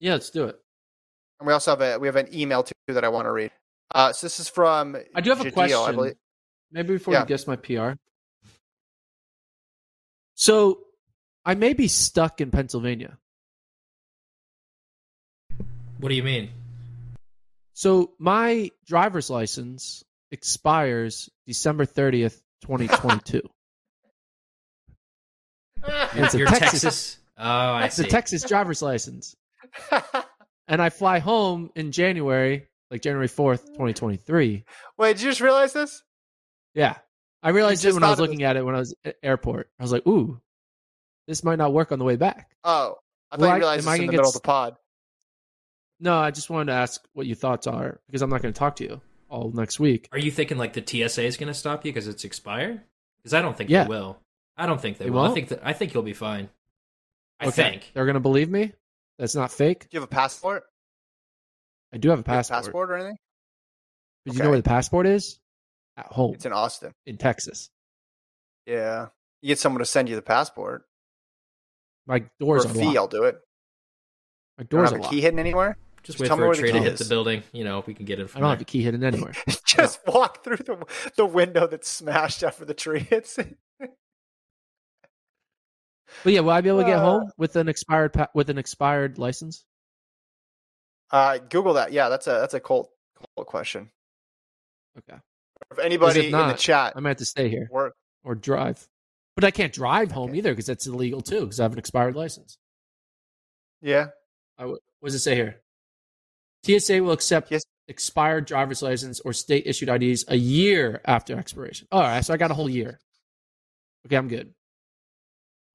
Yeah, 0.00 0.12
let's 0.12 0.30
do 0.30 0.44
it. 0.44 0.56
And 1.38 1.46
we 1.46 1.52
also 1.52 1.72
have 1.72 1.82
a 1.82 1.98
we 1.98 2.08
have 2.08 2.16
an 2.16 2.34
email 2.34 2.62
too 2.62 2.72
that 2.86 3.04
I 3.04 3.08
want 3.10 3.26
to 3.26 3.32
read. 3.32 3.50
Uh, 3.94 4.14
so 4.14 4.24
this 4.24 4.40
is 4.40 4.48
from 4.48 4.96
I 5.14 5.20
do 5.20 5.28
have 5.28 5.44
a 5.44 5.50
question. 5.50 5.76
I 5.78 5.92
believe. 5.92 6.14
Maybe 6.72 6.94
before 6.94 7.12
Yeah. 7.12 7.20
you 7.20 7.26
guess 7.26 7.46
my 7.46 7.56
PR. 7.56 7.92
So 10.36 10.84
I 11.44 11.54
may 11.54 11.74
be 11.74 11.86
stuck 11.86 12.40
in 12.40 12.50
Pennsylvania. 12.50 13.18
What 15.98 16.08
do 16.08 16.14
you 16.14 16.22
mean? 16.22 16.48
So 17.74 18.12
my 18.18 18.70
driver's 18.86 19.28
license 19.28 20.02
expires 20.30 21.28
December 21.46 21.84
30th, 21.84 22.40
2022. 22.62 23.42
It's 25.86 26.34
a 26.34 26.38
You're 26.38 26.46
Texas- 26.48 26.82
Texas. 26.82 27.18
Oh, 27.38 27.44
I 27.44 27.84
It's 27.86 27.96
see. 27.96 28.04
a 28.04 28.08
Texas 28.08 28.42
driver's 28.44 28.82
license. 28.82 29.36
And 30.66 30.82
I 30.82 30.90
fly 30.90 31.18
home 31.18 31.70
in 31.76 31.92
January, 31.92 32.66
like 32.90 33.00
January 33.00 33.28
4th, 33.28 33.64
2023. 33.68 34.64
Wait, 34.98 35.12
did 35.16 35.22
you 35.22 35.30
just 35.30 35.40
realize 35.40 35.72
this? 35.72 36.02
Yeah. 36.74 36.96
I 37.42 37.50
realized 37.50 37.82
it 37.84 37.88
just 37.88 37.94
when 37.94 38.02
I 38.02 38.10
was 38.10 38.18
thought 38.18 38.24
it 38.24 38.26
looking 38.26 38.42
at 38.42 38.56
it 38.56 38.64
when 38.64 38.74
I 38.74 38.78
was 38.80 38.94
at 39.04 39.16
airport. 39.22 39.70
I 39.78 39.82
was 39.84 39.92
like, 39.92 40.06
ooh, 40.06 40.40
this 41.26 41.42
might 41.44 41.56
not 41.56 41.72
work 41.72 41.90
on 41.92 41.98
the 41.98 42.04
way 42.04 42.16
back. 42.16 42.50
Oh, 42.64 42.96
I 43.30 43.36
thought 43.36 43.40
Well, 43.40 43.50
I- 43.50 43.54
you 43.54 43.58
realized 43.60 43.86
am 43.86 43.88
I 43.88 43.92
this 43.92 44.00
in 44.00 44.06
gonna 44.06 44.06
the 44.06 44.12
get 44.12 44.16
middle 44.18 44.28
of 44.30 44.34
s- 44.34 44.40
the 44.40 44.40
pod. 44.40 44.76
No, 46.00 46.18
I 46.18 46.30
just 46.32 46.50
wanted 46.50 46.66
to 46.66 46.72
ask 46.78 47.00
what 47.14 47.26
your 47.26 47.36
thoughts 47.36 47.66
are 47.66 48.00
because 48.06 48.22
I'm 48.22 48.30
not 48.30 48.42
going 48.42 48.52
to 48.54 48.58
talk 48.58 48.76
to 48.76 48.84
you 48.84 49.00
all 49.28 49.50
next 49.52 49.80
week. 49.80 50.08
Are 50.12 50.18
you 50.18 50.30
thinking 50.30 50.58
like 50.58 50.72
the 50.74 50.82
TSA 50.82 51.24
is 51.24 51.36
going 51.36 51.48
to 51.48 51.54
stop 51.54 51.84
you 51.86 51.92
because 51.92 52.06
it's 52.08 52.24
expired? 52.24 52.82
Because 53.22 53.34
I 53.34 53.42
don't 53.42 53.56
think 53.56 53.70
Yeah. 53.70 53.84
they 53.84 53.88
will. 53.88 54.20
I 54.58 54.66
don't 54.66 54.80
think 54.80 54.98
they, 54.98 55.04
They 55.06 55.10
will. 55.10 55.20
I 55.20 55.22
won't? 55.24 55.34
think 55.34 55.48
that 55.48 55.60
I 55.62 55.72
think 55.72 55.94
you'll 55.94 56.02
be 56.02 56.12
fine. 56.12 56.50
I 57.40 57.46
Okay. 57.46 57.70
think. 57.70 57.90
They're 57.94 58.04
going 58.04 58.14
to 58.14 58.20
believe 58.20 58.50
me? 58.50 58.72
That's 59.18 59.34
not 59.34 59.52
fake? 59.52 59.82
Do 59.82 59.88
you 59.92 60.00
have 60.00 60.08
a 60.08 60.12
passport? 60.14 60.64
I 61.92 61.96
do 61.98 62.10
have 62.10 62.18
a 62.18 62.22
Do 62.22 62.30
you 62.30 62.34
have 62.36 62.44
a 62.44 62.48
passport. 62.48 62.64
passport 62.64 62.90
or 62.90 62.96
anything? 62.96 63.18
But 64.26 64.34
you 64.34 64.42
know 64.42 64.48
where 64.50 64.58
the 64.58 64.64
passport 64.68 65.06
is? 65.06 65.38
At 65.96 66.06
home 66.06 66.34
It's 66.34 66.44
in 66.46 66.52
Austin. 66.52 66.92
in 67.06 67.16
Texas. 67.16 67.70
Yeah, 68.66 69.06
you 69.42 69.48
get 69.48 69.58
someone 69.58 69.78
to 69.78 69.86
send 69.86 70.08
you 70.08 70.16
the 70.16 70.22
passport 70.22 70.84
My 72.06 72.20
for 72.20 72.30
door's 72.40 72.64
a 72.66 72.68
fee. 72.68 72.96
I'll 72.96 73.08
do 73.08 73.24
it. 73.24 73.38
My 74.58 74.64
door's 74.64 74.84
have 74.90 74.92
a 74.92 74.94
unlocked. 74.96 75.14
key 75.14 75.20
hidden 75.20 75.38
anywhere? 75.38 75.76
Just 76.02 76.18
Just 76.18 76.20
wait 76.20 76.28
tell 76.28 76.36
me 76.36 76.42
for 76.44 76.52
a 76.52 76.56
tree 76.56 76.72
to 76.72 76.80
hit 76.80 76.98
the 76.98 77.04
building. 77.06 77.42
You 77.52 77.64
know, 77.64 77.78
if 77.78 77.86
we 77.86 77.94
can 77.94 78.04
get 78.06 78.18
it 78.20 78.30
I 78.34 78.40
don't 78.40 78.48
have 78.50 78.58
there. 78.58 78.64
the 78.64 78.64
key 78.66 78.82
hidden 78.82 79.02
anywhere. 79.04 79.32
Just 79.66 80.00
walk 80.06 80.44
through 80.44 80.58
the 80.58 80.84
the 81.16 81.26
window 81.26 81.66
that's 81.66 81.88
smashed 81.88 82.42
after 82.44 82.64
the 82.64 82.74
tree 82.74 83.00
hits 83.00 83.38
it. 83.38 83.56
But 86.24 86.32
yeah, 86.32 86.40
will 86.40 86.50
I 86.50 86.60
be 86.60 86.68
able 86.68 86.80
to 86.80 86.84
get 86.86 86.98
Uh, 86.98 87.02
home 87.20 87.30
with 87.36 87.56
an 87.56 87.68
expired 87.68 88.12
pa- 88.12 88.28
with 88.34 88.50
an 88.50 88.58
expired 88.58 89.18
license? 89.18 89.64
Uh, 91.10 91.38
Google 91.38 91.74
that. 91.74 91.92
Yeah, 91.92 92.08
that's 92.08 92.26
a 92.26 92.32
that's 92.32 92.54
a 92.54 92.60
Colt, 92.60 92.90
Colt 93.36 93.46
question. 93.46 93.90
Okay, 94.98 95.18
If 95.70 95.78
anybody 95.78 96.26
in 96.26 96.32
the 96.32 96.54
chat 96.54 96.94
I 96.96 97.00
might 97.00 97.10
have 97.10 97.18
to 97.18 97.24
stay 97.24 97.48
here 97.48 97.68
work, 97.70 97.94
or 98.24 98.34
drive. 98.34 98.88
But 99.36 99.44
I 99.44 99.52
can't 99.52 99.72
drive 99.72 100.10
home 100.10 100.30
Okay. 100.30 100.38
either 100.38 100.50
because 100.52 100.66
that's 100.66 100.86
illegal 100.88 101.20
too 101.20 101.42
because 101.42 101.60
I 101.60 101.62
have 101.62 101.72
an 101.72 101.78
expired 101.78 102.16
license. 102.16 102.58
yeah, 103.80 104.08
I 104.58 104.62
w- 104.62 104.80
what 104.98 105.06
does 105.06 105.14
it 105.14 105.20
say 105.20 105.36
here? 105.36 105.60
TSA 106.64 107.00
will 107.00 107.12
accept 107.12 107.52
Yes. 107.52 107.62
expired 107.86 108.46
driver's 108.46 108.82
license 108.82 109.20
or 109.20 109.32
state 109.32 109.66
issued 109.66 109.88
IDs 109.88 110.24
a 110.28 110.34
year 110.36 111.00
after 111.04 111.38
expiration. 111.38 111.86
All 111.92 112.02
right, 112.02 112.24
so 112.24 112.34
I 112.34 112.36
got 112.36 112.50
a 112.50 112.54
whole 112.54 112.68
year. 112.68 112.98
Okay, 114.06 114.16
I'm 114.16 114.26
good. 114.28 114.52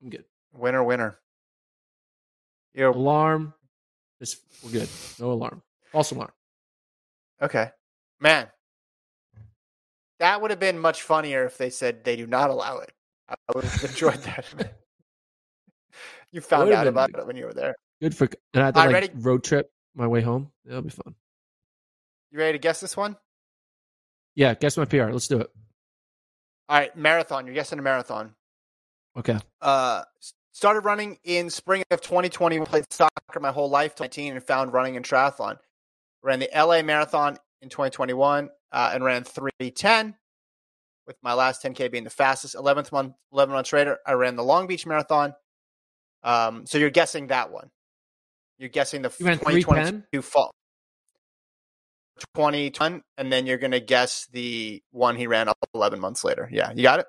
I'm 0.04 0.10
good. 0.10 0.26
Winner, 0.54 0.84
winner. 0.84 1.20
You 2.74 2.90
Alarm. 2.90 3.54
This 4.20 4.40
we're 4.64 4.72
good. 4.72 4.90
No 5.20 5.32
alarm. 5.32 5.62
False 5.92 6.12
alarm. 6.12 6.32
okay, 7.42 7.70
man? 8.20 8.48
That 10.20 10.42
would 10.42 10.52
have 10.52 10.60
been 10.60 10.80
much 10.80 11.02
funnier 11.02 11.46
if 11.46 11.58
they 11.58 11.70
said 11.70 12.04
they 12.04 12.16
do 12.16 12.26
not 12.26 12.50
allow 12.50 12.78
it. 12.78 12.92
I 13.28 13.36
would 13.54 13.64
have 13.66 13.84
enjoyed 13.84 14.22
that. 14.24 14.46
you 16.32 16.42
found 16.42 16.72
out 16.72 16.88
about 16.88 17.12
good. 17.12 17.22
it 17.22 17.28
when 17.28 17.36
you 17.36 17.46
were 17.46 17.54
there. 17.54 17.76
Good 18.02 18.16
for 18.16 18.30
and 18.54 18.64
I 18.64 18.68
had 18.68 18.76
to 18.76 18.80
like 18.82 18.94
ready? 18.94 19.10
road 19.16 19.44
trip 19.44 19.70
my 19.96 20.08
way 20.08 20.22
home. 20.22 20.52
That'll 20.66 20.82
be 20.82 20.90
fun. 20.90 21.16
You 22.32 22.40
ready 22.40 22.54
to 22.54 22.62
guess 22.62 22.80
this 22.80 22.98
one? 22.98 23.18
Yeah, 24.36 24.54
guess 24.56 24.78
my 24.78 24.86
PR. 24.86 25.12
Let's 25.12 25.28
do 25.28 25.40
it. 25.40 25.50
All 26.70 26.80
right, 26.80 26.96
marathon. 26.96 27.46
You're 27.46 27.56
guessing 27.56 27.78
a 27.78 27.82
marathon. 27.82 28.34
Okay. 29.18 29.38
uh, 29.62 30.04
started 30.54 30.82
running 30.82 31.18
in 31.24 31.50
spring 31.50 31.84
of 31.92 32.02
2020. 32.02 32.60
Played 32.62 32.86
soccer 32.92 33.40
my 33.40 33.52
whole 33.52 33.70
life, 33.70 33.96
till 33.96 34.06
19, 34.06 34.34
and 34.34 34.44
found 34.44 34.74
running 34.74 34.96
and 34.96 35.06
triathlon. 35.06 35.58
Ran 36.24 36.40
the 36.40 36.50
LA 36.56 36.82
Marathon 36.82 37.38
in 37.62 37.70
2021 37.70 38.50
uh, 38.72 38.92
and 38.94 39.04
ran 39.04 39.24
310, 39.24 40.16
with 41.06 41.18
my 41.22 41.34
last 41.34 41.64
10k 41.64 41.92
being 41.92 42.04
the 42.04 42.10
fastest. 42.10 42.56
11th 42.56 42.92
month, 42.92 43.14
11 43.32 43.54
months 43.54 43.74
later, 43.74 44.00
I 44.06 44.14
ran 44.14 44.36
the 44.36 44.44
Long 44.44 44.68
Beach 44.68 44.86
Marathon. 44.86 45.34
Um, 46.24 46.66
so 46.66 46.78
you're 46.78 46.90
guessing 46.90 47.28
that 47.28 47.52
one. 47.52 47.70
You're 48.58 48.70
guessing 48.70 49.02
the 49.02 49.14
You 49.20 49.26
ran 49.26 49.38
2022 49.38 50.22
fall. 50.22 50.52
2020, 52.36 53.02
and 53.18 53.32
then 53.32 53.46
you're 53.46 53.58
going 53.58 53.72
to 53.72 53.80
guess 53.80 54.28
the 54.32 54.82
one 54.92 55.16
he 55.16 55.28
ran 55.28 55.50
11 55.74 56.00
months 56.00 56.24
later. 56.24 56.48
Yeah, 56.52 56.72
you 56.74 56.84
got 56.84 57.00
it. 57.00 57.08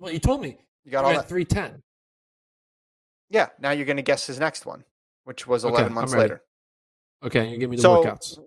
Well, 0.00 0.12
you 0.12 0.18
told 0.18 0.40
me. 0.40 0.56
You 0.84 0.90
got 0.90 1.04
all 1.04 1.12
that. 1.14 1.28
310. 1.28 1.82
Yeah, 3.28 3.48
now 3.60 3.70
you're 3.70 3.86
going 3.86 3.98
to 3.98 4.02
guess 4.02 4.26
his 4.26 4.40
next 4.40 4.66
one, 4.66 4.82
which 5.24 5.46
was 5.46 5.62
11 5.64 5.86
I'm 5.88 5.94
months 5.94 6.14
later. 6.14 6.42
Okay, 7.22 7.48
you 7.50 7.58
give 7.58 7.70
me 7.70 7.76
the 7.76 7.82
So- 7.82 8.02
workouts. 8.02 8.38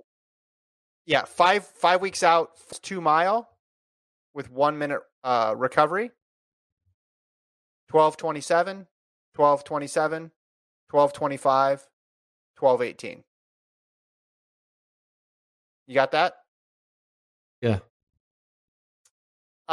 Yeah, 1.05 1.25
five 1.25 1.65
five 1.65 1.99
weeks 1.99 2.23
out, 2.23 2.51
two 2.81 3.01
mile 3.01 3.49
with 4.33 4.49
one 4.49 4.77
minute 4.77 5.01
uh, 5.23 5.53
recovery. 5.57 6.11
1227, 7.91 8.87
1227, 9.35 10.31
1225, 10.89 11.87
1218. 12.57 13.23
You 15.87 15.93
got 15.93 16.11
that? 16.11 16.35
Yeah. 17.61 17.79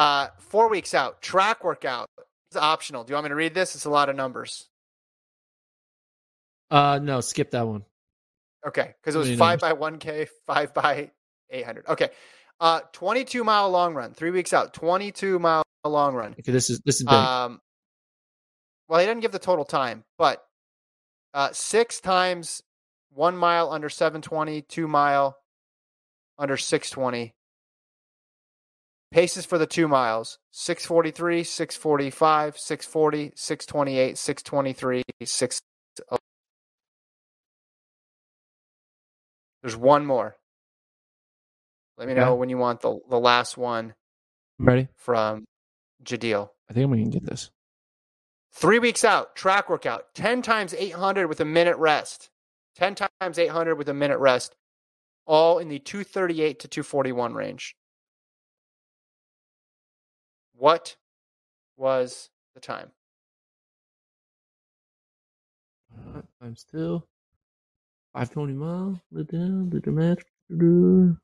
Uh, 0.00 0.28
four 0.38 0.70
weeks 0.70 0.94
out, 0.94 1.20
track 1.20 1.62
workout. 1.62 2.08
It's 2.48 2.56
optional. 2.56 3.04
Do 3.04 3.10
you 3.10 3.16
want 3.16 3.24
me 3.24 3.28
to 3.28 3.34
read 3.34 3.52
this? 3.52 3.74
It's 3.74 3.84
a 3.84 3.90
lot 3.90 4.08
of 4.08 4.16
numbers. 4.16 4.66
Uh 6.70 6.98
no, 7.02 7.20
skip 7.20 7.50
that 7.50 7.66
one. 7.66 7.84
Okay, 8.66 8.94
because 9.00 9.14
it 9.14 9.18
was 9.18 9.36
five 9.36 9.60
by 9.60 9.74
one 9.74 9.98
k, 9.98 10.26
five 10.46 10.72
by 10.72 11.10
eight 11.50 11.66
hundred. 11.66 11.86
Okay, 11.86 12.08
uh, 12.60 12.80
twenty-two 12.92 13.44
mile 13.44 13.70
long 13.70 13.92
run, 13.92 14.14
three 14.14 14.30
weeks 14.30 14.54
out, 14.54 14.72
twenty-two 14.72 15.38
mile 15.38 15.64
long 15.84 16.14
run. 16.14 16.34
Okay, 16.38 16.52
this 16.52 16.70
is 16.70 16.80
this 16.84 16.96
is 16.96 17.04
big. 17.04 17.12
Um, 17.12 17.60
well, 18.88 19.00
he 19.00 19.06
didn't 19.06 19.20
give 19.20 19.32
the 19.32 19.38
total 19.38 19.66
time, 19.66 20.04
but 20.16 20.42
uh, 21.34 21.50
six 21.52 22.00
times 22.00 22.62
one 23.12 23.36
mile 23.36 23.70
under 23.70 23.90
seven 23.90 24.22
twenty, 24.22 24.62
two 24.62 24.88
mile 24.88 25.36
under 26.38 26.56
six 26.56 26.88
twenty. 26.88 27.34
Paces 29.10 29.44
for 29.44 29.58
the 29.58 29.66
two 29.66 29.88
miles: 29.88 30.38
six 30.52 30.86
forty-three, 30.86 31.42
six 31.42 31.76
forty-five, 31.76 32.56
six 32.56 32.86
forty, 32.86 33.32
six 33.34 33.66
twenty-eight, 33.66 34.16
six 34.16 34.42
twenty-three, 34.42 35.02
six. 35.24 35.60
Oh. 36.10 36.16
There's 39.62 39.76
one 39.76 40.06
more. 40.06 40.36
Let 41.98 42.06
me 42.06 42.12
Okay. 42.12 42.20
know 42.20 42.36
when 42.36 42.48
you 42.50 42.56
want 42.58 42.80
the 42.82 43.00
the 43.08 43.18
last 43.18 43.58
one 43.58 43.94
I'm 44.60 44.66
ready? 44.66 44.88
from 44.94 45.44
Jadil. 46.04 46.50
I 46.68 46.72
think 46.72 46.84
I'm 46.84 46.90
gonna 46.92 47.10
get 47.10 47.26
this. 47.26 47.50
Three 48.52 48.78
weeks 48.78 49.04
out, 49.04 49.34
track 49.36 49.68
workout, 49.68 50.14
10 50.14 50.42
times 50.42 50.74
800 50.74 51.26
with 51.28 51.40
a 51.40 51.44
minute 51.44 51.76
rest. 51.76 52.30
10 52.76 52.94
times 53.20 53.38
800 53.38 53.74
with 53.76 53.88
a 53.88 53.94
minute 53.94 54.18
rest, 54.18 54.54
all 55.26 55.58
in 55.58 55.68
the 55.68 55.78
238 55.80 56.58
to 56.60 56.68
241 56.68 57.34
range. 57.34 57.76
What 60.60 60.94
was 61.78 62.28
the 62.54 62.60
time? 62.60 62.90
Times 66.42 66.66
two. 66.70 67.02
Five 68.12 68.30
twenty 68.30 68.52
mile. 68.52 69.00
Do 69.10 69.24
the 69.24 69.66
do 69.70 69.80
the 69.80 69.90
math. 69.90 70.18
Do- 70.54 71.16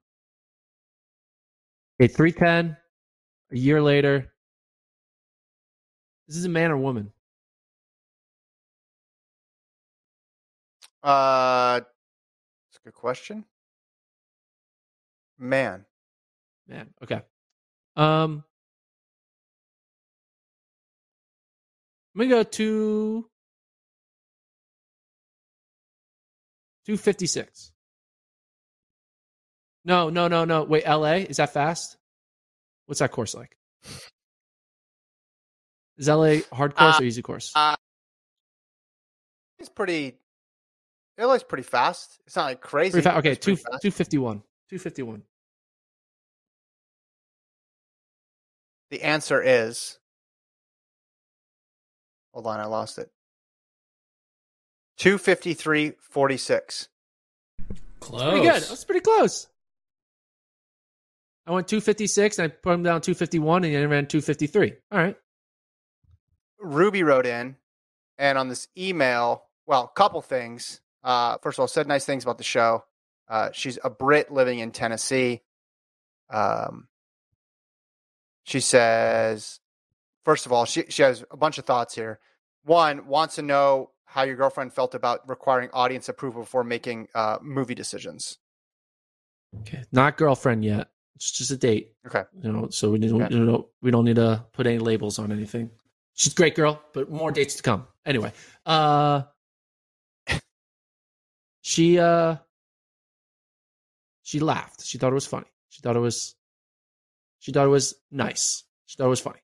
Okay, 2.01 2.09
three 2.09 2.32
ten. 2.32 2.78
A 3.53 3.57
year 3.59 3.82
later. 3.82 4.32
This 6.28 6.39
is 6.39 6.47
a 6.47 6.49
man 6.49 6.70
or 6.70 6.78
woman. 6.78 7.12
Uh, 11.03 11.80
that's 11.80 12.78
a 12.80 12.84
good 12.87 12.95
question. 12.95 13.45
Man, 15.39 15.84
Man. 16.66 16.89
Okay. 17.03 17.20
Um. 17.97 18.43
I'm 22.16 22.22
gonna 22.22 22.30
go 22.30 22.42
to 22.44 23.28
two 26.86 26.96
fifty 26.96 27.26
six. 27.26 27.72
No, 29.84 30.08
no, 30.08 30.26
no, 30.26 30.44
no. 30.46 30.64
Wait, 30.64 30.86
LA 30.86 31.16
is 31.28 31.36
that 31.36 31.52
fast? 31.52 31.96
What's 32.86 33.00
that 33.00 33.12
course 33.12 33.34
like? 33.34 33.56
Is 35.98 36.08
LA 36.08 36.38
hard 36.52 36.74
course 36.74 36.96
Uh, 36.96 36.98
or 37.02 37.04
easy 37.04 37.20
course? 37.22 37.52
uh, 37.54 37.76
it's 39.58 39.68
pretty. 39.68 40.16
LA's 41.18 41.42
pretty 41.42 41.62
fast. 41.64 42.18
It's 42.26 42.36
not 42.36 42.44
like 42.44 42.60
crazy. 42.60 43.00
Fa- 43.00 43.18
okay, 43.18 43.34
two 43.34 43.58
two 43.82 43.90
fifty 43.90 44.16
one. 44.18 44.42
Two 44.70 44.78
fifty 44.78 45.02
one. 45.02 45.22
The 48.90 49.02
answer 49.02 49.42
is. 49.42 49.98
Hold 52.37 52.49
on, 52.49 52.61
I 52.61 52.66
lost 52.66 52.99
it. 52.99 53.11
Two 54.99 55.16
fifty 55.16 55.55
three 55.55 55.95
forty 55.99 56.37
six. 56.37 56.91
Close. 57.99 58.30
Pretty 58.30 58.47
good. 58.47 58.62
That's 58.62 58.84
pretty 58.84 59.01
close. 59.01 59.49
I 61.47 61.53
went 61.53 61.66
two 61.66 61.80
fifty 61.80 62.07
six 62.07 62.39
and 62.39 62.53
I 62.53 62.55
put 62.55 62.74
him 62.74 62.82
down 62.82 63.01
two 63.01 63.14
fifty 63.14 63.39
one 63.39 63.64
and 63.64 63.74
then 63.74 63.89
ran 63.89 64.07
two 64.07 64.20
fifty 64.20 64.47
three. 64.47 64.74
All 64.93 64.99
right. 64.99 65.16
Ruby 66.61 67.03
wrote 67.03 67.24
in, 67.24 67.57
and 68.18 68.37
on 68.37 68.51
this 68.51 68.68
email, 68.76 69.45
well, 69.66 69.84
a 69.84 69.99
couple 69.99 70.20
things. 70.20 70.82
Uh, 71.03 71.39
first 71.39 71.57
of 71.57 71.62
all, 71.62 71.68
said 71.68 71.87
nice 71.87 72.05
things 72.05 72.22
about 72.22 72.37
the 72.37 72.45
show. 72.45 72.84
Uh, 73.30 73.49
she's 73.55 73.78
a 73.82 73.89
Brit 73.89 74.30
living 74.30 74.59
in 74.59 74.72
Tennessee. 74.72 75.41
Um, 76.28 76.89
she 78.45 78.61
says, 78.61 79.59
first 80.26 80.45
of 80.45 80.53
all, 80.53 80.66
she 80.66 80.84
she 80.91 81.01
has 81.01 81.24
a 81.30 81.37
bunch 81.39 81.57
of 81.57 81.64
thoughts 81.64 81.95
here. 81.95 82.20
One 82.66 83.06
wants 83.06 83.36
to 83.36 83.42
know 83.42 83.90
how 84.06 84.22
your 84.24 84.34
girlfriend 84.34 84.72
felt 84.72 84.94
about 84.94 85.28
requiring 85.28 85.70
audience 85.72 86.08
approval 86.08 86.42
before 86.42 86.64
making 86.64 87.06
uh, 87.14 87.38
movie 87.40 87.76
decisions. 87.76 88.38
Okay. 89.60 89.84
Not 89.92 90.16
girlfriend 90.16 90.64
yet. 90.64 90.88
It's 91.14 91.30
just 91.30 91.52
a 91.52 91.56
date. 91.56 91.92
Okay. 92.06 92.24
You 92.42 92.50
know, 92.52 92.68
so 92.70 92.90
we 92.90 92.98
don't, 92.98 93.22
Okay. 93.22 93.34
you 93.34 93.44
know, 93.44 93.68
we 93.82 93.92
don't 93.92 94.04
need 94.04 94.16
to 94.16 94.44
put 94.52 94.66
any 94.66 94.78
labels 94.78 95.18
on 95.20 95.30
anything. 95.30 95.70
She's 96.14 96.32
a 96.32 96.36
great 96.36 96.56
girl, 96.56 96.82
but 96.92 97.08
more 97.10 97.30
dates 97.30 97.54
to 97.54 97.62
come. 97.62 97.86
Anyway, 98.04 98.32
uh, 98.66 99.22
she 101.60 101.98
uh, 101.98 102.36
she 104.22 104.40
laughed. 104.40 104.84
She 104.84 104.98
thought 104.98 105.12
it 105.12 105.14
was 105.14 105.26
funny. 105.26 105.46
She 105.68 105.82
thought 105.82 105.94
it 105.94 106.00
was, 106.00 106.34
she 107.38 107.52
thought 107.52 107.66
it 107.66 107.70
was 107.70 107.94
nice. 108.10 108.64
She 108.86 108.96
thought 108.96 109.06
it 109.06 109.10
was 109.10 109.20
funny. 109.20 109.40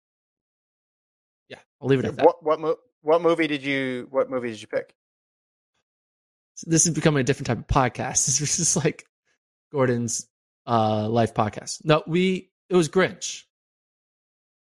Yeah, 1.48 1.58
I'll 1.80 1.88
leave 1.88 2.00
it 2.00 2.06
at 2.06 2.16
that. 2.16 2.24
What 2.24 2.42
what 2.42 2.60
mo- 2.60 2.78
what 3.02 3.20
movie 3.22 3.46
did 3.46 3.62
you 3.62 4.06
what 4.10 4.30
movie 4.30 4.50
did 4.50 4.60
you 4.60 4.66
pick? 4.68 4.94
So 6.54 6.70
this 6.70 6.86
is 6.86 6.94
becoming 6.94 7.20
a 7.20 7.24
different 7.24 7.46
type 7.48 7.58
of 7.58 7.66
podcast. 7.66 8.26
This 8.26 8.40
is 8.40 8.56
just 8.56 8.76
like 8.76 9.04
Gordon's 9.72 10.26
uh 10.66 11.08
life 11.08 11.34
podcast. 11.34 11.84
No, 11.84 12.02
we 12.06 12.50
it 12.68 12.76
was 12.76 12.88
Grinch. 12.88 13.42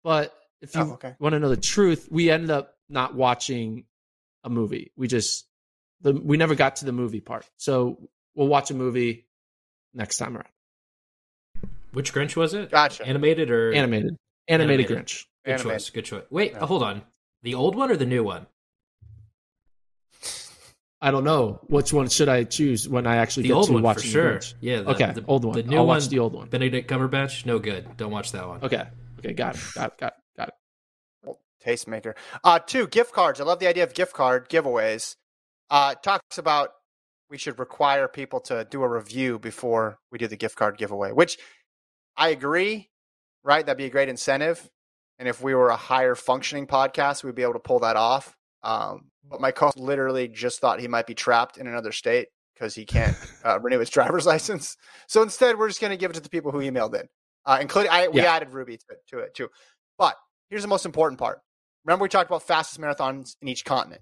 But 0.04 0.34
if 0.62 0.76
you 0.76 0.82
Oh, 0.82 0.94
okay. 0.94 1.16
want 1.20 1.34
to 1.34 1.40
know 1.40 1.50
the 1.50 1.58
truth, 1.58 2.08
we 2.12 2.30
ended 2.30 2.52
up 2.52 2.76
not 2.90 3.16
watching 3.16 3.86
a 4.44 4.50
movie. 4.50 4.92
We 4.96 5.08
just 5.08 5.48
the 6.02 6.14
we 6.14 6.38
never 6.38 6.56
got 6.56 6.78
to 6.78 6.86
the 6.86 6.92
movie 6.92 7.22
part. 7.22 7.46
So 7.58 8.10
we'll 8.36 8.48
watch 8.48 8.70
a 8.72 8.76
movie 8.76 9.28
next 9.94 10.18
time 10.18 10.36
around. 10.38 10.50
Which 11.94 12.14
Grinch 12.14 12.36
was 12.36 12.54
it? 12.54 12.72
Gotcha. 12.72 13.06
Animated 13.08 13.50
or 13.52 13.72
Animated, 13.74 14.18
animated, 14.50 14.86
Animated. 14.92 14.98
Grinch. 15.08 15.26
Good 15.46 15.52
Animated. 15.54 15.72
choice. 15.80 15.90
Good 15.92 16.06
choice. 16.06 16.24
Wait, 16.30 16.52
Yeah. 16.52 16.66
hold 16.66 16.84
on. 16.84 17.02
The 17.44 17.56
old 17.56 17.76
one 17.76 17.92
or 17.92 17.96
the 17.96 18.06
new 18.06 18.24
one? 18.24 18.48
I 21.02 21.12
don't 21.12 21.24
know 21.24 21.60
which 21.68 21.94
one 21.94 22.10
should 22.10 22.30
I 22.30 22.46
choose 22.46 22.90
when 22.90 23.06
I 23.06 23.18
actually 23.18 23.44
The 23.44 23.50
get 23.50 23.54
old 23.56 23.68
to 23.68 23.74
one 23.74 23.82
for 23.82 23.86
watching 23.86 24.10
sure. 24.12 24.34
The 24.34 24.40
Grinch. 24.40 24.54
Yeah. 24.62 24.82
The, 24.82 24.90
okay, 24.92 25.12
The, 25.12 25.26
old 25.28 25.46
one. 25.46 25.56
The 25.56 25.64
new 25.64 25.78
I'll 25.78 25.86
one. 25.86 25.98
watch 25.98 26.08
the 26.08 26.20
old 26.20 26.34
one. 26.34 26.48
Benedict 26.50 26.90
Cumberbatch. 26.90 27.46
No 27.46 27.60
good. 27.60 27.98
Don't 27.98 28.12
watch 28.12 28.32
that 28.32 28.48
one. 28.48 28.64
Okay, 28.64 28.88
okay, 29.20 29.34
got 29.34 29.56
it, 29.56 29.62
got 29.76 29.92
it, 29.92 29.98
got 30.00 30.14
it, 30.14 30.14
got 30.38 30.48
it. 30.50 31.36
Tastemaker. 31.64 32.16
Uh, 32.44 32.60
two 32.60 32.88
gift 32.88 33.12
cards. 33.14 33.40
I 33.40 33.44
love 33.44 33.60
the 33.60 33.68
idea 33.68 33.84
of 33.84 33.94
gift 33.94 34.14
card 34.14 34.50
giveaways. 34.50 35.16
Uh, 35.70 35.96
talks 35.96 36.38
about 36.38 36.70
we 37.30 37.38
should 37.38 37.60
require 37.60 38.08
people 38.08 38.40
to 38.40 38.66
do 38.70 38.82
a 38.84 38.88
review 38.90 39.38
before 39.38 40.00
we 40.12 40.18
do 40.18 40.28
the 40.28 40.38
gift 40.38 40.56
card 40.56 40.78
giveaway, 40.78 41.12
which 41.12 41.38
I 42.18 42.30
agree. 42.30 42.90
Right, 43.44 43.64
that'd 43.64 43.78
be 43.78 43.86
a 43.86 43.90
great 43.92 44.10
incentive. 44.10 44.72
And 45.20 45.28
if 45.30 45.42
we 45.42 45.54
were 45.56 45.70
a 45.70 45.76
higher 45.78 46.16
functioning 46.16 46.68
podcast, 46.68 47.24
we'd 47.24 47.36
be 47.36 47.44
able 47.44 47.54
to 47.54 47.60
pull 47.60 47.80
that 47.80 47.96
off. 47.96 48.36
Um, 48.64 49.12
but 49.30 49.40
my 49.42 49.52
co 49.52 49.72
literally 49.78 50.28
just 50.28 50.60
thought 50.60 50.80
he 50.80 50.88
might 50.88 51.08
be 51.08 51.16
trapped 51.16 51.58
in 51.58 51.68
another 51.68 51.92
state 51.92 52.28
because 52.54 52.76
he 52.76 52.86
can't 52.86 53.16
uh, 53.46 53.60
renew 53.60 53.80
his 53.80 53.90
driver's 53.90 54.26
license. 54.34 54.76
So 55.08 55.22
instead, 55.22 55.58
we're 55.58 55.68
just 55.70 55.82
going 55.82 55.92
to 55.92 55.98
give 55.98 56.12
it 56.12 56.16
to 56.16 56.20
the 56.22 56.30
people 56.30 56.52
who 56.52 56.60
emailed 56.60 56.94
in, 57.00 57.08
uh, 57.46 57.58
including 57.62 57.92
I, 57.92 58.08
we 58.08 58.22
Yeah. 58.22 58.34
added 58.34 58.50
Ruby 58.54 58.78
to 58.78 58.86
it, 58.92 58.98
to 59.10 59.20
it 59.20 59.34
too. 59.36 59.50
But 59.98 60.16
here's 60.50 60.62
the 60.62 60.68
most 60.68 60.86
important 60.86 61.20
part. 61.20 61.40
Remember, 61.86 62.04
we 62.04 62.10
talked 62.10 62.30
about 62.30 62.44
fastest 62.44 62.80
marathons 62.82 63.36
in 63.42 63.48
each 63.48 63.64
continent. 63.64 64.02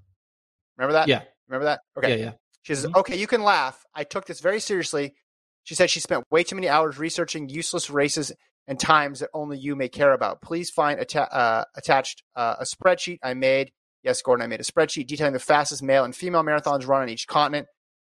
Remember 0.78 0.94
that? 0.94 1.08
Yeah, 1.08 1.24
Remember 1.48 1.66
that? 1.66 1.82
Okay. 1.98 2.18
yeah, 2.18 2.26
yeah. 2.26 2.32
She 2.64 2.74
says, 2.76 2.86
Mhm. 2.88 2.96
okay, 2.96 3.18
you 3.18 3.28
can 3.28 3.44
laugh. 3.44 3.86
I 3.94 4.04
took 4.06 4.26
this 4.26 4.40
very 4.40 4.60
seriously. 4.60 5.16
She 5.64 5.76
said 5.76 5.90
she 5.90 6.00
spent 6.00 6.24
way 6.32 6.44
too 6.44 6.56
many 6.56 6.68
hours 6.70 6.98
researching 6.98 7.50
useless 7.50 7.90
races 7.90 8.32
and 8.68 8.80
times 8.80 9.20
that 9.20 9.30
only 9.34 9.58
you 9.58 9.76
may 9.76 9.90
care 9.90 10.14
about. 10.14 10.42
Please 10.42 10.70
find 10.70 11.00
atta- 11.00 11.34
uh, 11.34 11.66
attached 11.76 12.24
uh, 12.36 12.56
a 12.60 12.64
spreadsheet 12.64 13.20
I 13.24 13.34
made. 13.34 13.72
Yes, 14.04 14.22
Gordon, 14.22 14.44
I 14.44 14.48
made 14.48 14.60
a 14.60 14.64
spreadsheet 14.64 15.08
detailing 15.08 15.34
the 15.34 15.40
fastest 15.40 15.84
male 15.84 16.04
and 16.04 16.16
female 16.16 16.44
marathons 16.44 16.88
run 16.88 17.02
on 17.02 17.10
each 17.10 17.28
continent, 17.28 17.68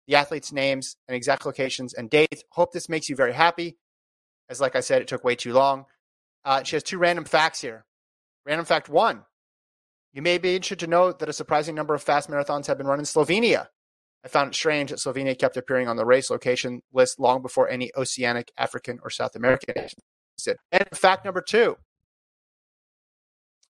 the 0.07 0.15
athletes' 0.15 0.51
names 0.51 0.95
and 1.07 1.15
exact 1.15 1.45
locations 1.45 1.93
and 1.93 2.09
dates. 2.09 2.43
Hope 2.51 2.71
this 2.71 2.89
makes 2.89 3.09
you 3.09 3.15
very 3.15 3.33
happy. 3.33 3.77
As 4.49 4.59
like 4.59 4.75
I 4.75 4.81
said, 4.81 5.01
it 5.01 5.07
took 5.07 5.23
way 5.23 5.35
too 5.35 5.53
long. 5.53 5.85
Uh, 6.43 6.63
she 6.63 6.75
has 6.75 6.83
two 6.83 6.97
random 6.97 7.25
facts 7.25 7.61
here. 7.61 7.85
Random 8.45 8.65
fact 8.65 8.89
one. 8.89 9.23
You 10.13 10.21
may 10.21 10.37
be 10.37 10.55
interested 10.55 10.79
to 10.79 10.87
know 10.87 11.13
that 11.13 11.29
a 11.29 11.33
surprising 11.33 11.75
number 11.75 11.93
of 11.93 12.03
fast 12.03 12.29
marathons 12.29 12.67
have 12.67 12.77
been 12.77 12.87
run 12.87 12.99
in 12.99 13.05
Slovenia. 13.05 13.67
I 14.25 14.27
found 14.27 14.49
it 14.49 14.55
strange 14.55 14.89
that 14.89 14.99
Slovenia 14.99 15.37
kept 15.37 15.55
appearing 15.55 15.87
on 15.87 15.95
the 15.95 16.05
race 16.05 16.29
location 16.29 16.81
list 16.91 17.19
long 17.19 17.41
before 17.41 17.69
any 17.69 17.91
Oceanic, 17.95 18.51
African, 18.57 18.99
or 19.03 19.09
South 19.09 19.35
American 19.35 19.73
nations 19.75 20.03
did. 20.43 20.57
And 20.71 20.85
fact 20.93 21.25
number 21.25 21.41
two 21.41 21.77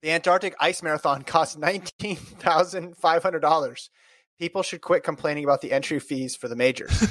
the 0.01 0.11
Antarctic 0.11 0.53
Ice 0.59 0.84
Marathon 0.84 1.22
cost 1.24 1.57
$19,500. 1.59 3.89
People 4.39 4.64
should 4.64 4.82
quit 4.82 5.03
complaining 5.03 5.43
about 5.45 5.61
the 5.61 5.72
entry 5.72 5.99
fees 5.99 6.36
for 6.36 6.49
the 6.49 6.55
majors. 6.57 6.91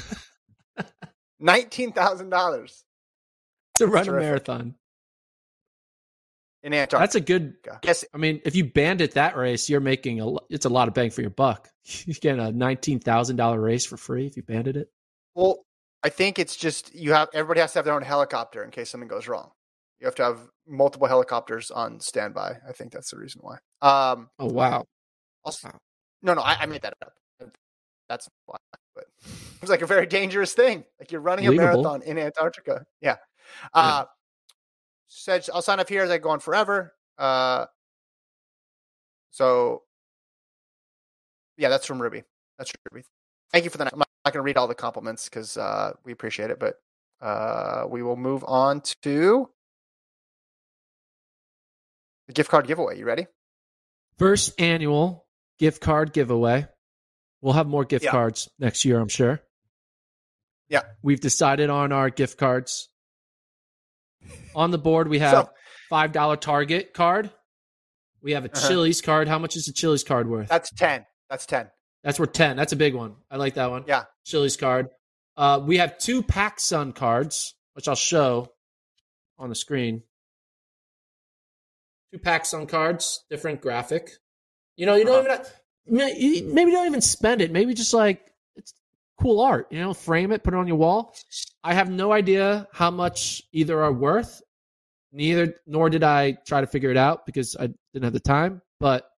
$19,000 1.42 2.82
To 3.78 3.86
run 3.86 4.08
a 4.08 4.12
marathon. 4.12 4.74
in 6.62 6.74
Antarctica. 6.74 7.00
That's 7.00 7.14
a 7.14 7.20
good. 7.20 7.54
Yes, 7.82 8.04
I 8.12 8.18
mean, 8.18 8.42
if 8.44 8.54
you 8.54 8.64
banned 8.66 9.00
it 9.00 9.12
that 9.14 9.34
race, 9.36 9.70
you're 9.70 9.80
making 9.80 10.20
a 10.20 10.34
it's 10.50 10.66
a 10.66 10.68
lot 10.68 10.88
of 10.88 10.94
bang 10.94 11.10
for 11.10 11.22
your 11.22 11.30
buck. 11.30 11.68
You 12.04 12.14
get 12.14 12.38
a 12.38 12.52
nineteen 12.52 13.00
thousand 13.00 13.34
dollar 13.36 13.60
race 13.60 13.84
for 13.84 13.96
free 13.96 14.26
if 14.26 14.36
you 14.36 14.44
bandit 14.44 14.76
it. 14.76 14.88
Well, 15.34 15.64
I 16.04 16.08
think 16.08 16.38
it's 16.38 16.56
just 16.56 16.94
you 16.94 17.12
have 17.12 17.28
everybody 17.32 17.60
has 17.60 17.72
to 17.72 17.78
have 17.78 17.84
their 17.84 17.94
own 17.94 18.02
helicopter 18.02 18.64
in 18.64 18.70
case 18.70 18.90
something 18.90 19.08
goes 19.08 19.28
wrong. 19.28 19.50
You 20.00 20.06
have 20.06 20.14
to 20.16 20.24
have 20.24 20.38
multiple 20.66 21.06
helicopters 21.06 21.70
on 21.70 22.00
standby. 22.00 22.56
I 22.68 22.72
think 22.72 22.92
that's 22.92 23.10
the 23.10 23.18
reason 23.18 23.40
why. 23.42 23.58
Um, 23.82 24.28
Oh 24.38 24.46
wow! 24.46 24.84
also, 25.44 25.68
Wow. 25.68 25.78
no, 26.22 26.34
no, 26.34 26.42
I, 26.42 26.56
I 26.60 26.66
made 26.66 26.82
that 26.82 26.94
up. 27.02 27.12
That's 28.08 28.28
why. 28.46 28.58
But 28.94 29.04
it 29.24 29.60
was 29.60 29.70
like 29.70 29.82
a 29.82 29.86
very 29.86 30.06
dangerous 30.06 30.54
thing. 30.54 30.84
Like 30.98 31.12
you're 31.12 31.20
running 31.20 31.46
a 31.46 31.52
marathon 31.52 32.02
in 32.02 32.18
Antarctica. 32.18 32.84
Yeah. 33.00 33.16
Uh, 33.72 34.04
said 35.08 35.46
I'll 35.54 35.62
sign 35.62 35.78
up 35.78 35.88
here 35.88 36.02
as 36.02 36.10
I 36.10 36.18
go 36.18 36.30
on 36.30 36.40
forever. 36.40 36.94
Uh, 37.16 37.66
so 39.30 39.82
yeah, 41.56 41.68
that's 41.68 41.86
from 41.86 42.02
Ruby. 42.02 42.24
That's 42.58 42.70
from 42.70 42.80
Ruby. 42.90 43.06
Thank 43.52 43.64
you 43.64 43.70
for 43.70 43.78
that. 43.78 43.92
I'm 43.92 44.02
not 44.24 44.32
going 44.32 44.42
to 44.42 44.44
read 44.44 44.56
all 44.56 44.68
the 44.68 44.74
compliments 44.74 45.28
because 45.28 45.56
uh, 45.56 45.92
we 46.04 46.12
appreciate 46.12 46.50
it, 46.50 46.58
but 46.60 46.74
uh, 47.20 47.84
we 47.88 48.02
will 48.02 48.16
move 48.16 48.44
on 48.46 48.82
to 49.02 49.48
the 52.28 52.32
gift 52.32 52.50
card 52.50 52.66
giveaway. 52.66 52.98
You 52.98 53.04
ready? 53.04 53.26
First 54.18 54.60
annual 54.60 55.26
gift 55.58 55.80
card 55.80 56.12
giveaway. 56.12 56.66
We'll 57.40 57.54
have 57.54 57.66
more 57.66 57.84
gift 57.84 58.04
Yeah. 58.04 58.12
cards 58.12 58.48
next 58.58 58.84
year, 58.84 59.00
I'm 59.00 59.08
sure. 59.08 59.40
Yeah. 60.68 60.82
We've 61.02 61.20
decided 61.20 61.70
on 61.70 61.90
our 61.92 62.08
gift 62.10 62.38
cards. 62.38 62.88
On 64.54 64.70
the 64.70 64.78
board, 64.78 65.08
we 65.08 65.18
have 65.18 65.46
So- 65.46 65.50
five 65.88 66.12
dollar 66.12 66.36
Target 66.36 66.94
card. 66.94 67.30
We 68.22 68.32
have 68.32 68.44
a 68.44 68.50
Uh-huh. 68.52 68.68
Chili's 68.68 69.00
card. 69.00 69.26
How 69.26 69.38
much 69.40 69.56
is 69.56 69.66
a 69.66 69.72
Chili's 69.72 70.04
card 70.04 70.28
worth? 70.28 70.48
That's 70.48 70.70
ten. 70.70 71.04
That's 71.28 71.44
ten. 71.44 71.70
That's 72.04 72.18
worth 72.18 72.32
ten. 72.32 72.56
That's 72.56 72.72
a 72.72 72.76
big 72.76 72.94
one. 72.94 73.14
I 73.30 73.36
like 73.36 73.54
that 73.54 73.70
one. 73.70 73.84
Yeah. 73.86 74.04
Chili's 74.24 74.56
card. 74.56 74.88
Uh, 75.36 75.60
we 75.64 75.78
have 75.78 75.98
two 75.98 76.22
Pac 76.22 76.60
Sun 76.60 76.92
cards, 76.92 77.54
which 77.74 77.88
I'll 77.88 77.94
show 77.94 78.52
on 79.38 79.48
the 79.48 79.54
screen. 79.54 80.02
Two 82.12 82.18
Pac 82.18 82.44
Sun 82.44 82.66
cards, 82.66 83.24
different 83.30 83.60
graphic. 83.60 84.10
You 84.76 84.86
know, 84.86 84.94
you 84.96 85.04
don't 85.04 85.26
Uh-huh. 85.28 85.44
even 85.86 86.16
you- 86.20 86.52
maybe 86.54 86.70
don't 86.72 86.86
even 86.86 87.00
spend 87.00 87.40
it. 87.40 87.50
Maybe 87.50 87.72
just 87.74 87.94
like 87.94 88.32
it's 88.56 88.74
cool 89.20 89.40
art. 89.40 89.68
You 89.70 89.80
know, 89.80 89.94
frame 89.94 90.32
it, 90.32 90.42
put 90.42 90.54
it 90.54 90.56
on 90.58 90.66
your 90.66 90.76
wall. 90.76 91.14
I 91.64 91.74
have 91.74 91.88
no 91.90 92.12
idea 92.12 92.68
how 92.72 92.90
much 92.90 93.42
either 93.52 93.82
are 93.82 93.92
worth. 93.92 94.42
Neither, 95.12 95.60
nor 95.66 95.88
did 95.90 96.02
I 96.02 96.32
try 96.46 96.60
to 96.62 96.66
figure 96.66 96.90
it 96.90 96.96
out 96.96 97.26
because 97.26 97.54
I 97.56 97.68
didn't 97.92 98.04
have 98.04 98.12
the 98.14 98.20
time. 98.20 98.62
But 98.80 99.08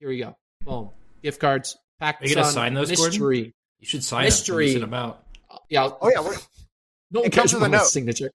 here 0.00 0.08
we 0.08 0.18
go. 0.18 0.36
Boom. 0.62 0.90
Gift 1.22 1.40
cards. 1.40 1.76
Pac 2.00 2.20
Are 2.22 2.26
you 2.26 2.34
gonna 2.34 2.46
sign 2.46 2.74
those, 2.74 2.88
Gordon? 2.90 3.06
mystery. 3.12 3.54
You 3.80 3.86
should 3.86 4.04
sign 4.04 4.24
Mystery. 4.24 4.66
Mystery. 4.66 4.82
it 4.82 4.84
about. 4.84 5.24
Yeah. 5.68 5.82
I'll- 5.84 5.98
Oh 6.00 6.10
yeah, 6.10 6.20
we're, 6.20 6.36
no 7.10 7.22
it 7.22 7.32
comes 7.32 7.52
with 7.54 7.62
a 7.62 7.66
about 7.66 7.78
note. 7.78 7.86
signature. 7.86 8.30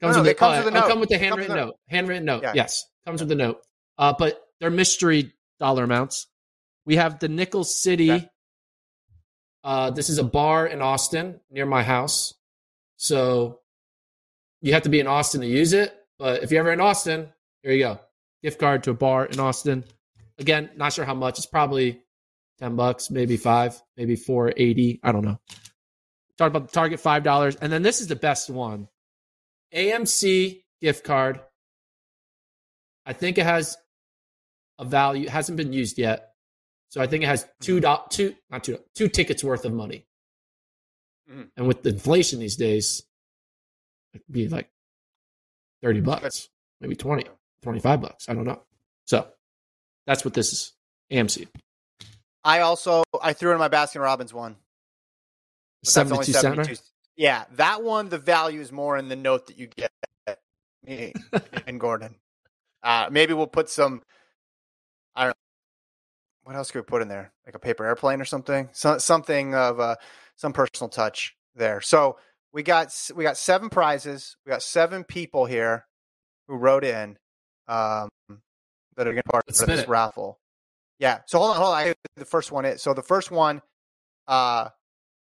Comes 0.00 0.16
no, 0.16 0.22
with 0.22 0.30
it 0.30 0.36
comes 0.38 0.58
uh, 0.58 0.62
with 0.64 0.74
a 0.74 0.78
note. 0.78 0.88
come 0.88 1.00
with 1.00 1.08
the 1.08 1.14
It 1.14 1.18
comes 1.18 1.26
handwritten 1.28 1.54
with 1.54 1.62
a 1.62 1.66
note. 1.66 1.76
Handwritten 1.88 2.24
note. 2.24 2.42
Yeah. 2.42 2.52
Yes, 2.54 2.84
comes 3.04 3.20
with 3.20 3.28
the 3.28 3.34
note. 3.34 3.60
Uh, 3.98 4.14
but 4.18 4.40
they're 4.60 4.70
mystery 4.70 5.32
dollar 5.58 5.84
amounts. 5.84 6.26
We 6.86 6.96
have 6.96 7.18
the 7.18 7.28
Nickel 7.28 7.64
City. 7.64 8.10
Okay. 8.12 8.28
Uh, 9.62 9.90
this 9.90 10.10
is 10.10 10.18
a 10.18 10.24
bar 10.24 10.66
in 10.66 10.82
Austin 10.82 11.40
near 11.50 11.64
my 11.66 11.82
house. 11.82 12.34
So 12.96 13.60
you 14.60 14.74
have 14.74 14.82
to 14.82 14.88
be 14.90 15.00
in 15.00 15.06
Austin 15.06 15.40
to 15.40 15.46
use 15.46 15.72
it. 15.72 15.94
But 16.18 16.42
if 16.42 16.50
you're 16.50 16.60
ever 16.60 16.72
in 16.72 16.80
Austin, 16.80 17.32
here 17.62 17.72
you 17.72 17.82
go. 17.84 18.00
Gift 18.42 18.58
card 18.60 18.82
to 18.84 18.90
a 18.90 18.94
bar 18.94 19.24
in 19.24 19.40
Austin. 19.40 19.84
Again, 20.38 20.70
not 20.76 20.92
sure 20.92 21.04
how 21.06 21.14
much. 21.14 21.38
It's 21.38 21.46
probably 21.46 22.02
10 22.58 22.76
bucks, 22.76 23.10
maybe 23.10 23.36
five, 23.36 23.80
maybe 23.96 24.16
480. 24.16 25.00
I 25.02 25.12
don't 25.12 25.24
know. 25.24 25.38
Talk 26.38 26.48
about 26.48 26.68
the 26.68 26.72
Target 26.72 27.00
$5. 27.00 27.56
And 27.60 27.72
then 27.72 27.82
this 27.82 28.00
is 28.00 28.06
the 28.08 28.16
best 28.16 28.50
one. 28.50 28.88
AMC 29.74 30.62
gift 30.80 31.04
card. 31.04 31.40
I 33.06 33.12
think 33.12 33.38
it 33.38 33.44
has 33.44 33.76
a 34.78 34.84
value, 34.84 35.28
hasn't 35.28 35.56
been 35.56 35.72
used 35.72 35.98
yet. 35.98 36.30
So 36.88 37.00
I 37.00 37.06
think 37.06 37.24
it 37.24 37.26
has 37.26 37.46
two 37.60 37.80
dot 37.80 38.10
two 38.12 38.36
not 38.50 38.62
two 38.62 38.78
two 38.94 39.08
tickets 39.08 39.42
worth 39.42 39.64
of 39.64 39.72
money. 39.72 40.06
Mhm. 41.28 41.50
And 41.56 41.66
with 41.66 41.82
the 41.82 41.90
inflation 41.90 42.38
these 42.38 42.56
days, 42.56 43.02
it'd 44.12 44.24
be 44.30 44.48
like 44.48 44.70
30 45.82 46.00
bucks, 46.00 46.48
maybe 46.80 46.94
20, 46.94 47.26
25 47.62 48.00
bucks. 48.00 48.28
I 48.28 48.34
don't 48.34 48.44
know. 48.44 48.62
So 49.06 49.28
that's 50.06 50.24
what 50.24 50.34
this 50.34 50.52
is. 50.52 50.72
AMC. 51.10 51.48
I 52.44 52.60
also 52.60 53.02
I 53.22 53.32
threw 53.32 53.52
in 53.52 53.58
my 53.58 53.68
Baskin 53.68 54.00
Robbins 54.02 54.34
one. 54.34 54.56
but 55.82 55.92
that's 55.94 56.12
only 56.12 56.24
72 56.26 56.64
center. 56.64 56.82
Yeah, 57.16 57.44
that 57.52 57.82
one 57.82 58.08
the 58.08 58.18
value 58.18 58.60
is 58.60 58.72
more 58.72 58.96
in 58.98 59.08
the 59.08 59.16
note 59.16 59.46
that 59.46 59.58
you 59.58 59.68
get 59.68 59.90
me 60.86 61.12
and 61.66 61.80
Gordon. 61.80 62.16
Uh, 62.82 63.08
maybe 63.10 63.32
we'll 63.32 63.46
put 63.46 63.70
some. 63.70 64.02
I 65.16 65.22
don't 65.24 65.30
know. 65.30 65.34
What 66.44 66.56
else 66.56 66.70
could 66.70 66.80
we 66.80 66.84
put 66.84 67.00
in 67.02 67.08
there? 67.08 67.32
Like 67.46 67.54
a 67.54 67.58
paper 67.58 67.84
airplane 67.86 68.20
or 68.20 68.26
something. 68.26 68.68
So, 68.72 68.98
something 68.98 69.54
of 69.54 69.80
uh, 69.80 69.96
some 70.36 70.52
personal 70.52 70.90
touch 70.90 71.34
there. 71.54 71.80
So 71.80 72.18
we 72.52 72.62
got 72.62 72.94
we 73.14 73.24
got 73.24 73.36
seven 73.38 73.70
prizes. 73.70 74.36
We 74.44 74.50
got 74.50 74.62
seven 74.62 75.04
people 75.04 75.46
here 75.46 75.86
who 76.48 76.56
wrote 76.56 76.84
in 76.84 77.16
um, 77.68 78.08
that 78.28 79.06
are 79.06 79.12
going 79.12 79.16
to 79.16 79.22
part 79.24 79.44
Let's 79.48 79.60
of 79.60 79.68
this 79.68 79.82
it. 79.82 79.88
raffle. 79.88 80.38
Yeah. 80.98 81.20
So 81.26 81.38
hold 81.38 81.50
on, 81.52 81.56
hold 81.56 81.74
on. 81.74 81.74
I, 81.88 81.94
the 82.16 82.24
first 82.24 82.52
one 82.52 82.64
is 82.64 82.82
so 82.82 82.94
the 82.94 83.02
first 83.02 83.30
one. 83.30 83.62
Uh, 84.28 84.68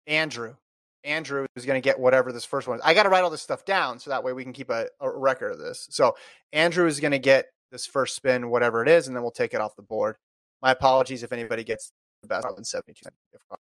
Andrew. 0.07 0.55
Andrew 1.03 1.47
is 1.57 1.65
going 1.65 1.81
to 1.81 1.85
get 1.85 1.99
whatever 1.99 2.31
this 2.31 2.45
first 2.45 2.69
one 2.69 2.77
is. 2.77 2.83
I 2.85 2.93
got 2.93 3.05
to 3.05 3.09
write 3.09 3.25
all 3.25 3.31
this 3.31 3.41
stuff 3.41 3.65
down 3.65 3.99
so 3.99 4.11
that 4.11 4.23
way 4.23 4.35
we 4.35 4.43
can 4.45 4.53
keep 4.53 4.69
a, 4.69 4.87
a 5.01 5.09
record 5.11 5.53
of 5.53 5.59
this. 5.59 5.87
So 5.91 6.15
Andrew 6.53 6.87
is 6.87 7.01
going 7.01 7.13
to 7.13 7.19
get 7.19 7.47
this 7.73 7.87
first 7.87 8.17
spin, 8.17 8.51
whatever 8.51 8.83
it 8.83 8.89
is, 8.89 9.07
and 9.07 9.17
then 9.17 9.23
we'll 9.23 9.31
take 9.31 9.55
it 9.55 9.61
off 9.63 9.77
the 9.77 9.83
board. 9.83 10.17
My 10.61 10.73
apologies 10.73 11.23
if 11.23 11.33
anybody 11.33 11.65
gets 11.65 11.91
the 12.21 12.29
best 12.29 12.47
than 12.55 12.65
72 12.65 13.01
cent 13.03 13.15
gift 13.33 13.45
card. 13.49 13.61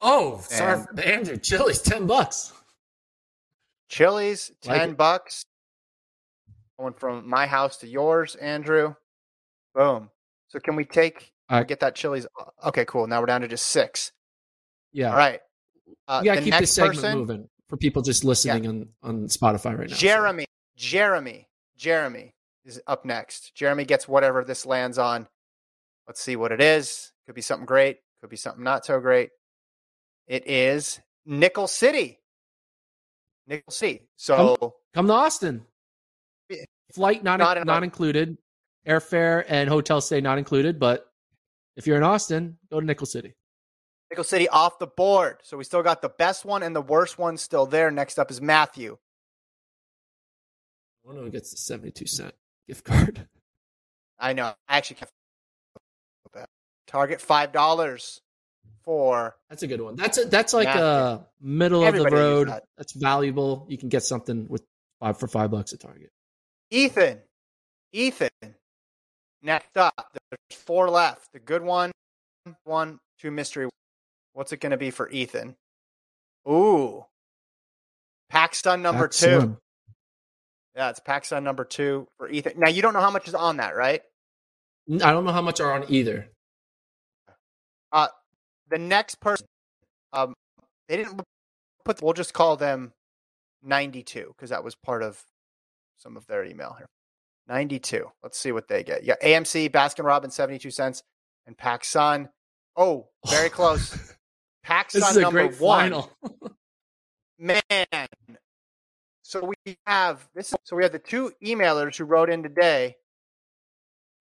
Oh, 0.00 0.40
sorry, 0.42 0.84
And- 0.90 1.00
Andrew. 1.00 1.36
Chili's 1.36 1.80
ten 1.80 2.06
bucks. 2.08 2.52
Chili's, 3.88 4.50
10 4.62 4.90
it. 4.90 4.96
bucks. 4.96 5.44
Going 6.78 6.94
from 6.94 7.28
my 7.28 7.46
house 7.46 7.76
to 7.78 7.86
yours, 7.86 8.34
Andrew. 8.36 8.94
Boom. 9.74 10.10
So 10.48 10.58
can 10.58 10.74
we 10.76 10.84
take 10.84 11.32
I- 11.50 11.64
get 11.64 11.80
that 11.80 11.94
Chili's? 11.94 12.26
Okay, 12.64 12.84
cool. 12.86 13.06
Now 13.06 13.20
we're 13.20 13.26
down 13.26 13.40
to 13.42 13.48
just 13.48 13.66
six. 13.66 14.12
Yeah, 14.92 15.10
All 15.10 15.16
right. 15.16 15.40
Uh, 16.08 16.22
gotta 16.22 16.42
keep 16.42 16.54
this 16.54 16.72
segment 16.72 16.96
person, 16.96 17.18
moving 17.18 17.48
for 17.68 17.76
people 17.76 18.02
just 18.02 18.24
listening 18.24 18.66
on 18.66 18.88
on 19.02 19.26
Spotify 19.28 19.76
right 19.78 19.88
now. 19.88 19.94
so- 19.94 20.00
Jeremy. 20.00 20.46
Jeremy. 20.76 21.48
Jeremy 21.76 22.34
is 22.64 22.80
up 22.86 23.04
next. 23.04 23.54
Jeremy 23.54 23.84
gets 23.84 24.08
whatever 24.08 24.44
this 24.44 24.66
lands 24.66 24.98
on. 24.98 25.26
Let's 26.06 26.20
see 26.20 26.36
what 26.36 26.52
it 26.52 26.60
is. 26.60 27.12
Could 27.26 27.34
be 27.34 27.42
something 27.42 27.66
great. 27.66 27.98
Could 28.20 28.30
be 28.30 28.36
something 28.36 28.64
not 28.64 28.84
so 28.84 28.98
great. 29.00 29.30
It 30.26 30.46
is 30.48 31.00
Nickel 31.26 31.66
City. 31.68 32.20
Nickel 33.46 33.72
City. 33.72 34.08
So 34.16 34.74
Come 34.94 35.06
to 35.06 35.12
Austin. 35.12 35.64
Flight 36.92 37.22
not 37.22 37.38
Not 37.38 37.64
not, 37.66 37.82
included. 37.84 38.36
Airfare 38.86 39.44
and 39.48 39.68
hotel 39.68 40.00
stay 40.00 40.20
not 40.20 40.38
included. 40.38 40.80
But 40.80 41.06
if 41.80 41.86
you're 41.86 41.96
in 41.96 42.02
Austin, 42.02 42.58
go 42.70 42.78
to 42.78 42.84
Nickel 42.84 43.06
City. 43.06 43.34
Nickel 44.10 44.24
City 44.24 44.48
off 44.50 44.78
the 44.78 44.86
board. 44.86 45.38
So 45.42 45.56
we 45.56 45.64
still 45.64 45.82
got 45.82 46.02
the 46.02 46.10
best 46.10 46.44
one 46.44 46.62
and 46.62 46.76
the 46.76 46.82
worst 46.82 47.16
one 47.18 47.38
still 47.38 47.64
there. 47.64 47.90
Next 47.90 48.18
up 48.18 48.30
is 48.30 48.38
Matthew. 48.38 48.98
I 51.02 51.08
wonder 51.08 51.22
who 51.22 51.30
gets 51.30 51.50
the 51.50 51.56
seventy-two 51.56 52.06
cent 52.06 52.34
gift 52.68 52.84
card. 52.84 53.26
I 54.18 54.34
know. 54.34 54.52
I 54.68 54.76
actually 54.76 54.96
can't. 54.96 55.10
Target 56.86 57.20
five 57.20 57.52
dollars 57.52 58.20
for 58.84 59.36
That's 59.48 59.62
a 59.62 59.68
good 59.68 59.80
one. 59.80 59.94
That's 59.96 60.18
a, 60.18 60.24
that's 60.24 60.52
like 60.52 60.66
uh, 60.68 60.72
Napkin. 60.72 60.82
a 60.82 61.26
middle 61.40 61.84
Everybody 61.84 62.14
of 62.14 62.18
the 62.18 62.24
road. 62.24 62.48
that. 62.48 62.64
That's 62.76 62.92
valuable. 62.92 63.64
You 63.70 63.78
can 63.78 63.88
get 63.88 64.02
something 64.02 64.46
with 64.48 64.64
five 64.98 65.18
for 65.18 65.28
five 65.28 65.50
bucks 65.50 65.72
at 65.72 65.80
Target. 65.80 66.10
Ethan. 66.70 67.20
Ethan. 67.92 68.30
Next 69.42 69.76
up, 69.76 70.16
there's 70.30 70.60
four 70.60 70.90
left. 70.90 71.32
The 71.32 71.38
good 71.38 71.62
one, 71.62 71.92
one, 72.64 72.98
two 73.18 73.30
mystery. 73.30 73.68
What's 74.34 74.52
it 74.52 74.60
going 74.60 74.70
to 74.70 74.76
be 74.76 74.90
for 74.90 75.08
Ethan? 75.10 75.56
Ooh, 76.48 77.04
PacSun 78.32 78.80
number 78.80 79.08
two. 79.08 79.56
Yeah, 80.76 80.90
it's 80.90 81.00
PacSun 81.00 81.42
number 81.42 81.64
two 81.64 82.06
for 82.16 82.28
Ethan. 82.28 82.54
Now 82.56 82.68
you 82.68 82.80
don't 82.82 82.94
know 82.94 83.00
how 83.00 83.10
much 83.10 83.28
is 83.28 83.34
on 83.34 83.56
that, 83.58 83.74
right? 83.74 84.02
I 84.90 85.12
don't 85.12 85.24
know 85.24 85.32
how 85.32 85.42
much 85.42 85.60
are 85.60 85.72
on 85.72 85.84
either. 85.88 86.28
Uh, 87.92 88.08
the 88.68 88.78
next 88.78 89.20
person, 89.20 89.46
um, 90.12 90.34
they 90.88 90.96
didn't 90.96 91.20
put. 91.84 92.00
We'll 92.02 92.12
just 92.12 92.32
call 92.32 92.56
them 92.56 92.92
ninety-two 93.62 94.32
because 94.36 94.50
that 94.50 94.64
was 94.64 94.74
part 94.74 95.02
of 95.02 95.22
some 95.98 96.16
of 96.16 96.26
their 96.26 96.44
email 96.44 96.76
here. 96.78 96.86
Ninety-two. 97.50 98.06
Let's 98.22 98.38
see 98.38 98.52
what 98.52 98.68
they 98.68 98.84
get. 98.84 99.02
Yeah, 99.02 99.16
AMC, 99.24 99.70
Baskin 99.70 100.04
Robbins, 100.04 100.36
seventy-two 100.36 100.70
cents, 100.70 101.02
and 101.48 101.58
PacSun. 101.58 102.28
Oh, 102.76 103.08
very 103.28 103.50
close. 103.50 104.14
PacSun 104.64 104.92
This 104.92 105.10
is 105.10 105.16
a 105.16 105.20
number 105.22 105.48
one. 105.48 106.04
Man. 107.40 108.06
So 109.22 109.52
we 109.66 109.76
have 109.84 110.28
this. 110.32 110.54
So 110.62 110.76
we 110.76 110.84
have 110.84 110.92
the 110.92 111.00
two 111.00 111.32
emailers 111.44 111.96
who 111.96 112.04
wrote 112.04 112.30
in 112.30 112.44
today, 112.44 112.94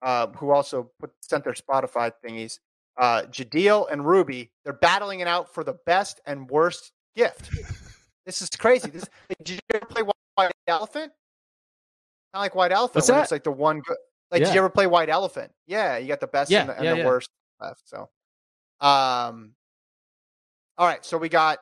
uh, 0.01 0.27
who 0.27 0.49
also 0.49 0.89
put 0.99 1.11
sent 1.21 1.43
their 1.43 1.53
Spotify 1.53 2.11
thingies. 2.25 2.57
Uh, 2.97 3.23
Jadeel 3.29 3.91
and 3.91 4.07
Ruby. 4.07 4.49
They're 4.63 4.73
battling 4.73 5.19
it 5.19 5.27
out 5.27 5.53
for 5.53 5.63
the 5.63 5.77
best 5.85 6.19
and 6.25 6.49
worst 6.49 6.93
gift. 7.15 7.51
This 8.25 8.41
is 8.41 8.49
crazy. 8.49 8.89
This 8.89 9.05
did 9.43 9.49
you 9.49 9.59
ever 9.75 9.85
play 9.85 10.01
White 10.35 10.51
Elephant? 10.67 11.11
Kind 12.33 12.41
of 12.41 12.41
like 12.41 12.55
White 12.55 12.71
Elephant. 12.71 12.95
What's 12.95 13.07
that? 13.07 13.23
It's 13.23 13.31
like 13.31 13.43
the 13.43 13.51
one. 13.51 13.81
Good, 13.81 13.97
like, 14.31 14.43
did 14.43 14.53
you 14.53 14.59
ever 14.59 14.69
play 14.69 14.85
White 14.85 15.09
Elephant? 15.09 15.51
Yeah, 15.65 15.97
you 15.97 16.07
got 16.07 16.19
the 16.19 16.27
best 16.27 16.51
Yeah, 16.51 16.61
and 16.61 16.69
the, 16.69 16.75
and 16.75 16.85
yeah, 16.85 16.91
the 16.93 16.97
yeah. 16.99 17.05
worst 17.05 17.29
left. 17.59 17.81
So, 17.85 18.09
um, 18.81 19.53
all 20.77 20.85
right. 20.87 21.03
So 21.03 21.17
we 21.17 21.29
got 21.29 21.59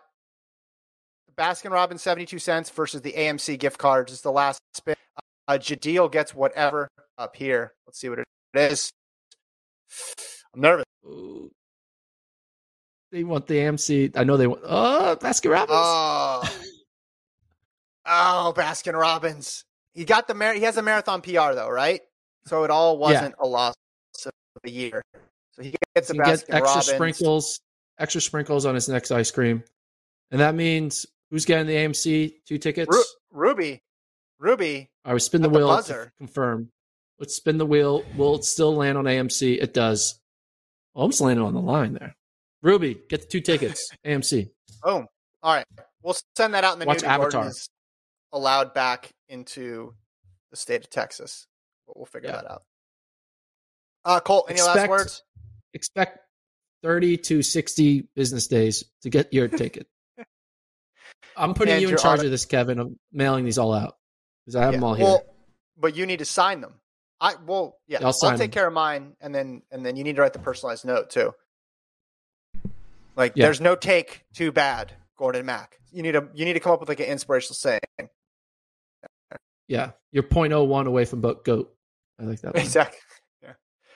Baskin 1.37 1.71
Robbins 1.71 2.01
72 2.01 2.39
cents 2.39 2.69
versus 2.69 3.01
the 3.01 3.13
AMC 3.13 3.59
gift 3.59 3.77
cards 3.77 4.11
is 4.11 4.21
the 4.21 4.31
last 4.31 4.59
spin. 4.73 4.95
Uh, 5.47 5.53
Jadeel 5.53 6.11
gets 6.11 6.35
whatever 6.35 6.89
up 7.17 7.35
here. 7.35 7.73
Let's 7.85 7.99
see 7.99 8.09
what 8.09 8.19
it 8.19 8.25
is. 8.53 8.91
I'm 10.53 10.61
nervous. 10.61 10.85
Ooh. 11.05 11.51
They 13.11 13.23
want 13.23 13.47
the 13.47 13.55
AMC. 13.55 14.17
I 14.17 14.25
know 14.25 14.35
they 14.35 14.47
want. 14.47 14.61
Oh, 14.65 15.17
Baskin 15.21 15.51
Robbins. 15.51 15.69
Oh, 15.71 16.59
oh, 18.05 18.53
Baskin 18.55 18.99
Robbins. 18.99 19.63
He 19.97 20.05
got 20.05 20.27
the 20.27 20.35
mar- 20.35 20.53
he 20.53 20.61
has 20.61 20.77
a 20.77 20.83
marathon 20.83 21.21
PR 21.23 21.53
though, 21.53 21.69
right? 21.69 22.01
So 22.45 22.63
it 22.63 22.69
all 22.69 22.99
wasn't 22.99 23.33
a 23.39 23.47
loss 23.47 23.73
of 24.25 24.31
the 24.63 24.69
year. 24.71 25.01
So 25.53 25.63
he 25.63 25.75
gets 25.95 26.07
the 26.09 26.13
He 26.13 26.19
can 26.19 26.25
Baskin 26.33 26.45
get 26.47 26.55
extra 26.55 26.61
Robbins. 26.61 26.85
sprinkles, 26.85 27.59
extra 27.97 28.21
sprinkles 28.21 28.65
on 28.67 28.75
his 28.75 28.87
next 28.87 29.09
ice 29.11 29.31
cream, 29.31 29.63
and 30.29 30.39
that 30.39 30.53
means 30.53 31.07
who's 31.31 31.45
getting 31.45 31.65
the 31.65 31.73
AMC 31.75 32.35
two 32.45 32.59
tickets? 32.59 32.95
Ru- 32.95 33.03
Ruby, 33.47 33.81
Ruby. 34.37 34.87
I 35.03 35.13
would 35.13 35.23
spin 35.23 35.41
the 35.41 35.49
the 35.49 35.57
wheel 35.57 35.81
to 35.81 36.11
confirm. 36.19 36.69
Let's 37.17 37.33
spin 37.35 37.57
the 37.57 37.65
wheel. 37.65 38.03
Will 38.15 38.35
it 38.35 38.43
still 38.43 38.75
land 38.75 38.99
on 38.99 39.05
AMC? 39.05 39.59
It 39.59 39.73
does. 39.73 40.19
Oh, 40.95 41.01
almost 41.01 41.21
landed 41.21 41.41
on 41.43 41.55
the 41.55 41.59
line 41.61 41.93
there. 41.93 42.15
Ruby, 42.61 42.99
get 43.09 43.21
the 43.21 43.27
two 43.27 43.41
tickets. 43.41 43.89
AMC. 44.05 44.51
Boom. 44.83 45.07
All 45.41 45.55
right. 45.55 45.65
We'll 46.03 46.15
send 46.35 46.53
that 46.53 46.63
out 46.63 46.73
in 46.73 46.79
the 46.79 46.85
Watch 46.85 47.01
new 47.01 47.07
Avatar. 47.07 47.51
allowed 48.31 48.75
back 48.75 49.09
into 49.29 49.93
the 50.51 50.57
state 50.57 50.81
of 50.83 50.89
Texas. 50.89 51.47
But 51.87 51.97
we'll 51.97 52.05
figure 52.05 52.29
Yeah. 52.29 52.37
that 52.41 52.51
out. 52.51 52.63
Uh, 54.05 54.19
Colt, 54.19 54.47
any 54.49 54.61
last 54.61 54.89
words? 54.89 55.23
Expect 55.73 56.19
thirty 56.83 57.17
to 57.17 57.41
sixty 57.41 58.01
business 58.15 58.47
days 58.47 58.83
to 59.01 59.09
get 59.09 59.33
your 59.33 59.47
ticket. 59.47 59.87
I'm 61.37 61.53
putting 61.53 61.73
And 61.73 61.81
you 61.81 61.89
in 61.89 61.97
charge 61.97 62.19
auto- 62.19 62.25
of 62.27 62.31
this, 62.31 62.45
Kevin. 62.45 62.79
of 62.79 62.91
mailing 63.11 63.45
these 63.45 63.57
all 63.57 63.73
out 63.73 63.97
because 64.45 64.55
I 64.55 64.63
have 64.63 64.73
them 64.73 64.83
all 64.83 64.93
here. 64.93 65.05
Well, 65.05 65.23
but 65.77 65.95
you 65.95 66.05
need 66.05 66.19
to 66.19 66.25
sign 66.25 66.61
them. 66.61 66.75
I 67.19 67.35
well, 67.45 67.77
yeah, 67.87 67.99
I'll 67.99 68.07
I'll, 68.07 68.31
take 68.31 68.37
them. 68.37 68.51
care 68.51 68.67
of 68.67 68.73
mine, 68.73 69.15
and 69.19 69.33
then 69.35 69.61
and 69.71 69.85
then 69.85 69.95
you 69.95 70.03
need 70.03 70.15
to 70.15 70.21
write 70.21 70.33
the 70.33 70.39
personalized 70.39 70.85
note 70.85 71.09
too. 71.09 71.33
Like, 73.15 73.33
Yeah. 73.35 73.45
there's 73.45 73.59
no 73.61 73.75
take 73.75 74.25
too 74.33 74.51
bad, 74.51 74.93
Gordon 75.17 75.45
Mack. 75.45 75.79
You 75.91 76.03
need 76.03 76.11
to 76.13 76.29
you 76.33 76.45
need 76.45 76.53
to 76.53 76.59
come 76.59 76.71
up 76.73 76.79
with 76.79 76.89
like 76.89 76.99
an 76.99 77.07
inspirational 77.07 77.55
saying. 77.55 77.79
Yeah, 79.67 79.91
you're 80.11 80.23
0.01 80.23 80.87
away 80.87 81.05
from 81.05 81.21
boat 81.21 81.43
goat. 81.45 81.73
I 82.19 82.23
like 82.23 82.41
that. 82.41 82.53
One. 82.55 82.63
Exactly. 82.63 82.99
Yeah. 83.43 83.53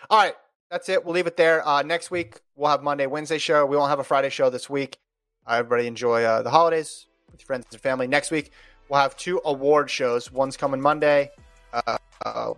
All 0.09 0.17
right. 0.19 0.35
That's 0.69 0.87
it. 0.87 1.03
We'll 1.03 1.13
leave 1.15 1.27
it 1.27 1.35
there. 1.35 1.67
Uh, 1.67 1.81
next 1.81 2.11
week, 2.11 2.39
we'll 2.55 2.69
have 2.69 2.81
Monday, 2.83 3.05
Wednesday 3.07 3.37
show. 3.39 3.65
We 3.65 3.75
won't 3.75 3.89
have 3.89 3.99
a 3.99 4.03
Friday 4.03 4.29
show 4.29 4.49
this 4.49 4.69
week. 4.69 4.97
Uh, 5.45 5.55
everybody 5.55 5.85
enjoy 5.87 6.23
uh, 6.23 6.41
the 6.43 6.49
holidays 6.49 7.07
with 7.31 7.41
your 7.41 7.45
friends 7.47 7.65
and 7.71 7.81
family. 7.81 8.07
Next 8.07 8.31
week, 8.31 8.51
we'll 8.87 9.01
have 9.01 9.17
two 9.17 9.41
award 9.43 9.89
shows. 9.89 10.31
One's 10.31 10.55
coming 10.55 10.79
Monday. 10.79 11.31
Uh, 11.73 11.97
uh, 12.25 12.53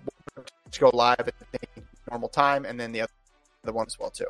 to 0.71 0.79
go 0.79 0.89
live 0.93 1.19
at 1.19 1.33
the 1.51 1.59
normal 2.11 2.29
time, 2.29 2.65
and 2.65 2.79
then 2.79 2.91
the 2.91 3.01
other 3.01 3.11
the 3.63 3.71
one 3.73 3.85
as 3.87 3.97
well, 3.97 4.09
too. 4.09 4.25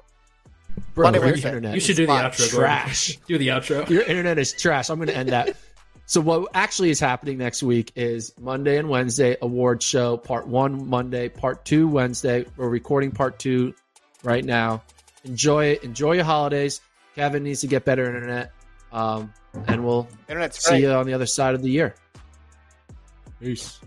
Bro, 0.94 1.06
Monday, 1.08 1.20
your 1.20 1.26
Wednesday. 1.28 1.48
internet 1.50 1.74
You 1.74 1.80
should 1.82 1.92
is 1.92 1.98
do 1.98 2.06
the 2.06 2.14
fine. 2.14 2.26
outro. 2.26 2.52
Gordon. 2.52 2.60
trash. 2.60 3.18
Do 3.28 3.38
the 3.38 3.48
outro. 3.50 3.90
Your 3.90 4.04
internet 4.04 4.38
is 4.38 4.54
trash. 4.54 4.90
I'm 4.90 4.98
going 4.98 5.08
to 5.10 5.16
end 5.18 5.30
that. 5.30 5.58
So 6.06 6.22
what 6.22 6.50
actually 6.54 6.90
is 6.90 7.00
happening 7.00 7.38
next 7.38 7.64
week 7.64 7.92
is 7.96 8.34
Monday 8.40 8.78
and 8.78 8.90
Wednesday 8.90 9.38
award 9.42 9.82
show 9.82 10.18
part 10.18 10.48
one 10.48 10.88
Monday, 10.88 11.30
part 11.30 11.66
two 11.66 11.88
Wednesday. 11.88 12.46
We're 12.58 12.70
recording 12.70 13.12
part 13.12 13.40
two 13.40 13.74
right 14.24 14.44
now. 14.44 14.84
Enjoy 15.24 15.66
it. 15.68 15.84
Enjoy 15.84 16.14
your 16.14 16.26
holidays. 16.26 16.82
Kevin 17.16 17.44
needs 17.44 17.62
to 17.62 17.68
get 17.68 17.86
better 17.86 18.06
internet, 18.06 18.52
um, 18.92 19.34
and 19.68 19.86
we'll 19.86 20.08
Internet's 20.28 20.64
see 20.64 20.72
great. 20.72 20.82
you 20.82 20.92
on 20.92 21.06
the 21.06 21.14
other 21.14 21.26
side 21.26 21.56
of 21.56 21.62
the 21.62 21.70
year. 21.70 21.96
Peace. 23.40 23.80